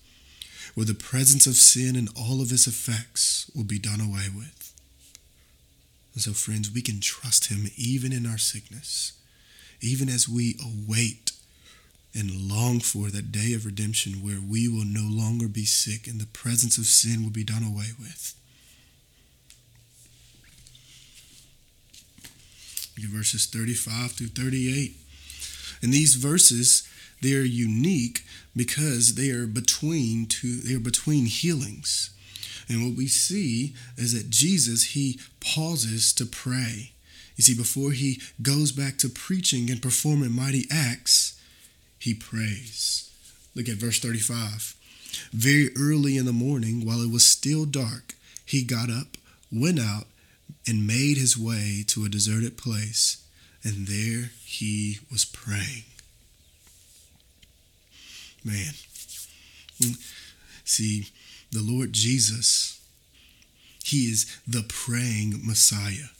where 0.75 0.85
the 0.85 0.93
presence 0.93 1.47
of 1.47 1.55
sin 1.55 1.95
and 1.95 2.09
all 2.19 2.41
of 2.41 2.51
its 2.51 2.67
effects 2.67 3.49
will 3.55 3.63
be 3.63 3.79
done 3.79 4.01
away 4.01 4.27
with. 4.35 4.58
And 6.19 6.25
so, 6.25 6.33
friends, 6.33 6.69
we 6.69 6.81
can 6.81 6.99
trust 6.99 7.45
Him 7.47 7.71
even 7.77 8.11
in 8.11 8.25
our 8.25 8.37
sickness, 8.37 9.13
even 9.79 10.09
as 10.09 10.27
we 10.27 10.59
await 10.61 11.31
and 12.13 12.29
long 12.29 12.81
for 12.81 13.07
that 13.07 13.31
day 13.31 13.53
of 13.53 13.65
redemption 13.65 14.15
where 14.15 14.41
we 14.45 14.67
will 14.67 14.83
no 14.83 15.07
longer 15.09 15.47
be 15.47 15.63
sick 15.63 16.07
and 16.07 16.19
the 16.19 16.25
presence 16.25 16.77
of 16.77 16.87
sin 16.87 17.23
will 17.23 17.31
be 17.31 17.45
done 17.45 17.63
away 17.63 17.91
with. 17.97 18.35
Verses 22.97 23.45
35 23.45 24.11
through 24.11 24.27
38. 24.27 24.97
And 25.81 25.93
these 25.93 26.15
verses, 26.15 26.85
they 27.21 27.31
are 27.31 27.43
unique 27.43 28.25
because 28.53 29.15
they 29.15 29.29
are 29.29 29.47
between 29.47 30.25
two, 30.25 30.57
they 30.57 30.73
are 30.73 30.79
between 30.79 31.27
healings. 31.27 32.09
And 32.69 32.85
what 32.85 32.95
we 32.95 33.07
see 33.07 33.73
is 33.97 34.13
that 34.13 34.29
Jesus, 34.29 34.91
he 34.91 35.19
pauses 35.39 36.13
to 36.13 36.25
pray. 36.25 36.91
You 37.35 37.43
see, 37.43 37.55
before 37.55 37.91
he 37.91 38.21
goes 38.41 38.71
back 38.71 38.97
to 38.99 39.09
preaching 39.09 39.71
and 39.71 39.81
performing 39.81 40.31
mighty 40.31 40.65
acts, 40.71 41.41
he 41.97 42.13
prays. 42.13 43.09
Look 43.55 43.67
at 43.67 43.77
verse 43.77 43.99
35. 43.99 44.75
Very 45.33 45.69
early 45.75 46.15
in 46.17 46.25
the 46.25 46.31
morning, 46.31 46.85
while 46.85 47.01
it 47.01 47.11
was 47.11 47.25
still 47.25 47.65
dark, 47.65 48.13
he 48.45 48.63
got 48.63 48.89
up, 48.89 49.17
went 49.51 49.79
out, 49.79 50.05
and 50.67 50.85
made 50.85 51.17
his 51.17 51.37
way 51.37 51.83
to 51.87 52.05
a 52.05 52.09
deserted 52.09 52.57
place, 52.57 53.23
and 53.63 53.87
there 53.87 54.31
he 54.45 54.99
was 55.11 55.25
praying. 55.25 55.83
Man, 58.43 58.73
hmm. 59.81 59.93
see, 60.63 61.07
the 61.51 61.63
Lord 61.63 61.93
Jesus. 61.93 62.79
He 63.83 64.11
is 64.11 64.37
the 64.47 64.63
praying 64.67 65.41
Messiah. 65.43 66.11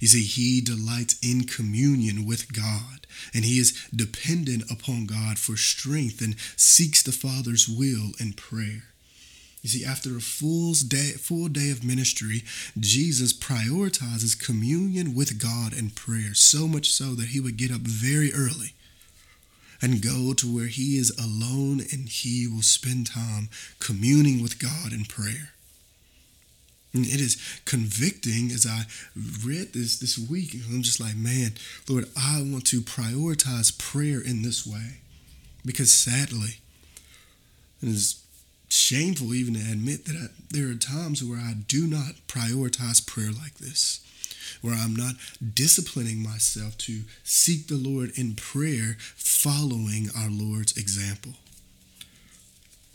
You 0.00 0.08
see, 0.08 0.24
he 0.24 0.60
delights 0.60 1.18
in 1.22 1.44
communion 1.44 2.26
with 2.26 2.52
God, 2.52 3.06
and 3.32 3.44
he 3.44 3.58
is 3.58 3.88
dependent 3.94 4.70
upon 4.70 5.06
God 5.06 5.38
for 5.38 5.56
strength 5.56 6.20
and 6.20 6.36
seeks 6.56 7.02
the 7.02 7.12
Father's 7.12 7.68
will 7.68 8.12
in 8.20 8.32
prayer. 8.34 8.84
You 9.62 9.70
see, 9.70 9.84
after 9.84 10.16
a 10.16 10.20
full 10.20 10.74
day, 10.74 11.12
full 11.12 11.48
day 11.48 11.70
of 11.70 11.84
ministry, 11.84 12.42
Jesus 12.78 13.32
prioritizes 13.32 14.38
communion 14.38 15.14
with 15.14 15.40
God 15.40 15.72
and 15.72 15.94
prayer, 15.94 16.34
so 16.34 16.68
much 16.68 16.90
so 16.90 17.14
that 17.14 17.28
he 17.28 17.40
would 17.40 17.56
get 17.56 17.72
up 17.72 17.80
very 17.80 18.34
early 18.34 18.74
and 19.82 20.02
go 20.02 20.32
to 20.34 20.54
where 20.54 20.66
he 20.66 20.96
is 20.96 21.10
alone 21.18 21.80
and 21.92 22.08
he 22.08 22.46
will 22.46 22.62
spend 22.62 23.06
time 23.06 23.48
communing 23.80 24.42
with 24.42 24.58
God 24.58 24.92
in 24.92 25.04
prayer. 25.04 25.52
And 26.92 27.04
it 27.04 27.20
is 27.20 27.36
convicting 27.64 28.52
as 28.52 28.66
I 28.66 28.84
read 29.16 29.72
this 29.72 29.98
this 29.98 30.16
week. 30.16 30.54
I'm 30.70 30.82
just 30.82 31.00
like, 31.00 31.16
man, 31.16 31.54
Lord, 31.88 32.08
I 32.16 32.38
want 32.38 32.66
to 32.66 32.80
prioritize 32.82 33.76
prayer 33.76 34.20
in 34.20 34.42
this 34.42 34.64
way. 34.64 35.00
Because 35.64 35.92
sadly, 35.92 36.60
it 37.82 37.88
is 37.88 38.22
shameful 38.68 39.34
even 39.34 39.54
to 39.54 39.60
admit 39.60 40.04
that 40.04 40.16
I, 40.16 40.26
there 40.50 40.70
are 40.70 40.74
times 40.74 41.22
where 41.24 41.38
I 41.38 41.54
do 41.66 41.86
not 41.86 42.14
prioritize 42.28 43.04
prayer 43.04 43.32
like 43.32 43.54
this, 43.54 44.03
where 44.60 44.74
I'm 44.74 44.94
not 44.94 45.14
disciplining 45.54 46.22
myself 46.22 46.76
to 46.78 47.02
seek 47.22 47.68
the 47.68 47.76
Lord 47.76 48.12
in 48.16 48.34
prayer, 48.34 48.96
following 49.16 50.08
our 50.16 50.30
Lord's 50.30 50.76
example. 50.76 51.34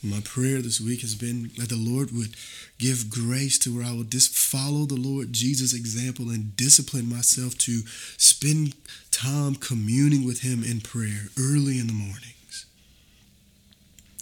My 0.01 0.21
prayer 0.21 0.61
this 0.61 0.79
week 0.79 1.01
has 1.01 1.13
been 1.13 1.51
that 1.57 1.67
the 1.67 1.75
Lord 1.75 2.11
would 2.13 2.35
give 2.77 3.09
grace 3.09 3.59
to 3.59 3.75
where 3.75 3.85
I 3.85 3.91
will 3.91 4.05
just 4.05 4.33
follow 4.33 4.85
the 4.85 4.95
Lord 4.95 5.33
Jesus' 5.33 5.73
example 5.73 6.29
and 6.29 6.55
discipline 6.55 7.09
myself 7.09 7.57
to 7.59 7.81
spend 8.17 8.75
time 9.11 9.55
communing 9.55 10.25
with 10.25 10.39
Him 10.39 10.63
in 10.63 10.79
prayer 10.79 11.27
early 11.37 11.79
in 11.79 11.87
the 11.87 11.93
mornings. 11.93 12.65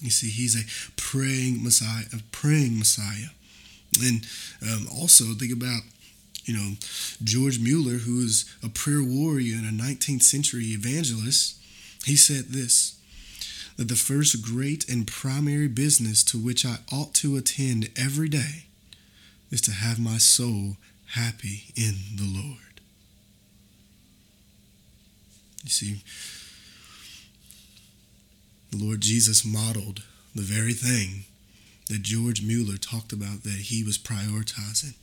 You 0.01 0.09
see, 0.09 0.31
He's 0.31 0.55
a 0.55 0.65
praying 0.99 1.63
Messiah, 1.63 2.05
a 2.11 2.23
praying 2.31 2.79
Messiah, 2.79 3.29
and 4.03 4.25
um, 4.63 4.87
also 4.91 5.25
think 5.33 5.53
about 5.53 5.81
you 6.47 6.55
know 6.55 6.73
George 7.23 7.59
Mueller, 7.59 7.99
who 7.99 8.21
is 8.21 8.45
a 8.63 8.69
prayer 8.69 9.03
warrior 9.03 9.55
and 9.55 9.67
a 9.67 9.83
19th 9.83 10.23
century 10.23 10.65
evangelist. 10.67 11.59
He 12.05 12.15
said 12.15 12.45
this 12.49 12.97
that 13.75 13.89
the 13.89 13.95
first 13.95 14.41
great 14.41 14.89
and 14.89 15.05
primary 15.05 15.67
business 15.67 16.23
to 16.23 16.37
which 16.37 16.65
I 16.65 16.77
ought 16.91 17.13
to 17.15 17.37
attend 17.37 17.89
every 17.95 18.27
day 18.27 18.65
is 19.51 19.61
to 19.61 19.71
have 19.71 19.99
my 19.99 20.17
soul 20.17 20.77
happy 21.11 21.65
in 21.75 21.95
the 22.15 22.25
Lord. 22.25 22.81
You 25.63 25.69
see, 25.69 26.01
the 28.71 28.83
Lord 28.83 29.01
Jesus 29.01 29.45
modeled 29.45 30.03
the 30.33 30.41
very 30.41 30.73
thing 30.73 31.25
that 31.87 32.01
George 32.01 32.41
Mueller 32.41 32.77
talked 32.77 33.13
about 33.13 33.43
that 33.43 33.51
he 33.51 33.83
was 33.83 33.97
prioritizing. 33.97 34.95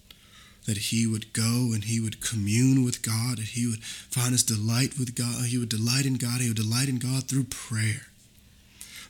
That 0.66 0.78
he 0.78 1.06
would 1.06 1.32
go 1.32 1.72
and 1.74 1.84
he 1.84 2.00
would 2.00 2.20
commune 2.20 2.84
with 2.84 3.02
God, 3.02 3.36
that 3.36 3.48
he 3.48 3.66
would 3.66 3.84
find 3.84 4.32
his 4.32 4.42
delight 4.42 4.98
with 4.98 5.14
God, 5.14 5.44
he 5.46 5.58
would 5.58 5.68
delight 5.68 6.06
in 6.06 6.14
God, 6.14 6.40
he 6.40 6.48
would 6.48 6.56
delight 6.56 6.88
in 6.88 6.98
God 6.98 7.24
through 7.24 7.44
prayer. 7.44 8.06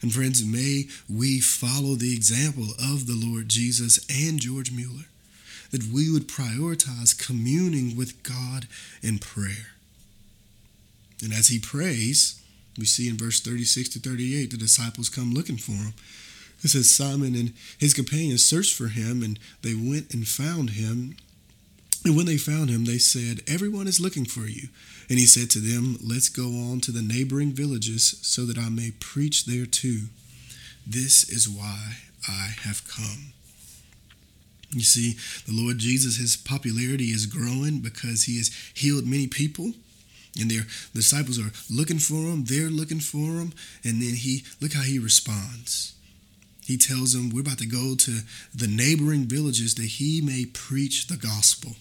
And 0.02 0.12
friends, 0.12 0.44
may 0.44 0.88
we 1.09 1.40
follow 1.40 1.94
the 1.94 2.12
example 2.12 2.74
of 2.78 3.07
the 3.07 3.14
Lord 3.14 3.48
Jesus 3.48 4.05
and 4.11 4.38
George 4.38 4.72
Mueller, 4.72 5.07
that 5.70 5.84
we 5.84 6.11
would 6.12 6.28
prioritize 6.28 7.16
communing 7.16 7.96
with 7.96 8.22
God 8.22 8.66
in 9.02 9.18
prayer. 9.18 9.74
And 11.22 11.32
as 11.32 11.48
he 11.48 11.59
prays, 11.59 12.40
we 12.76 12.84
see 12.84 13.09
in 13.09 13.16
verse 13.16 13.40
36 13.40 13.88
to 13.90 13.98
38, 13.98 14.50
the 14.50 14.57
disciples 14.57 15.09
come 15.09 15.32
looking 15.32 15.57
for 15.57 15.72
him. 15.72 15.94
It 16.62 16.68
says 16.68 16.90
Simon 16.90 17.34
and 17.34 17.52
his 17.78 17.94
companions 17.94 18.44
searched 18.44 18.74
for 18.74 18.88
him, 18.88 19.22
and 19.22 19.38
they 19.62 19.74
went 19.74 20.12
and 20.12 20.26
found 20.26 20.70
him. 20.70 21.16
And 22.05 22.16
when 22.16 22.26
they 22.26 22.36
found 22.36 22.68
him, 22.68 22.84
they 22.84 22.98
said, 22.98 23.40
Everyone 23.48 23.88
is 23.88 24.00
looking 24.00 24.26
for 24.26 24.46
you. 24.46 24.68
And 25.09 25.18
he 25.18 25.26
said 25.26 25.50
to 25.50 25.59
them, 25.59 25.98
Let's 26.02 26.28
go 26.28 26.48
on 26.48 26.80
to 26.80 26.92
the 26.92 27.02
neighboring 27.02 27.52
villages 27.52 28.18
so 28.22 28.44
that 28.44 28.59
I 28.59 28.68
may 28.68 28.92
preach 29.00 29.46
there 29.46 29.66
too. 29.66 30.09
This 30.86 31.28
is 31.30 31.48
why 31.48 31.96
I 32.28 32.50
have 32.62 32.86
come. 32.86 33.32
You 34.70 34.82
see, 34.82 35.16
the 35.46 35.52
Lord 35.52 35.78
Jesus, 35.78 36.16
his 36.16 36.36
popularity 36.36 37.07
is 37.07 37.26
growing 37.26 37.78
because 37.78 38.24
he 38.24 38.38
has 38.38 38.50
healed 38.74 39.07
many 39.07 39.26
people. 39.26 39.72
And 40.38 40.50
their 40.50 40.66
disciples 40.92 41.38
are 41.38 41.52
looking 41.70 42.00
for 42.00 42.16
him, 42.16 42.44
they're 42.44 42.68
looking 42.68 42.98
for 42.98 43.38
him, 43.38 43.52
and 43.84 44.02
then 44.02 44.14
he 44.14 44.42
look 44.61 44.72
how 44.72 44.82
he 44.82 44.98
responds. 44.98 45.94
He 46.66 46.76
tells 46.76 47.12
them, 47.12 47.30
We're 47.30 47.42
about 47.42 47.59
to 47.59 47.66
go 47.66 47.94
to 47.94 48.20
the 48.52 48.66
neighboring 48.66 49.26
villages 49.26 49.76
that 49.76 49.84
he 49.84 50.20
may 50.20 50.44
preach 50.46 51.07
the 51.07 51.16
gospel. 51.16 51.76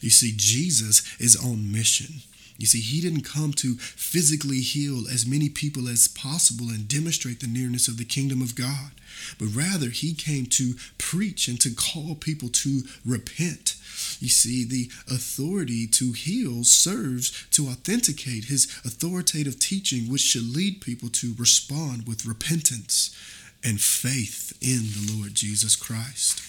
You 0.00 0.10
see, 0.10 0.32
Jesus 0.36 1.02
is 1.18 1.36
on 1.36 1.70
mission. 1.70 2.22
You 2.58 2.66
see, 2.66 2.80
he 2.80 3.00
didn't 3.00 3.22
come 3.22 3.52
to 3.54 3.76
physically 3.76 4.60
heal 4.60 5.08
as 5.10 5.26
many 5.26 5.48
people 5.48 5.88
as 5.88 6.08
possible 6.08 6.68
and 6.68 6.86
demonstrate 6.86 7.40
the 7.40 7.46
nearness 7.46 7.88
of 7.88 7.96
the 7.96 8.04
kingdom 8.04 8.42
of 8.42 8.54
God, 8.54 8.92
but 9.38 9.48
rather 9.48 9.88
he 9.88 10.12
came 10.12 10.44
to 10.46 10.74
preach 10.98 11.48
and 11.48 11.58
to 11.62 11.74
call 11.74 12.14
people 12.14 12.50
to 12.50 12.82
repent. 13.04 13.76
You 14.20 14.28
see, 14.28 14.64
the 14.64 14.90
authority 15.10 15.86
to 15.86 16.12
heal 16.12 16.64
serves 16.64 17.46
to 17.52 17.68
authenticate 17.68 18.44
his 18.44 18.66
authoritative 18.84 19.58
teaching, 19.58 20.10
which 20.10 20.20
should 20.20 20.54
lead 20.54 20.82
people 20.82 21.08
to 21.10 21.34
respond 21.38 22.06
with 22.06 22.26
repentance 22.26 23.16
and 23.64 23.80
faith 23.80 24.52
in 24.60 24.92
the 24.92 25.16
Lord 25.16 25.34
Jesus 25.34 25.76
Christ. 25.76 26.42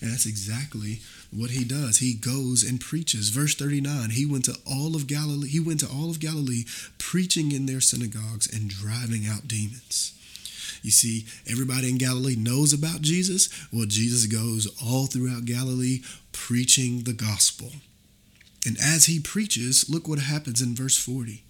And 0.00 0.10
that's 0.10 0.26
exactly 0.26 1.00
what 1.32 1.50
he 1.50 1.64
does. 1.64 1.98
He 1.98 2.14
goes 2.14 2.62
and 2.62 2.80
preaches. 2.80 3.28
Verse 3.28 3.54
39, 3.54 4.10
he 4.10 4.26
went 4.26 4.44
to 4.46 4.56
all 4.66 4.96
of 4.96 5.06
Galilee, 5.06 5.48
he 5.48 5.60
went 5.60 5.80
to 5.80 5.88
all 5.88 6.10
of 6.10 6.20
Galilee 6.20 6.64
preaching 6.98 7.52
in 7.52 7.66
their 7.66 7.80
synagogues 7.80 8.52
and 8.52 8.68
driving 8.68 9.26
out 9.26 9.48
demons. 9.48 10.12
You 10.82 10.90
see, 10.90 11.26
everybody 11.46 11.90
in 11.90 11.98
Galilee 11.98 12.36
knows 12.36 12.72
about 12.72 13.02
Jesus. 13.02 13.48
Well, 13.72 13.86
Jesus 13.86 14.26
goes 14.26 14.66
all 14.82 15.06
throughout 15.06 15.44
Galilee 15.44 16.00
preaching 16.32 17.02
the 17.04 17.12
gospel. 17.12 17.72
And 18.66 18.76
as 18.78 19.06
he 19.06 19.20
preaches, 19.20 19.88
look 19.88 20.08
what 20.08 20.18
happens 20.18 20.60
in 20.60 20.74
verse 20.74 20.98
40. 20.98 21.44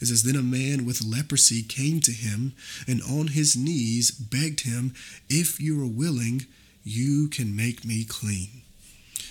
It 0.00 0.06
says, 0.06 0.22
Then 0.22 0.36
a 0.36 0.42
man 0.42 0.86
with 0.86 1.04
leprosy 1.04 1.62
came 1.62 2.00
to 2.00 2.12
him 2.12 2.54
and 2.86 3.02
on 3.02 3.28
his 3.28 3.56
knees 3.56 4.10
begged 4.10 4.60
him, 4.60 4.94
If 5.28 5.60
you 5.60 5.80
are 5.82 5.86
willing, 5.86 6.46
you 6.82 7.28
can 7.28 7.54
make 7.54 7.84
me 7.84 8.04
clean. 8.04 8.59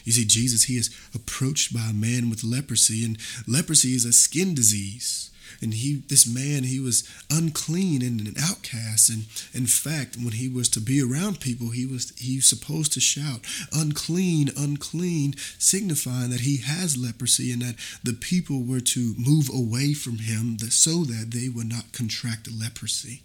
You 0.04 0.12
see, 0.12 0.26
Jesus, 0.26 0.64
he 0.64 0.78
is 0.78 0.90
approached 1.14 1.74
by 1.74 1.88
a 1.90 1.94
man 1.94 2.30
with 2.30 2.44
leprosy, 2.44 3.06
and 3.06 3.18
leprosy 3.48 3.96
is 3.96 4.06
a 4.06 4.14
skin 4.14 4.54
disease. 4.54 5.30
And 5.62 5.74
he, 5.74 6.04
this 6.08 6.28
man, 6.28 6.64
he 6.64 6.80
was 6.80 7.04
unclean 7.30 8.02
and 8.02 8.22
an 8.22 8.36
outcast. 8.42 9.10
And 9.10 9.26
in 9.54 9.66
fact, 9.66 10.16
when 10.16 10.34
he 10.34 10.48
was 10.48 10.70
to 10.70 10.80
be 10.80 11.02
around 11.02 11.40
people, 11.42 11.72
he 11.72 11.86
was 11.86 12.14
he 12.18 12.38
was 12.38 12.46
supposed 12.46 12.94
to 12.94 13.02
shout, 13.02 13.42
"Unclean, 13.74 14.52
unclean," 14.56 15.36
signifying 15.58 16.30
that 16.30 16.42
he 16.42 16.58
has 16.58 16.98
leprosy 16.98 17.52
and 17.52 17.62
that 17.62 17.76
the 18.04 18.14
people 18.14 18.64
were 18.64 18.80
to 18.80 19.16
move 19.18 19.50
away 19.50 19.94
from 19.94 20.20
him, 20.20 20.58
so 20.70 21.04
that 21.04 21.32
they 21.32 21.50
would 21.50 21.68
not 21.68 21.92
contract 21.92 22.48
leprosy. 22.52 23.24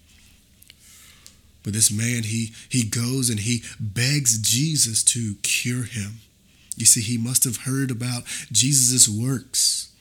But 1.62 1.72
this 1.72 1.90
man, 1.90 2.24
he 2.24 2.52
he 2.68 2.84
goes 2.84 3.30
and 3.30 3.40
he 3.40 3.62
begs 3.78 4.38
Jesus 4.38 5.04
to 5.04 5.36
cure 5.42 5.84
him. 5.84 6.20
You 6.76 6.86
see, 6.86 7.00
he 7.00 7.18
must 7.18 7.44
have 7.44 7.58
heard 7.58 7.90
about 7.90 8.24
Jesus' 8.50 9.08
works 9.08 9.92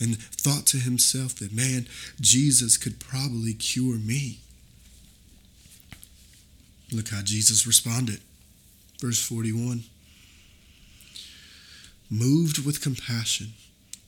and 0.00 0.18
thought 0.18 0.66
to 0.66 0.78
himself 0.78 1.36
that, 1.36 1.52
man, 1.52 1.86
Jesus 2.20 2.76
could 2.76 2.98
probably 2.98 3.52
cure 3.52 3.98
me. 3.98 4.38
Look 6.90 7.08
how 7.08 7.22
Jesus 7.22 7.66
responded. 7.66 8.20
Verse 9.00 9.20
41. 9.20 9.84
Moved 12.10 12.64
with 12.64 12.82
compassion, 12.82 13.54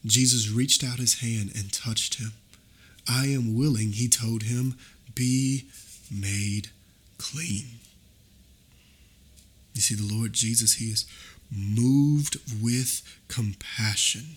Jesus 0.05 0.51
reached 0.51 0.85
out 0.85 0.99
his 0.99 1.21
hand 1.21 1.53
and 1.55 1.73
touched 1.73 2.17
him. 2.17 2.33
I 3.09 3.27
am 3.27 3.57
willing, 3.57 3.93
he 3.93 4.09
told 4.09 4.43
him, 4.43 4.77
be 5.15 5.65
made 6.11 6.69
clean. 7.17 7.79
You 9.73 9.81
see, 9.81 9.95
the 9.95 10.15
Lord 10.15 10.33
Jesus, 10.33 10.75
he 10.75 10.87
is 10.87 11.07
moved 11.51 12.39
with 12.63 13.03
compassion. 13.29 14.37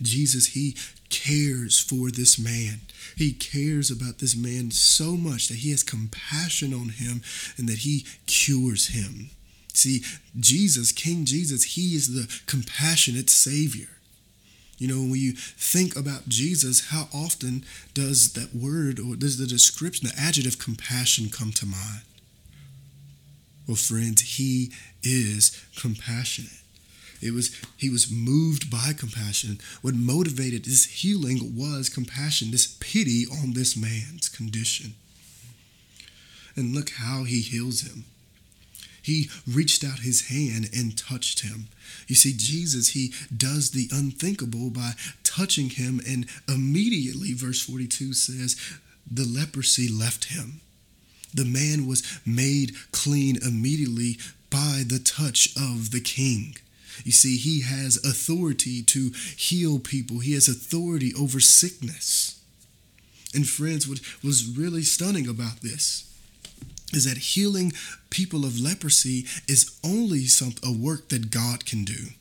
Jesus, 0.00 0.48
he 0.48 0.76
cares 1.08 1.78
for 1.80 2.10
this 2.10 2.38
man. 2.38 2.80
He 3.16 3.32
cares 3.32 3.90
about 3.90 4.18
this 4.18 4.36
man 4.36 4.70
so 4.70 5.16
much 5.16 5.48
that 5.48 5.58
he 5.58 5.70
has 5.72 5.82
compassion 5.82 6.72
on 6.72 6.90
him 6.90 7.22
and 7.56 7.68
that 7.68 7.78
he 7.78 8.06
cures 8.26 8.88
him. 8.88 9.30
See, 9.72 10.02
Jesus, 10.38 10.92
King 10.92 11.24
Jesus, 11.24 11.74
he 11.74 11.94
is 11.94 12.14
the 12.14 12.32
compassionate 12.46 13.28
Savior. 13.28 13.88
You 14.78 14.88
know, 14.88 15.00
when 15.00 15.20
you 15.20 15.32
think 15.32 15.96
about 15.96 16.28
Jesus, 16.28 16.90
how 16.90 17.08
often 17.12 17.64
does 17.94 18.34
that 18.34 18.54
word 18.54 19.00
or 19.00 19.16
does 19.16 19.38
the 19.38 19.46
description, 19.46 20.08
the 20.08 20.20
adjective 20.20 20.58
compassion 20.58 21.28
come 21.30 21.50
to 21.52 21.66
mind? 21.66 22.02
Well, 23.66 23.76
friends, 23.76 24.22
he 24.36 24.72
is 25.02 25.60
compassionate. 25.76 26.52
It 27.20 27.32
was 27.32 27.56
he 27.76 27.88
was 27.90 28.10
moved 28.10 28.70
by 28.70 28.92
compassion. 28.92 29.58
What 29.82 29.94
motivated 29.94 30.66
his 30.66 30.84
healing 30.84 31.56
was 31.56 31.88
compassion, 31.88 32.50
this 32.50 32.76
pity 32.78 33.26
on 33.30 33.54
this 33.54 33.76
man's 33.76 34.28
condition. 34.28 34.94
And 36.54 36.74
look 36.74 36.90
how 36.90 37.24
he 37.24 37.40
heals 37.40 37.82
him. 37.82 38.04
He 39.02 39.30
reached 39.46 39.84
out 39.84 40.00
his 40.00 40.28
hand 40.28 40.70
and 40.76 40.98
touched 40.98 41.40
him. 41.40 41.68
You 42.08 42.16
see, 42.16 42.32
Jesus, 42.36 42.88
he 42.88 43.12
does 43.34 43.70
the 43.70 43.88
unthinkable 43.92 44.70
by 44.70 44.92
touching 45.22 45.70
him, 45.70 46.00
and 46.04 46.26
immediately, 46.48 47.32
verse 47.32 47.62
42 47.62 48.14
says, 48.14 48.56
the 49.08 49.24
leprosy 49.24 49.88
left 49.88 50.24
him. 50.24 50.60
The 51.36 51.44
man 51.44 51.86
was 51.86 52.02
made 52.24 52.74
clean 52.92 53.36
immediately 53.46 54.18
by 54.50 54.82
the 54.86 54.98
touch 54.98 55.54
of 55.56 55.90
the 55.90 56.00
king. 56.00 56.56
You 57.04 57.12
see, 57.12 57.36
he 57.36 57.60
has 57.60 57.98
authority 57.98 58.82
to 58.82 59.12
heal 59.36 59.78
people, 59.78 60.20
he 60.20 60.32
has 60.32 60.48
authority 60.48 61.12
over 61.14 61.40
sickness. 61.40 62.40
And, 63.34 63.46
friends, 63.46 63.86
what 63.86 64.00
was 64.24 64.56
really 64.56 64.82
stunning 64.82 65.28
about 65.28 65.60
this 65.60 66.10
is 66.92 67.04
that 67.04 67.18
healing 67.18 67.72
people 68.08 68.44
of 68.46 68.58
leprosy 68.58 69.26
is 69.46 69.78
only 69.84 70.24
some, 70.24 70.54
a 70.64 70.72
work 70.72 71.10
that 71.10 71.30
God 71.30 71.66
can 71.66 71.84
do. 71.84 72.14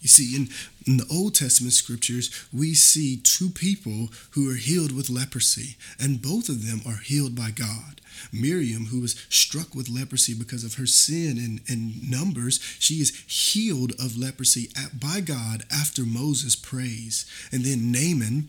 You 0.00 0.08
see, 0.08 0.36
in, 0.36 0.48
in 0.86 0.98
the 0.98 1.06
Old 1.10 1.34
Testament 1.34 1.72
scriptures, 1.72 2.30
we 2.52 2.74
see 2.74 3.16
two 3.16 3.50
people 3.50 4.10
who 4.32 4.50
are 4.50 4.56
healed 4.56 4.92
with 4.92 5.10
leprosy, 5.10 5.76
and 5.98 6.22
both 6.22 6.48
of 6.48 6.66
them 6.66 6.80
are 6.86 6.98
healed 6.98 7.34
by 7.34 7.50
God. 7.50 8.00
Miriam, 8.32 8.86
who 8.86 9.00
was 9.00 9.16
struck 9.28 9.74
with 9.74 9.88
leprosy 9.88 10.34
because 10.34 10.64
of 10.64 10.74
her 10.74 10.86
sin 10.86 11.60
and, 11.68 12.10
numbers, 12.10 12.60
she 12.78 12.94
is 12.94 13.24
healed 13.26 13.92
of 13.98 14.16
leprosy 14.16 14.70
at, 14.76 14.98
by 15.00 15.20
God 15.20 15.64
after 15.70 16.04
Moses 16.04 16.56
prays. 16.56 17.26
And 17.52 17.64
then 17.64 17.92
Naaman, 17.92 18.48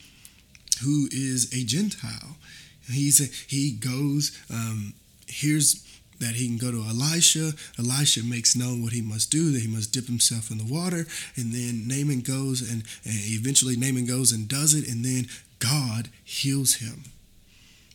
who 0.84 1.08
is 1.12 1.52
a 1.54 1.66
Gentile, 1.66 2.38
he's 2.90 3.20
a, 3.20 3.26
he 3.48 3.72
goes, 3.72 4.38
um, 4.50 4.94
here's 5.28 5.84
that 6.20 6.36
he 6.36 6.48
can 6.48 6.58
go 6.58 6.72
to 6.72 6.84
Elisha. 6.84 7.52
Elisha 7.78 8.24
makes 8.24 8.56
known 8.56 8.82
what 8.82 8.94
he 8.94 9.02
must 9.02 9.32
do, 9.32 9.52
that 9.52 9.62
he 9.62 9.68
must 9.68 9.92
dip 9.94 10.08
himself 10.08 10.52
in 10.52 10.58
the 10.58 10.74
water. 10.74 11.06
And 11.36 11.52
then 11.52 11.88
Naaman 11.88 12.22
goes 12.22 12.62
and, 12.62 12.84
and 13.04 13.16
eventually 13.16 13.76
Naaman 13.76 14.06
goes 14.06 14.32
and 14.32 14.48
does 14.48 14.74
it. 14.74 14.88
And 14.88 15.06
then 15.06 15.28
God 15.60 16.10
heals 16.24 16.76
him. 16.76 17.04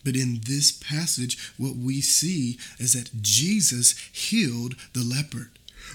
But 0.04 0.16
in 0.16 0.40
this 0.46 0.72
passage, 0.72 1.38
what 1.56 1.76
we 1.76 2.00
see 2.00 2.58
is 2.78 2.92
that 2.94 3.22
Jesus 3.22 3.96
healed 4.12 4.74
the 4.94 5.04
leopard, 5.04 5.50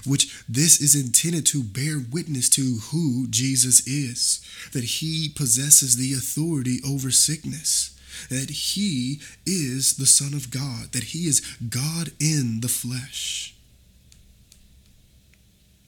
which 0.06 0.44
this 0.48 0.80
is 0.80 0.94
intended 0.94 1.44
to 1.46 1.62
bear 1.62 1.98
witness 2.10 2.48
to 2.50 2.78
who 2.90 3.26
Jesus 3.28 3.86
is, 3.86 4.40
that 4.72 4.84
he 4.84 5.28
possesses 5.28 5.96
the 5.96 6.14
authority 6.14 6.80
over 6.86 7.10
sickness 7.10 7.97
that 8.28 8.50
he 8.50 9.20
is 9.46 9.96
the 9.96 10.06
Son 10.06 10.34
of 10.34 10.50
God, 10.50 10.92
that 10.92 11.04
he 11.04 11.26
is 11.26 11.40
God 11.56 12.12
in 12.20 12.60
the 12.60 12.68
flesh. 12.68 13.54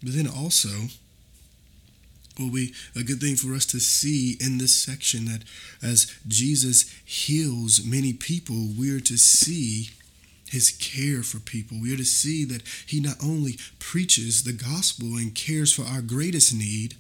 But 0.03 0.15
then 0.15 0.27
also, 0.27 0.89
will 2.39 2.51
be 2.51 2.75
a 2.97 3.03
good 3.03 3.21
thing 3.21 3.37
for 3.37 3.55
us 3.55 3.67
to 3.67 3.79
see 3.79 4.37
in 4.41 4.59
this 4.59 4.75
section 4.75 5.27
that 5.27 5.43
as 5.83 6.17
Jesus 6.27 6.91
heals 7.05 7.85
many 7.85 8.13
people, 8.13 8.69
we're 8.79 9.01
to 9.01 9.17
see 9.17 9.91
his 10.49 10.71
care 10.71 11.23
for 11.23 11.39
people. 11.39 11.79
We 11.81 11.95
are 11.95 11.99
to 11.99 12.05
see 12.05 12.45
that 12.47 12.63
he 12.87 13.01
not 13.01 13.17
only 13.23 13.57
preaches 13.79 14.43
the 14.43 14.53
gospel 14.53 15.17
and 15.17 15.35
cares 15.35 15.73
for 15.73 15.85
our 15.85 16.01
greatest 16.01 16.55
need, 16.55 16.97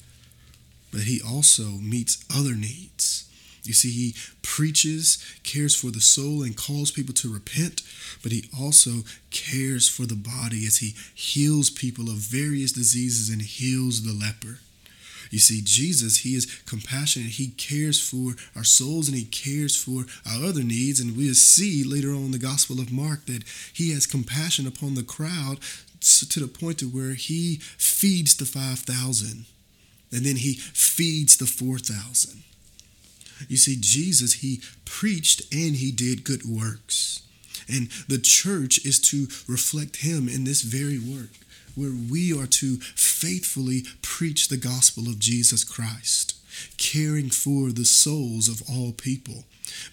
but 0.92 1.02
he 1.02 1.20
also 1.20 1.64
meets 1.80 2.24
other 2.34 2.54
needs. 2.54 3.29
You 3.62 3.72
see, 3.72 3.90
he 3.90 4.14
preaches, 4.42 5.24
cares 5.42 5.76
for 5.76 5.90
the 5.90 6.00
soul, 6.00 6.42
and 6.42 6.56
calls 6.56 6.90
people 6.90 7.14
to 7.14 7.32
repent, 7.32 7.82
but 8.22 8.32
he 8.32 8.48
also 8.58 9.04
cares 9.30 9.88
for 9.88 10.06
the 10.06 10.14
body 10.14 10.66
as 10.66 10.78
he 10.78 10.94
heals 11.14 11.70
people 11.70 12.08
of 12.08 12.16
various 12.16 12.72
diseases 12.72 13.30
and 13.30 13.42
heals 13.42 14.02
the 14.02 14.12
leper. 14.12 14.60
You 15.30 15.38
see, 15.38 15.60
Jesus, 15.62 16.18
he 16.18 16.34
is 16.34 16.46
compassionate. 16.66 17.32
He 17.32 17.48
cares 17.48 18.00
for 18.00 18.34
our 18.56 18.64
souls 18.64 19.08
and 19.08 19.16
he 19.16 19.24
cares 19.24 19.76
for 19.76 20.06
our 20.26 20.44
other 20.44 20.64
needs. 20.64 20.98
And 20.98 21.16
we'll 21.16 21.34
see 21.34 21.84
later 21.84 22.10
on 22.10 22.26
in 22.26 22.30
the 22.32 22.38
Gospel 22.38 22.80
of 22.80 22.90
Mark 22.92 23.26
that 23.26 23.44
he 23.72 23.92
has 23.92 24.06
compassion 24.06 24.66
upon 24.66 24.94
the 24.94 25.04
crowd 25.04 25.60
to 26.00 26.40
the 26.40 26.48
point 26.48 26.78
to 26.78 26.86
where 26.86 27.14
he 27.14 27.58
feeds 27.60 28.34
the 28.36 28.44
5,000 28.44 29.44
and 30.12 30.26
then 30.26 30.36
he 30.36 30.54
feeds 30.54 31.36
the 31.36 31.46
4,000. 31.46 32.42
You 33.48 33.56
see, 33.56 33.76
Jesus, 33.78 34.34
he 34.34 34.60
preached 34.84 35.42
and 35.52 35.76
he 35.76 35.92
did 35.92 36.24
good 36.24 36.44
works. 36.44 37.22
And 37.68 37.88
the 38.08 38.18
church 38.18 38.84
is 38.84 38.98
to 39.10 39.28
reflect 39.50 39.96
him 39.96 40.28
in 40.28 40.44
this 40.44 40.62
very 40.62 40.98
work, 40.98 41.30
where 41.74 41.92
we 41.92 42.36
are 42.36 42.46
to 42.46 42.76
faithfully 42.78 43.84
preach 44.02 44.48
the 44.48 44.56
gospel 44.56 45.08
of 45.08 45.18
Jesus 45.18 45.62
Christ, 45.62 46.36
caring 46.76 47.30
for 47.30 47.70
the 47.70 47.84
souls 47.84 48.48
of 48.48 48.62
all 48.68 48.92
people. 48.92 49.44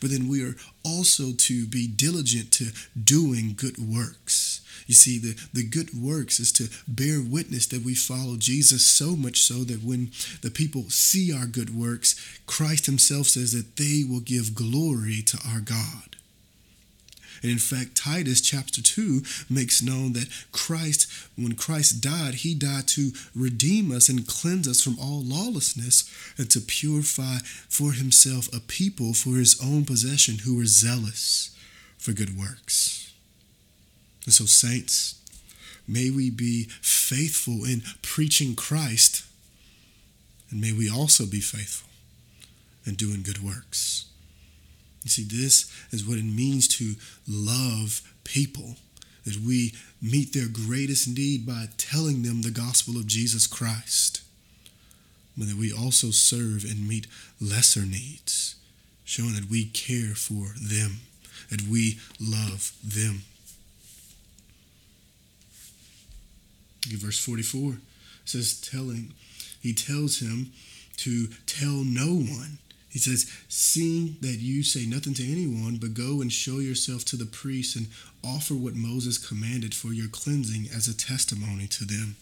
But 0.01 0.09
then 0.09 0.27
we 0.27 0.43
are 0.43 0.55
also 0.83 1.33
to 1.33 1.67
be 1.67 1.87
diligent 1.87 2.51
to 2.53 2.71
doing 3.01 3.53
good 3.55 3.77
works 3.77 4.56
you 4.87 4.95
see, 4.95 5.19
the, 5.19 5.37
the 5.53 5.67
good 5.67 5.93
works 5.93 6.39
is 6.39 6.51
to 6.53 6.69
bear 6.87 7.21
witness 7.21 7.67
that 7.67 7.83
we 7.83 7.93
follow 7.93 8.37
Jesus 8.37 8.85
so 8.85 9.15
much 9.15 9.41
so 9.41 9.63
that 9.65 9.83
when 9.83 10.11
the 10.41 10.49
people 10.49 10.89
see 10.89 11.33
our 11.33 11.45
good 11.45 11.77
works, 11.77 12.15
Christ 12.47 12.85
Himself 12.85 13.27
says 13.27 13.51
that 13.51 13.75
they 13.75 14.03
will 14.09 14.21
give 14.21 14.55
glory 14.55 15.21
to 15.27 15.37
our 15.47 15.59
God. 15.59 16.15
And 17.43 17.51
in 17.51 17.59
fact, 17.59 17.95
Titus 17.95 18.41
chapter 18.41 18.81
2 18.81 19.21
makes 19.49 19.83
known 19.83 20.13
that 20.13 20.29
Christ, 20.51 21.11
when 21.35 21.53
Christ 21.53 22.01
died, 22.01 22.35
he 22.35 22.55
died 22.55 22.87
to 22.89 23.11
redeem 23.35 23.91
us 23.91 24.09
and 24.09 24.27
cleanse 24.27 24.67
us 24.67 24.81
from 24.81 24.97
all 24.99 25.21
lawlessness 25.23 26.09
and 26.37 26.49
to 26.49 26.59
purify 26.59 27.37
for 27.69 27.91
himself 27.91 28.51
a 28.53 28.59
people 28.59 29.13
for 29.13 29.37
his 29.37 29.59
own 29.63 29.85
possession 29.85 30.39
who 30.39 30.59
are 30.59 30.65
zealous 30.65 31.55
for 31.97 32.13
good 32.13 32.37
works. 32.37 33.06
And 34.27 34.33
so, 34.33 34.43
saints, 34.43 35.21
may 35.87 36.09
we 36.09 36.29
be 36.29 36.63
faithful 36.81 37.63
in 37.63 37.81
preaching 38.01 38.55
Christ, 38.55 39.25
and 40.51 40.59
may 40.59 40.73
we 40.73 40.89
also 40.89 41.25
be 41.25 41.39
faithful 41.39 41.87
in 42.85 42.95
doing 42.95 43.21
good 43.21 43.41
works. 43.41 44.03
You 45.05 45.09
see, 45.09 45.23
this 45.23 45.73
is 45.91 46.05
what 46.05 46.17
it 46.17 46.25
means 46.25 46.67
to 46.77 46.95
love 47.25 48.01
people, 48.25 48.75
that 49.23 49.37
we 49.37 49.73
meet 50.01 50.33
their 50.33 50.49
greatest 50.49 51.07
need 51.07 51.45
by 51.45 51.67
telling 51.77 52.23
them 52.23 52.41
the 52.41 52.51
gospel 52.51 52.97
of 52.97 53.07
Jesus 53.07 53.47
Christ, 53.47 54.23
but 55.37 55.47
that 55.47 55.55
we 55.55 55.71
also 55.71 56.11
serve 56.11 56.65
and 56.65 56.85
meet 56.85 57.07
lesser 57.39 57.85
needs, 57.85 58.55
showing 59.05 59.35
that 59.35 59.49
we 59.49 59.67
care 59.67 60.15
for 60.15 60.53
them, 60.61 60.97
that 61.49 61.61
we 61.61 61.99
love 62.19 62.73
them. 62.83 63.21
Verse 66.85 67.19
44 67.19 67.77
says 68.25 68.59
telling 68.59 69.13
he 69.61 69.73
tells 69.73 70.19
him 70.19 70.51
to 70.97 71.27
tell 71.45 71.83
no 71.83 72.07
one. 72.07 72.57
He 72.89 72.99
says 72.99 73.31
seeing 73.47 74.17
that 74.21 74.39
you 74.39 74.63
say 74.63 74.85
nothing 74.85 75.13
to 75.15 75.31
anyone 75.31 75.77
but 75.77 75.93
go 75.93 76.21
and 76.21 76.31
show 76.31 76.59
yourself 76.59 77.05
to 77.05 77.15
the 77.15 77.25
priests 77.25 77.75
and 77.75 77.87
offer 78.23 78.53
what 78.53 78.75
moses 78.75 79.17
commanded 79.17 79.75
for 79.75 79.89
your 79.89 80.07
cleansing 80.09 80.67
as 80.73 80.87
a 80.87 80.97
testimony 80.97 81.67
to 81.67 81.85
them. 81.85 82.15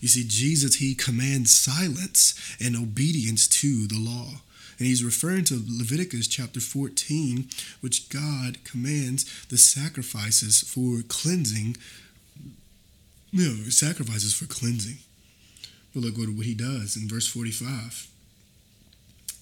You 0.00 0.08
see 0.08 0.24
jesus 0.26 0.76
he 0.76 0.94
commands 0.94 1.54
silence 1.54 2.56
and 2.60 2.76
obedience 2.76 3.48
to 3.48 3.86
the 3.86 3.98
law. 3.98 4.42
And 4.78 4.86
he's 4.86 5.04
referring 5.04 5.44
to 5.44 5.62
Leviticus 5.66 6.26
chapter 6.26 6.58
14, 6.58 7.50
which 7.82 8.08
God 8.08 8.64
commands 8.64 9.46
the 9.48 9.58
sacrifices 9.58 10.62
for 10.62 11.02
cleansing 11.06 11.76
you 13.32 13.48
know, 13.48 13.70
sacrifices 13.70 14.34
for 14.34 14.46
cleansing. 14.46 14.98
But 15.94 16.02
look 16.04 16.18
what, 16.18 16.28
what 16.30 16.46
he 16.46 16.54
does 16.54 16.96
in 16.96 17.08
verse 17.08 17.26
45. 17.26 18.08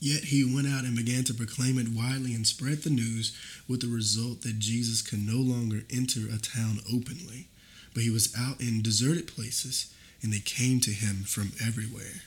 Yet 0.01 0.25
he 0.25 0.45
went 0.45 0.69
out 0.69 0.85
and 0.85 0.97
began 0.97 1.25
to 1.25 1.35
proclaim 1.35 1.79
it 1.79 1.89
widely 1.89 2.35
and 2.35 2.47
spread 2.47 2.83
the 2.83 2.91
news 2.91 3.37
with 3.69 3.81
the 3.81 3.89
result 3.89 4.43
that 4.43 4.59
Jesus 4.59 5.03
could 5.03 5.27
no 5.27 5.39
longer 5.39 5.83
enter 5.93 6.21
a 6.21 6.39
town 6.39 6.79
openly, 6.93 7.49
but 7.95 8.05
he 8.05 8.11
was 8.11 8.33
out 8.39 8.61
in 8.61 8.83
deserted 8.83 9.27
places 9.27 9.93
and 10.23 10.33
they 10.33 10.39
came 10.39 10.81
to 10.81 10.91
him 10.91 11.25
from 11.25 11.53
everywhere. 11.65 12.23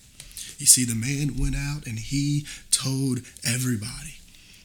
You 0.57 0.65
see, 0.65 0.85
the 0.85 0.95
man 0.95 1.39
went 1.39 1.55
out 1.55 1.87
and 1.87 1.97
he 1.97 2.45
told 2.71 3.19
everybody, 3.43 4.19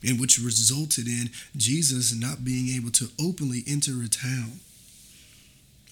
and 0.06 0.20
which 0.20 0.38
resulted 0.38 1.06
in 1.06 1.30
Jesus 1.56 2.14
not 2.14 2.44
being 2.44 2.74
able 2.74 2.90
to 2.92 3.08
openly 3.20 3.62
enter 3.66 4.02
a 4.02 4.08
town. 4.08 4.60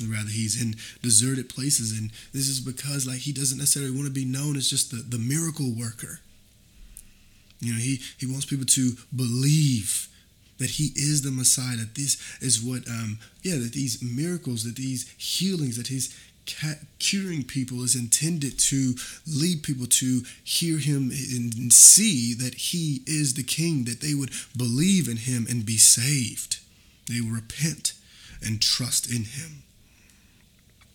Rather 0.02 0.30
he's 0.30 0.60
in 0.60 0.76
deserted 1.02 1.48
places. 1.48 1.96
And 1.96 2.10
this 2.32 2.48
is 2.48 2.60
because 2.60 3.06
like 3.06 3.20
he 3.20 3.32
doesn't 3.32 3.58
necessarily 3.58 3.92
want 3.92 4.06
to 4.06 4.12
be 4.12 4.24
known 4.24 4.56
as 4.56 4.68
just 4.68 4.90
the, 4.90 4.96
the 4.96 5.18
miracle 5.18 5.72
worker. 5.72 6.20
You 7.60 7.72
know 7.72 7.78
he 7.78 8.00
he 8.18 8.26
wants 8.26 8.46
people 8.46 8.66
to 8.66 8.92
believe 9.14 10.08
that 10.58 10.70
he 10.70 10.90
is 10.94 11.22
the 11.22 11.30
messiah 11.30 11.76
that 11.76 11.94
this 11.94 12.20
is 12.40 12.62
what 12.62 12.86
um 12.88 13.18
yeah 13.42 13.56
that 13.56 13.72
these 13.72 14.02
miracles 14.02 14.64
that 14.64 14.76
these 14.76 15.08
healings 15.16 15.76
that 15.76 15.88
he's 15.88 16.14
curing 16.98 17.44
people 17.44 17.82
is 17.82 17.96
intended 17.96 18.58
to 18.58 18.94
lead 19.26 19.62
people 19.62 19.86
to 19.86 20.22
hear 20.42 20.78
him 20.78 21.10
and 21.10 21.72
see 21.72 22.34
that 22.34 22.54
he 22.54 23.00
is 23.06 23.34
the 23.34 23.42
king 23.42 23.84
that 23.84 24.00
they 24.00 24.14
would 24.14 24.30
believe 24.56 25.08
in 25.08 25.16
him 25.16 25.46
and 25.48 25.64
be 25.64 25.78
saved. 25.78 26.58
They 27.08 27.20
repent 27.20 27.94
and 28.42 28.60
trust 28.60 29.10
in 29.10 29.24
him 29.24 29.63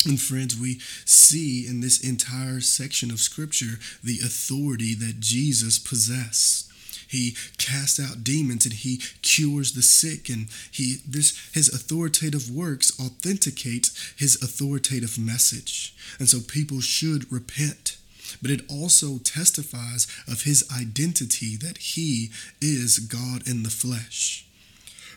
and 0.05 0.19
friends, 0.19 0.57
we 0.57 0.79
see 1.03 1.67
in 1.67 1.81
this 1.81 1.99
entire 1.99 2.61
section 2.61 3.11
of 3.11 3.19
scripture 3.19 3.79
the 4.03 4.19
authority 4.19 4.95
that 4.95 5.19
Jesus 5.19 5.77
possessed. 5.77 6.71
He 7.07 7.35
casts 7.57 7.99
out 7.99 8.23
demons 8.23 8.65
and 8.65 8.73
he 8.73 9.01
cures 9.21 9.73
the 9.73 9.81
sick 9.81 10.29
and 10.29 10.47
he 10.71 10.97
this 11.07 11.49
his 11.53 11.67
authoritative 11.67 12.51
works 12.51 12.97
authenticate 12.99 13.89
his 14.15 14.35
authoritative 14.41 15.17
message. 15.17 15.95
And 16.19 16.29
so 16.29 16.39
people 16.39 16.81
should 16.81 17.31
repent. 17.31 17.97
But 18.43 18.51
it 18.51 18.61
also 18.69 19.17
testifies 19.17 20.05
of 20.27 20.43
his 20.43 20.63
identity 20.71 21.55
that 21.57 21.79
he 21.79 22.29
is 22.61 22.99
God 22.99 23.47
in 23.47 23.63
the 23.63 23.71
flesh. 23.71 24.45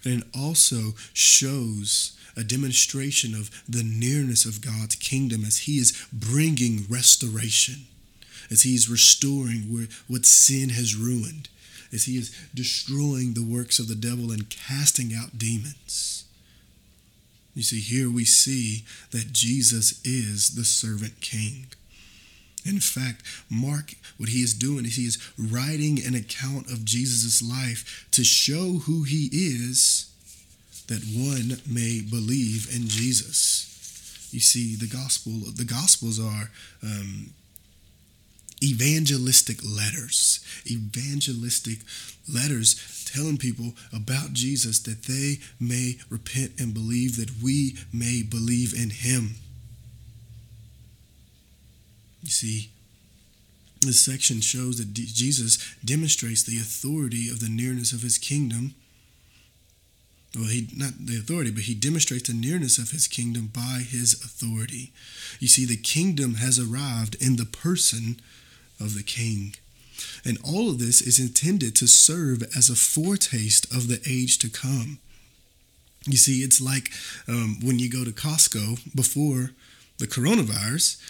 And 0.03 0.23
it 0.23 0.29
also 0.35 0.95
shows 1.13 2.17
a 2.37 2.45
demonstration 2.45 3.35
of 3.35 3.51
the 3.69 3.83
nearness 3.83 4.45
of 4.45 4.61
God's 4.61 4.95
kingdom 4.95 5.45
as 5.45 5.59
He 5.59 5.79
is 5.79 6.07
bringing 6.13 6.87
restoration, 6.89 7.87
as 8.51 8.63
He 8.63 8.75
is 8.75 8.89
restoring 8.89 9.89
what 10.09 10.27
sin 10.27 10.71
has 10.71 10.97
ruined, 10.97 11.49
as 11.93 12.05
He 12.05 12.17
is 12.17 12.35
destroying 12.55 13.35
the 13.35 13.45
works 13.45 13.79
of 13.79 13.89
the 13.89 13.95
devil 13.95 14.31
and 14.31 14.51
casting 14.51 15.13
out 15.15 15.39
demons. 15.39 16.25
You 17.55 17.63
see, 17.63 17.81
here 17.81 18.11
we 18.11 18.25
see 18.25 18.85
that 19.11 19.33
Jesus 19.33 20.01
is 20.05 20.55
the 20.55 20.65
servant 20.65 21.21
king. 21.21 21.67
In 22.65 22.81
fact, 22.81 23.23
Mark, 23.51 23.95
what 24.17 24.29
he 24.29 24.43
is 24.43 24.55
doing 24.55 24.85
is 24.85 24.97
he 24.97 25.07
is 25.07 25.19
writing 25.37 25.99
an 26.05 26.15
account 26.15 26.71
of 26.71 26.85
Jesus' 26.85 27.43
life 27.43 28.07
to 28.13 28.25
show 28.25 28.79
who 28.85 29.03
he 29.03 29.29
is 29.33 30.12
that 30.89 31.03
one 31.15 31.61
may 31.67 32.01
believe 32.01 32.69
in 32.75 32.89
Jesus. 32.89 33.69
You 34.33 34.41
see, 34.41 34.77
the 34.77 34.87
gospel, 34.87 35.33
the 35.55 35.65
gospels 35.65 36.19
are 36.19 36.51
um, 36.83 37.31
evangelistic 38.63 39.59
letters, 39.65 40.45
evangelistic 40.67 41.79
letters 42.33 43.05
telling 43.05 43.37
people 43.37 43.75
about 43.93 44.33
Jesus 44.33 44.79
that 44.81 45.05
they 45.05 45.39
may 45.61 45.99
repent 46.09 46.53
and 46.59 46.73
believe, 46.73 47.17
that 47.17 47.43
we 47.43 47.77
may 47.93 48.23
believe 48.23 48.73
in 48.75 48.91
him. 48.91 49.35
You 52.23 52.31
see, 52.31 52.71
this 53.81 54.01
section 54.01 54.41
shows 54.41 54.79
that 54.79 54.95
Jesus 54.95 55.75
demonstrates 55.85 56.45
the 56.45 56.59
authority 56.59 57.29
of 57.29 57.41
the 57.41 57.49
nearness 57.49 57.93
of 57.93 58.03
his 58.03 58.17
kingdom 58.17 58.75
well, 60.35 60.49
he 60.49 60.69
not 60.75 60.93
the 60.99 61.19
authority, 61.19 61.51
but 61.51 61.65
he 61.65 61.75
demonstrates 61.75 62.29
the 62.29 62.35
nearness 62.35 62.79
of 62.79 62.91
his 62.91 63.07
kingdom 63.07 63.51
by 63.53 63.85
his 63.87 64.15
authority. 64.15 64.93
You 65.41 65.49
see, 65.49 65.67
the 65.67 65.77
kingdom 65.77 66.37
has 66.37 66.59
arrived 66.59 67.17
in 67.21 67.37
the 67.37 67.45
person 67.45 68.21
of 68.81 68.95
the 68.95 69.03
king. 69.03 69.55
And 70.25 70.39
all 70.43 70.71
of 70.71 70.79
this 70.79 71.01
is 71.01 71.21
intended 71.21 71.77
to 71.77 71.87
serve 71.87 72.43
as 72.57 72.71
a 72.71 72.77
foretaste 72.77 73.73
of 73.75 73.89
the 73.89 74.01
age 74.09 74.39
to 74.39 74.49
come. 74.49 74.99
You 76.07 76.17
see, 76.17 76.41
it's 76.41 76.61
like 76.61 76.91
um, 77.29 77.59
when 77.63 77.79
you 77.79 77.91
go 77.91 78.05
to 78.05 78.11
Costco 78.11 78.95
before 78.95 79.51
the 79.99 80.07
coronavirus, 80.07 81.01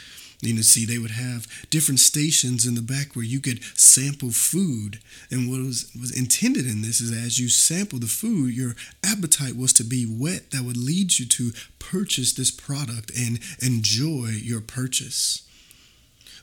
you 0.42 0.54
know, 0.54 0.60
see, 0.60 0.84
they 0.84 0.98
would 0.98 1.12
have 1.12 1.46
different 1.70 2.00
stations 2.00 2.66
in 2.66 2.74
the 2.74 2.82
back 2.82 3.14
where 3.14 3.24
you 3.24 3.38
could 3.38 3.62
sample 3.78 4.32
food. 4.32 4.98
And 5.30 5.48
what 5.48 5.60
was, 5.60 5.90
was 5.98 6.10
intended 6.10 6.66
in 6.66 6.82
this 6.82 7.00
is 7.00 7.12
as 7.12 7.38
you 7.38 7.48
sample 7.48 8.00
the 8.00 8.08
food, 8.08 8.52
your 8.52 8.74
appetite 9.04 9.56
was 9.56 9.72
to 9.74 9.84
be 9.84 10.04
whet 10.04 10.50
that 10.50 10.64
would 10.64 10.76
lead 10.76 11.20
you 11.20 11.26
to 11.26 11.52
purchase 11.78 12.32
this 12.32 12.50
product 12.50 13.12
and 13.16 13.38
enjoy 13.60 14.30
your 14.42 14.60
purchase. 14.60 15.48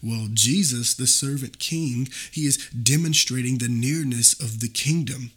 Well, 0.01 0.29
Jesus, 0.33 0.93
the 0.93 1.07
servant 1.07 1.59
king, 1.59 2.07
he 2.31 2.43
is 2.43 2.69
demonstrating 2.69 3.57
the 3.57 3.67
nearness 3.67 4.39
of 4.39 4.61
the 4.61 4.69
kingdom. 4.69 5.31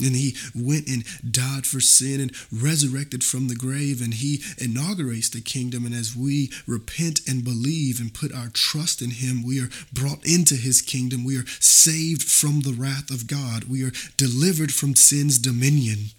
And 0.00 0.14
he 0.14 0.36
went 0.54 0.86
and 0.86 1.04
died 1.28 1.66
for 1.66 1.80
sin 1.80 2.20
and 2.20 2.32
resurrected 2.52 3.24
from 3.24 3.48
the 3.48 3.56
grave, 3.56 4.00
and 4.00 4.14
he 4.14 4.42
inaugurates 4.56 5.28
the 5.28 5.40
kingdom. 5.40 5.84
And 5.84 5.94
as 5.94 6.14
we 6.14 6.52
repent 6.66 7.20
and 7.26 7.42
believe 7.42 8.00
and 8.00 8.14
put 8.14 8.32
our 8.32 8.48
trust 8.52 9.02
in 9.02 9.10
him, 9.10 9.42
we 9.42 9.60
are 9.60 9.70
brought 9.92 10.24
into 10.24 10.54
his 10.54 10.80
kingdom. 10.80 11.24
We 11.24 11.36
are 11.36 11.46
saved 11.58 12.22
from 12.22 12.60
the 12.60 12.72
wrath 12.72 13.10
of 13.10 13.26
God. 13.26 13.64
We 13.64 13.84
are 13.84 13.92
delivered 14.16 14.72
from 14.72 14.94
sin's 14.94 15.38
dominion. 15.38 16.10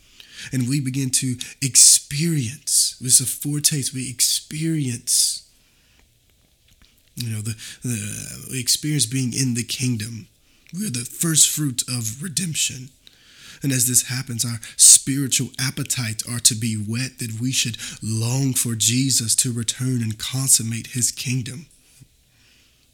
And 0.52 0.70
we 0.70 0.80
begin 0.80 1.10
to 1.12 1.36
experience, 1.62 2.98
this 3.00 3.20
is 3.20 3.28
a 3.28 3.30
foretaste, 3.30 3.94
we 3.94 4.10
experience, 4.10 5.50
you 7.16 7.30
know, 7.30 7.42
the, 7.42 7.56
the 7.84 8.60
experience 8.60 9.06
being 9.06 9.34
in 9.34 9.54
the 9.54 9.64
kingdom. 9.64 10.28
We're 10.74 10.90
the 10.90 11.00
first 11.00 11.50
fruit 11.50 11.84
of 11.90 12.22
redemption. 12.24 12.90
And 13.62 13.72
as 13.72 13.88
this 13.88 14.08
happens, 14.08 14.46
our 14.46 14.60
spiritual 14.78 15.50
appetites 15.60 16.28
are 16.28 16.40
to 16.40 16.56
be 16.56 16.76
whet, 16.76 17.20
that 17.20 17.40
we 17.40 17.52
should 17.52 17.78
long 18.02 18.54
for 18.54 18.76
Jesus 18.76 19.36
to 19.38 19.52
return 19.52 20.02
and 20.02 20.18
consummate 20.18 20.88
his 20.88 21.12
kingdom. 21.12 21.68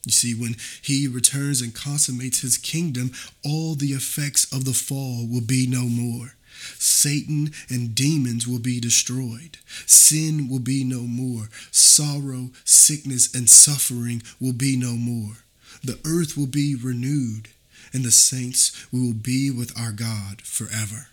You 0.05 0.11
see, 0.11 0.33
when 0.33 0.55
he 0.81 1.07
returns 1.07 1.61
and 1.61 1.73
consummates 1.73 2.41
his 2.41 2.57
kingdom, 2.57 3.11
all 3.43 3.73
the 3.73 3.91
effects 3.93 4.51
of 4.53 4.65
the 4.65 4.73
fall 4.73 5.27
will 5.27 5.41
be 5.41 5.65
no 5.67 5.83
more. 5.83 6.35
Satan 6.77 7.51
and 7.69 7.93
demons 7.93 8.47
will 8.47 8.59
be 8.59 8.79
destroyed. 8.79 9.57
Sin 9.85 10.47
will 10.47 10.59
be 10.59 10.83
no 10.83 11.01
more. 11.01 11.49
Sorrow, 11.71 12.51
sickness, 12.63 13.33
and 13.33 13.49
suffering 13.49 14.21
will 14.39 14.53
be 14.53 14.77
no 14.77 14.93
more. 14.93 15.37
The 15.83 15.99
earth 16.05 16.37
will 16.37 16.47
be 16.47 16.75
renewed 16.75 17.49
and 17.93 18.03
the 18.03 18.11
saints, 18.11 18.87
we 18.91 18.99
will 18.99 19.13
be 19.13 19.51
with 19.51 19.77
our 19.79 19.91
God 19.91 20.41
forever. 20.41 21.07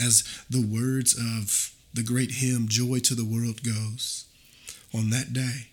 As 0.00 0.24
the 0.48 0.64
words 0.64 1.14
of 1.14 1.74
the 1.92 2.02
great 2.02 2.32
hymn, 2.32 2.68
Joy 2.68 3.00
to 3.00 3.14
the 3.14 3.24
World, 3.24 3.62
goes, 3.62 4.24
on 4.94 5.10
that 5.10 5.32
day, 5.32 5.68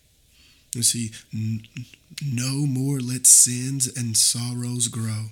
you 0.73 0.84
see, 0.84 1.11
no 1.32 2.65
more 2.65 2.99
let 2.99 3.28
sins 3.28 3.88
and 3.95 4.17
sorrows 4.17 4.88
grow, 4.88 5.28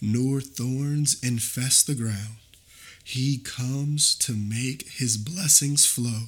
nor 0.00 0.40
thorns 0.40 1.20
infest 1.22 1.86
the 1.86 1.94
ground. 1.94 2.36
He 3.02 3.38
comes 3.38 4.14
to 4.16 4.34
make 4.34 4.88
his 4.88 5.16
blessings 5.16 5.86
flow 5.86 6.26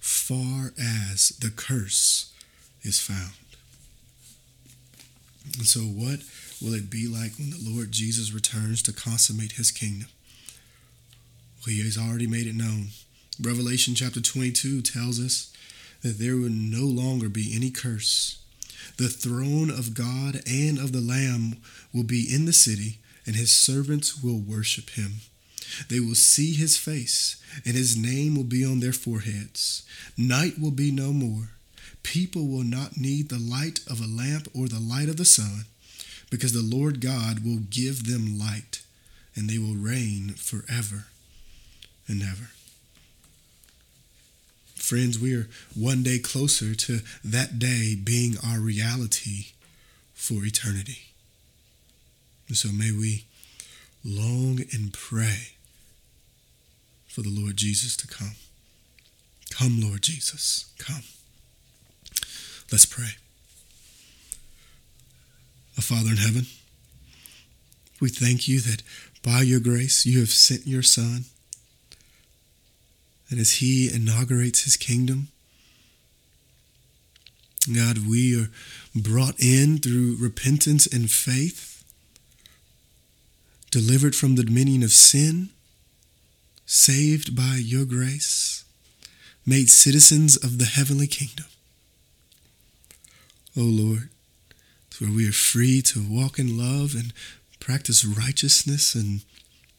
far 0.00 0.72
as 0.78 1.30
the 1.40 1.50
curse 1.50 2.32
is 2.82 3.00
found. 3.00 3.32
And 5.56 5.66
so, 5.66 5.80
what 5.80 6.20
will 6.62 6.74
it 6.74 6.90
be 6.90 7.06
like 7.06 7.32
when 7.38 7.50
the 7.50 7.70
Lord 7.70 7.92
Jesus 7.92 8.32
returns 8.32 8.82
to 8.82 8.92
consummate 8.92 9.52
his 9.52 9.70
kingdom? 9.70 10.08
Well, 11.66 11.74
he 11.74 11.84
has 11.84 11.98
already 11.98 12.26
made 12.26 12.46
it 12.46 12.54
known. 12.54 12.88
Revelation 13.40 13.94
chapter 13.94 14.20
22 14.20 14.82
tells 14.82 15.18
us 15.18 15.52
that 16.02 16.18
there 16.18 16.36
will 16.36 16.50
no 16.50 16.84
longer 16.84 17.28
be 17.28 17.52
any 17.54 17.70
curse. 17.70 18.38
The 18.98 19.08
throne 19.08 19.70
of 19.70 19.94
God 19.94 20.42
and 20.46 20.78
of 20.78 20.92
the 20.92 21.00
Lamb 21.00 21.56
will 21.92 22.04
be 22.04 22.26
in 22.32 22.44
the 22.44 22.52
city, 22.52 22.98
and 23.26 23.34
his 23.34 23.50
servants 23.50 24.22
will 24.22 24.38
worship 24.38 24.90
him. 24.90 25.14
They 25.88 25.98
will 25.98 26.14
see 26.14 26.52
his 26.52 26.76
face, 26.76 27.42
and 27.64 27.74
his 27.74 27.96
name 27.96 28.36
will 28.36 28.44
be 28.44 28.64
on 28.64 28.80
their 28.80 28.92
foreheads. 28.92 29.82
Night 30.16 30.60
will 30.60 30.70
be 30.70 30.90
no 30.90 31.12
more. 31.12 31.50
People 32.02 32.46
will 32.46 32.64
not 32.64 32.98
need 32.98 33.30
the 33.30 33.38
light 33.38 33.80
of 33.90 34.00
a 34.00 34.06
lamp 34.06 34.48
or 34.54 34.68
the 34.68 34.78
light 34.78 35.08
of 35.08 35.16
the 35.16 35.24
sun 35.24 35.64
because 36.34 36.52
the 36.52 36.76
Lord 36.76 37.00
God 37.00 37.44
will 37.44 37.60
give 37.70 38.10
them 38.10 38.36
light 38.36 38.82
and 39.36 39.48
they 39.48 39.56
will 39.56 39.76
reign 39.76 40.30
forever 40.30 41.04
and 42.08 42.22
ever. 42.22 42.50
Friends, 44.74 45.16
we 45.16 45.32
are 45.32 45.48
one 45.76 46.02
day 46.02 46.18
closer 46.18 46.74
to 46.74 47.02
that 47.24 47.60
day 47.60 47.94
being 47.94 48.34
our 48.44 48.58
reality 48.58 49.52
for 50.12 50.44
eternity. 50.44 51.12
And 52.48 52.56
so 52.56 52.70
may 52.70 52.90
we 52.90 53.26
long 54.04 54.58
and 54.72 54.92
pray 54.92 55.52
for 57.06 57.22
the 57.22 57.30
Lord 57.30 57.56
Jesus 57.56 57.96
to 57.98 58.08
come. 58.08 58.32
Come, 59.50 59.80
Lord 59.80 60.02
Jesus, 60.02 60.72
come. 60.78 61.04
Let's 62.72 62.86
pray. 62.86 63.18
Our 65.76 65.82
Father 65.82 66.10
in 66.10 66.18
heaven, 66.18 66.46
we 68.00 68.08
thank 68.08 68.46
you 68.46 68.60
that 68.60 68.82
by 69.22 69.42
your 69.42 69.60
grace 69.60 70.06
you 70.06 70.20
have 70.20 70.30
sent 70.30 70.66
your 70.66 70.82
Son. 70.82 71.24
And 73.30 73.40
as 73.40 73.54
he 73.54 73.92
inaugurates 73.92 74.64
his 74.64 74.76
kingdom, 74.76 75.28
God, 77.74 78.06
we 78.06 78.38
are 78.38 78.50
brought 78.94 79.40
in 79.40 79.78
through 79.78 80.16
repentance 80.20 80.86
and 80.86 81.10
faith, 81.10 81.82
delivered 83.70 84.14
from 84.14 84.36
the 84.36 84.44
dominion 84.44 84.82
of 84.82 84.92
sin, 84.92 85.48
saved 86.66 87.34
by 87.34 87.58
your 87.60 87.86
grace, 87.86 88.64
made 89.46 89.70
citizens 89.70 90.36
of 90.36 90.58
the 90.58 90.66
heavenly 90.66 91.06
kingdom. 91.06 91.46
O 93.56 93.62
oh 93.62 93.64
Lord, 93.64 94.10
where 94.98 95.10
we 95.10 95.28
are 95.28 95.32
free 95.32 95.82
to 95.82 96.02
walk 96.02 96.38
in 96.38 96.56
love 96.56 96.94
and 96.94 97.12
practice 97.60 98.04
righteousness 98.04 98.94
and 98.94 99.22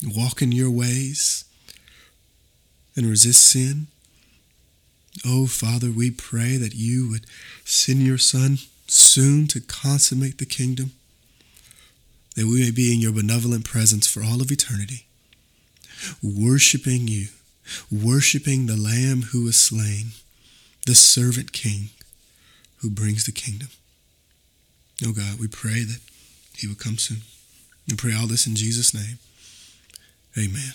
walk 0.03 0.41
in 0.41 0.51
your 0.51 0.69
ways 0.69 1.45
and 2.95 3.05
resist 3.05 3.47
sin. 3.47 3.87
Oh, 5.25 5.47
Father, 5.47 5.91
we 5.91 6.11
pray 6.11 6.57
that 6.57 6.75
you 6.75 7.09
would 7.09 7.25
send 7.63 8.01
your 8.01 8.17
Son 8.17 8.57
soon 8.87 9.47
to 9.47 9.61
consummate 9.61 10.37
the 10.37 10.45
kingdom, 10.45 10.91
that 12.35 12.45
we 12.45 12.61
may 12.61 12.71
be 12.71 12.93
in 12.93 12.99
your 12.99 13.13
benevolent 13.13 13.65
presence 13.65 14.07
for 14.07 14.23
all 14.23 14.41
of 14.41 14.51
eternity, 14.51 15.05
worshiping 16.21 17.07
you, 17.07 17.27
worshiping 17.91 18.65
the 18.65 18.75
Lamb 18.75 19.23
who 19.31 19.43
was 19.43 19.57
slain, 19.57 20.07
the 20.85 20.95
servant 20.95 21.51
King 21.53 21.89
who 22.77 22.89
brings 22.89 23.25
the 23.25 23.31
kingdom. 23.31 23.69
Oh 25.03 25.11
God, 25.11 25.39
we 25.39 25.47
pray 25.47 25.83
that 25.83 25.99
he 26.57 26.67
would 26.67 26.79
come 26.79 26.97
soon. 26.97 27.21
We 27.87 27.95
pray 27.95 28.13
all 28.13 28.27
this 28.27 28.47
in 28.47 28.55
Jesus' 28.55 28.93
name. 28.93 29.19
Amen. 30.37 30.73